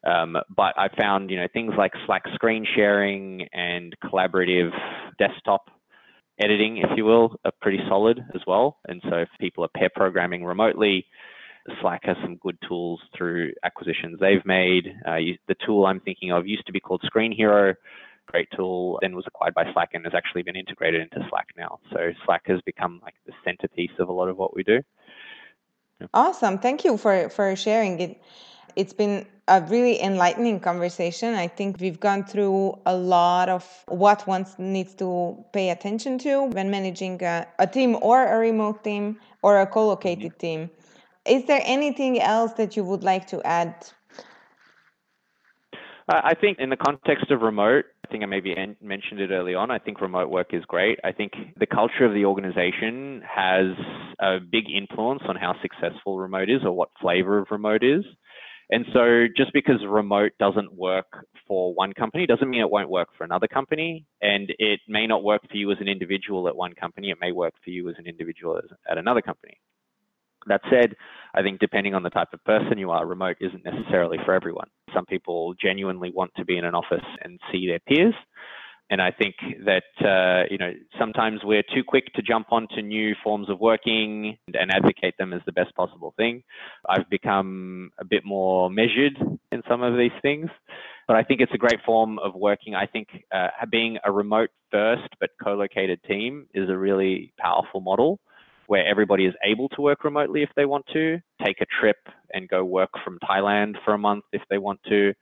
Um, 0.06 0.36
but 0.54 0.78
I 0.78 0.88
found, 0.98 1.30
you 1.30 1.36
know, 1.36 1.48
things 1.52 1.74
like 1.76 1.92
Slack 2.06 2.22
screen 2.34 2.66
sharing 2.74 3.46
and 3.52 3.94
collaborative 4.02 4.70
desktop 5.18 5.68
editing, 6.40 6.78
if 6.78 6.90
you 6.96 7.04
will, 7.04 7.36
are 7.44 7.52
pretty 7.60 7.80
solid 7.88 8.20
as 8.34 8.40
well. 8.46 8.78
And 8.88 9.02
so 9.08 9.16
if 9.16 9.28
people 9.38 9.64
are 9.64 9.70
pair 9.76 9.90
programming 9.94 10.44
remotely, 10.44 11.06
Slack 11.80 12.00
has 12.04 12.16
some 12.22 12.36
good 12.36 12.58
tools 12.66 13.00
through 13.16 13.52
acquisitions 13.64 14.18
they've 14.18 14.44
made. 14.44 14.94
Uh, 15.06 15.16
the 15.46 15.56
tool 15.66 15.86
I'm 15.86 16.00
thinking 16.00 16.32
of 16.32 16.46
used 16.46 16.66
to 16.66 16.72
be 16.72 16.80
called 16.80 17.02
Screenhero, 17.02 17.74
great 18.26 18.48
tool, 18.56 18.98
then 19.02 19.14
was 19.14 19.24
acquired 19.26 19.54
by 19.54 19.70
Slack 19.72 19.90
and 19.92 20.04
has 20.04 20.14
actually 20.14 20.42
been 20.42 20.56
integrated 20.56 21.02
into 21.02 21.26
Slack 21.28 21.48
now. 21.56 21.80
So 21.92 22.12
Slack 22.24 22.42
has 22.46 22.60
become 22.62 23.00
like 23.02 23.14
the 23.26 23.32
centerpiece 23.44 23.90
of 23.98 24.08
a 24.08 24.12
lot 24.12 24.28
of 24.28 24.36
what 24.36 24.54
we 24.54 24.62
do. 24.62 24.80
Yeah. 26.00 26.06
Awesome. 26.14 26.58
Thank 26.58 26.84
you 26.84 26.96
for, 26.96 27.28
for 27.28 27.54
sharing 27.56 28.00
it. 28.00 28.22
It's 28.76 28.92
been 28.92 29.26
a 29.48 29.60
really 29.62 30.00
enlightening 30.00 30.60
conversation. 30.60 31.34
I 31.34 31.48
think 31.48 31.80
we've 31.80 31.98
gone 31.98 32.24
through 32.24 32.78
a 32.86 32.94
lot 32.96 33.48
of 33.48 33.66
what 33.88 34.26
one 34.26 34.46
needs 34.58 34.94
to 34.94 35.44
pay 35.52 35.70
attention 35.70 36.18
to 36.20 36.44
when 36.44 36.70
managing 36.70 37.22
a, 37.22 37.48
a 37.58 37.66
team 37.66 37.96
or 38.00 38.24
a 38.24 38.38
remote 38.38 38.84
team 38.84 39.18
or 39.42 39.60
a 39.60 39.66
co 39.66 39.88
located 39.88 40.32
mm-hmm. 40.32 40.46
team. 40.46 40.70
Is 41.26 41.44
there 41.46 41.60
anything 41.64 42.20
else 42.20 42.52
that 42.54 42.76
you 42.76 42.84
would 42.84 43.02
like 43.02 43.26
to 43.28 43.42
add? 43.46 43.74
I 46.12 46.34
think 46.34 46.58
in 46.58 46.70
the 46.70 46.76
context 46.76 47.30
of 47.30 47.42
remote, 47.42 47.84
I 48.04 48.08
think 48.10 48.24
I 48.24 48.26
maybe 48.26 48.56
mentioned 48.82 49.20
it 49.20 49.30
early 49.30 49.54
on. 49.54 49.70
I 49.70 49.78
think 49.78 50.00
remote 50.00 50.28
work 50.28 50.48
is 50.52 50.64
great. 50.64 50.98
I 51.04 51.12
think 51.12 51.32
the 51.56 51.66
culture 51.66 52.04
of 52.04 52.14
the 52.14 52.24
organization 52.24 53.22
has 53.22 53.66
a 54.18 54.40
big 54.40 54.64
influence 54.68 55.22
on 55.28 55.36
how 55.36 55.54
successful 55.62 56.18
remote 56.18 56.50
is 56.50 56.64
or 56.64 56.72
what 56.72 56.88
flavor 57.00 57.38
of 57.38 57.46
remote 57.52 57.84
is. 57.84 58.04
And 58.70 58.86
so 58.92 59.26
just 59.36 59.52
because 59.52 59.76
remote 59.86 60.32
doesn't 60.40 60.72
work 60.72 61.26
for 61.46 61.74
one 61.74 61.92
company 61.92 62.26
doesn't 62.26 62.48
mean 62.48 62.60
it 62.60 62.70
won't 62.70 62.90
work 62.90 63.10
for 63.16 63.22
another 63.22 63.46
company. 63.46 64.04
And 64.20 64.52
it 64.58 64.80
may 64.88 65.06
not 65.06 65.22
work 65.22 65.42
for 65.48 65.56
you 65.56 65.70
as 65.70 65.78
an 65.80 65.88
individual 65.88 66.48
at 66.48 66.56
one 66.56 66.74
company. 66.74 67.10
It 67.10 67.18
may 67.20 67.30
work 67.30 67.54
for 67.62 67.70
you 67.70 67.88
as 67.88 67.94
an 67.98 68.06
individual 68.06 68.60
at 68.90 68.98
another 68.98 69.22
company. 69.22 69.60
That 70.46 70.62
said, 70.70 70.94
I 71.34 71.42
think 71.42 71.60
depending 71.60 71.94
on 71.94 72.02
the 72.02 72.10
type 72.10 72.28
of 72.32 72.42
person 72.44 72.78
you 72.78 72.90
are, 72.90 73.06
remote 73.06 73.36
isn't 73.40 73.64
necessarily 73.64 74.18
for 74.24 74.34
everyone. 74.34 74.68
Some 74.94 75.06
people 75.06 75.54
genuinely 75.60 76.10
want 76.14 76.32
to 76.36 76.44
be 76.44 76.56
in 76.56 76.64
an 76.64 76.74
office 76.74 77.04
and 77.22 77.38
see 77.52 77.66
their 77.66 77.80
peers. 77.80 78.14
And 78.90 79.00
I 79.00 79.12
think 79.12 79.36
that 79.64 79.84
uh, 80.04 80.48
you 80.50 80.58
know 80.58 80.72
sometimes 80.98 81.42
we're 81.44 81.62
too 81.62 81.84
quick 81.86 82.12
to 82.14 82.22
jump 82.22 82.48
onto 82.50 82.82
new 82.82 83.14
forms 83.22 83.48
of 83.48 83.60
working 83.60 84.36
and 84.52 84.70
advocate 84.72 85.14
them 85.16 85.32
as 85.32 85.40
the 85.46 85.52
best 85.52 85.72
possible 85.76 86.12
thing. 86.16 86.42
I've 86.88 87.08
become 87.08 87.92
a 88.00 88.04
bit 88.04 88.24
more 88.24 88.68
measured 88.68 89.16
in 89.52 89.62
some 89.68 89.82
of 89.82 89.96
these 89.96 90.10
things, 90.22 90.50
but 91.06 91.16
I 91.16 91.22
think 91.22 91.40
it's 91.40 91.54
a 91.54 91.58
great 91.58 91.80
form 91.86 92.18
of 92.18 92.34
working. 92.34 92.74
I 92.74 92.86
think 92.86 93.06
uh, 93.32 93.48
being 93.70 93.98
a 94.04 94.10
remote 94.10 94.50
first 94.72 95.08
but 95.20 95.30
co-located 95.42 96.02
team 96.02 96.46
is 96.52 96.68
a 96.68 96.76
really 96.76 97.32
powerful 97.38 97.80
model 97.80 98.18
where 98.70 98.86
everybody 98.86 99.26
is 99.26 99.34
able 99.44 99.68
to 99.68 99.82
work 99.82 100.04
remotely 100.04 100.44
if 100.44 100.50
they 100.54 100.64
want 100.64 100.86
to, 100.92 101.18
take 101.44 101.60
a 101.60 101.66
trip 101.80 101.96
and 102.32 102.48
go 102.48 102.64
work 102.64 102.90
from 103.04 103.18
Thailand 103.18 103.74
for 103.84 103.94
a 103.94 103.98
month 103.98 104.22
if 104.32 104.42
they 104.48 104.58
want 104.58 104.78
to, 104.88 105.12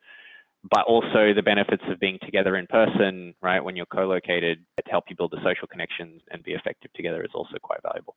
but 0.71 0.83
also 0.87 1.33
the 1.35 1.41
benefits 1.43 1.83
of 1.89 1.99
being 1.99 2.19
together 2.23 2.57
in 2.57 2.67
person, 2.67 3.33
right? 3.41 3.65
When 3.65 3.75
you're 3.75 3.87
co-located, 3.87 4.59
to 4.77 4.91
help 4.91 5.05
you 5.09 5.17
build 5.17 5.31
the 5.31 5.43
social 5.43 5.67
connections 5.67 6.21
and 6.31 6.43
be 6.43 6.53
effective 6.53 6.93
together 6.93 7.23
is 7.25 7.31
also 7.33 7.57
quite 7.63 7.81
valuable. 7.83 8.17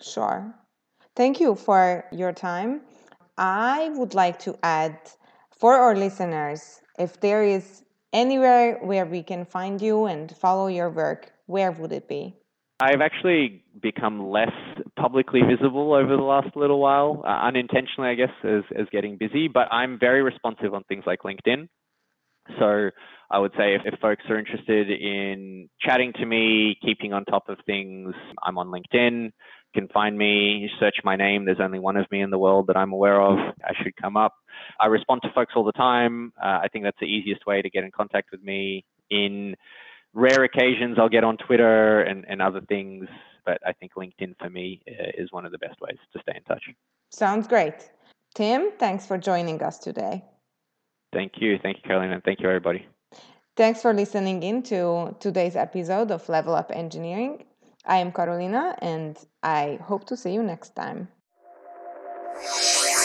Sure. 0.00 0.52
Thank 1.14 1.38
you 1.38 1.54
for 1.54 2.04
your 2.10 2.32
time. 2.32 2.80
I 3.38 3.92
would 3.94 4.14
like 4.14 4.40
to 4.40 4.58
add 4.64 4.98
for 5.56 5.74
our 5.74 5.94
listeners, 5.94 6.80
if 6.98 7.20
there 7.20 7.44
is 7.44 7.84
anywhere 8.12 8.80
where 8.82 9.06
we 9.06 9.22
can 9.22 9.44
find 9.44 9.80
you 9.80 10.06
and 10.06 10.36
follow 10.36 10.66
your 10.66 10.90
work, 10.90 11.30
where 11.46 11.70
would 11.70 11.92
it 11.92 12.08
be? 12.08 12.41
I've 12.82 13.00
actually 13.00 13.62
become 13.80 14.28
less 14.28 14.50
publicly 14.96 15.40
visible 15.48 15.94
over 15.94 16.16
the 16.16 16.22
last 16.22 16.56
little 16.56 16.80
while, 16.80 17.22
uh, 17.24 17.28
unintentionally, 17.28 18.10
I 18.10 18.14
guess, 18.14 18.34
as, 18.42 18.64
as 18.76 18.86
getting 18.90 19.16
busy, 19.16 19.46
but 19.46 19.68
I'm 19.70 20.00
very 20.00 20.20
responsive 20.22 20.74
on 20.74 20.82
things 20.84 21.04
like 21.06 21.20
LinkedIn. 21.20 21.68
So 22.58 22.90
I 23.30 23.38
would 23.38 23.52
say 23.56 23.76
if, 23.76 23.82
if 23.84 24.00
folks 24.00 24.24
are 24.28 24.36
interested 24.36 24.90
in 24.90 25.68
chatting 25.80 26.12
to 26.14 26.26
me, 26.26 26.76
keeping 26.84 27.12
on 27.12 27.24
top 27.24 27.48
of 27.48 27.58
things, 27.66 28.14
I'm 28.42 28.58
on 28.58 28.66
LinkedIn. 28.66 29.26
You 29.26 29.80
can 29.80 29.86
find 29.88 30.18
me, 30.18 30.68
search 30.80 30.96
my 31.04 31.14
name. 31.14 31.44
There's 31.44 31.60
only 31.60 31.78
one 31.78 31.96
of 31.96 32.10
me 32.10 32.20
in 32.20 32.30
the 32.30 32.38
world 32.38 32.66
that 32.66 32.76
I'm 32.76 32.92
aware 32.92 33.22
of. 33.22 33.38
I 33.64 33.74
should 33.80 33.94
come 33.94 34.16
up. 34.16 34.34
I 34.80 34.86
respond 34.86 35.22
to 35.22 35.32
folks 35.32 35.52
all 35.54 35.64
the 35.64 35.70
time. 35.70 36.32
Uh, 36.42 36.58
I 36.64 36.66
think 36.72 36.84
that's 36.84 36.98
the 37.00 37.06
easiest 37.06 37.46
way 37.46 37.62
to 37.62 37.70
get 37.70 37.84
in 37.84 37.92
contact 37.92 38.30
with 38.32 38.42
me. 38.42 38.84
In 39.08 39.54
rare 40.14 40.44
occasions, 40.44 40.96
I'll 40.98 41.08
get 41.08 41.24
on 41.24 41.36
Twitter 41.36 42.02
and, 42.02 42.24
and 42.28 42.42
other 42.42 42.60
things, 42.62 43.08
but 43.44 43.58
I 43.66 43.72
think 43.72 43.92
LinkedIn 43.94 44.36
for 44.38 44.50
me 44.50 44.82
uh, 44.88 45.10
is 45.16 45.32
one 45.32 45.44
of 45.44 45.52
the 45.52 45.58
best 45.58 45.80
ways 45.80 45.98
to 46.12 46.20
stay 46.20 46.32
in 46.36 46.42
touch. 46.44 46.62
Sounds 47.10 47.46
great. 47.46 47.90
Tim, 48.34 48.72
thanks 48.78 49.06
for 49.06 49.18
joining 49.18 49.62
us 49.62 49.78
today. 49.78 50.24
Thank 51.12 51.32
you. 51.36 51.58
Thank 51.62 51.76
you, 51.78 51.82
Caroline, 51.84 52.12
and 52.12 52.24
thank 52.24 52.40
you, 52.40 52.48
everybody. 52.48 52.86
Thanks 53.54 53.82
for 53.82 53.92
listening 53.92 54.42
in 54.42 54.62
to 54.64 55.14
today's 55.20 55.56
episode 55.56 56.10
of 56.10 56.26
Level 56.28 56.54
Up 56.54 56.70
Engineering. 56.74 57.44
I 57.84 57.98
am 57.98 58.12
Carolina, 58.12 58.74
and 58.80 59.18
I 59.42 59.78
hope 59.82 60.06
to 60.06 60.16
see 60.16 60.32
you 60.32 60.42
next 60.42 60.74
time. 60.74 61.08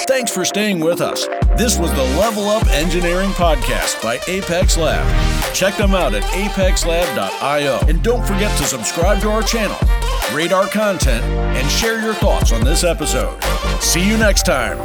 Thanks 0.07 0.31
for 0.31 0.45
staying 0.45 0.79
with 0.79 1.01
us. 1.01 1.27
This 1.57 1.77
was 1.77 1.91
the 1.93 2.03
Level 2.17 2.47
Up 2.47 2.65
Engineering 2.67 3.29
Podcast 3.31 4.01
by 4.01 4.19
Apex 4.27 4.77
Lab. 4.77 5.05
Check 5.53 5.75
them 5.75 5.93
out 5.93 6.13
at 6.13 6.23
apexlab.io. 6.23 7.79
And 7.87 8.01
don't 8.01 8.25
forget 8.25 8.57
to 8.57 8.63
subscribe 8.63 9.21
to 9.21 9.29
our 9.29 9.43
channel, 9.43 9.77
rate 10.33 10.53
our 10.53 10.67
content, 10.67 11.25
and 11.25 11.69
share 11.69 12.01
your 12.01 12.13
thoughts 12.13 12.53
on 12.53 12.63
this 12.63 12.83
episode. 12.83 13.41
See 13.81 14.07
you 14.07 14.17
next 14.17 14.45
time. 14.45 14.77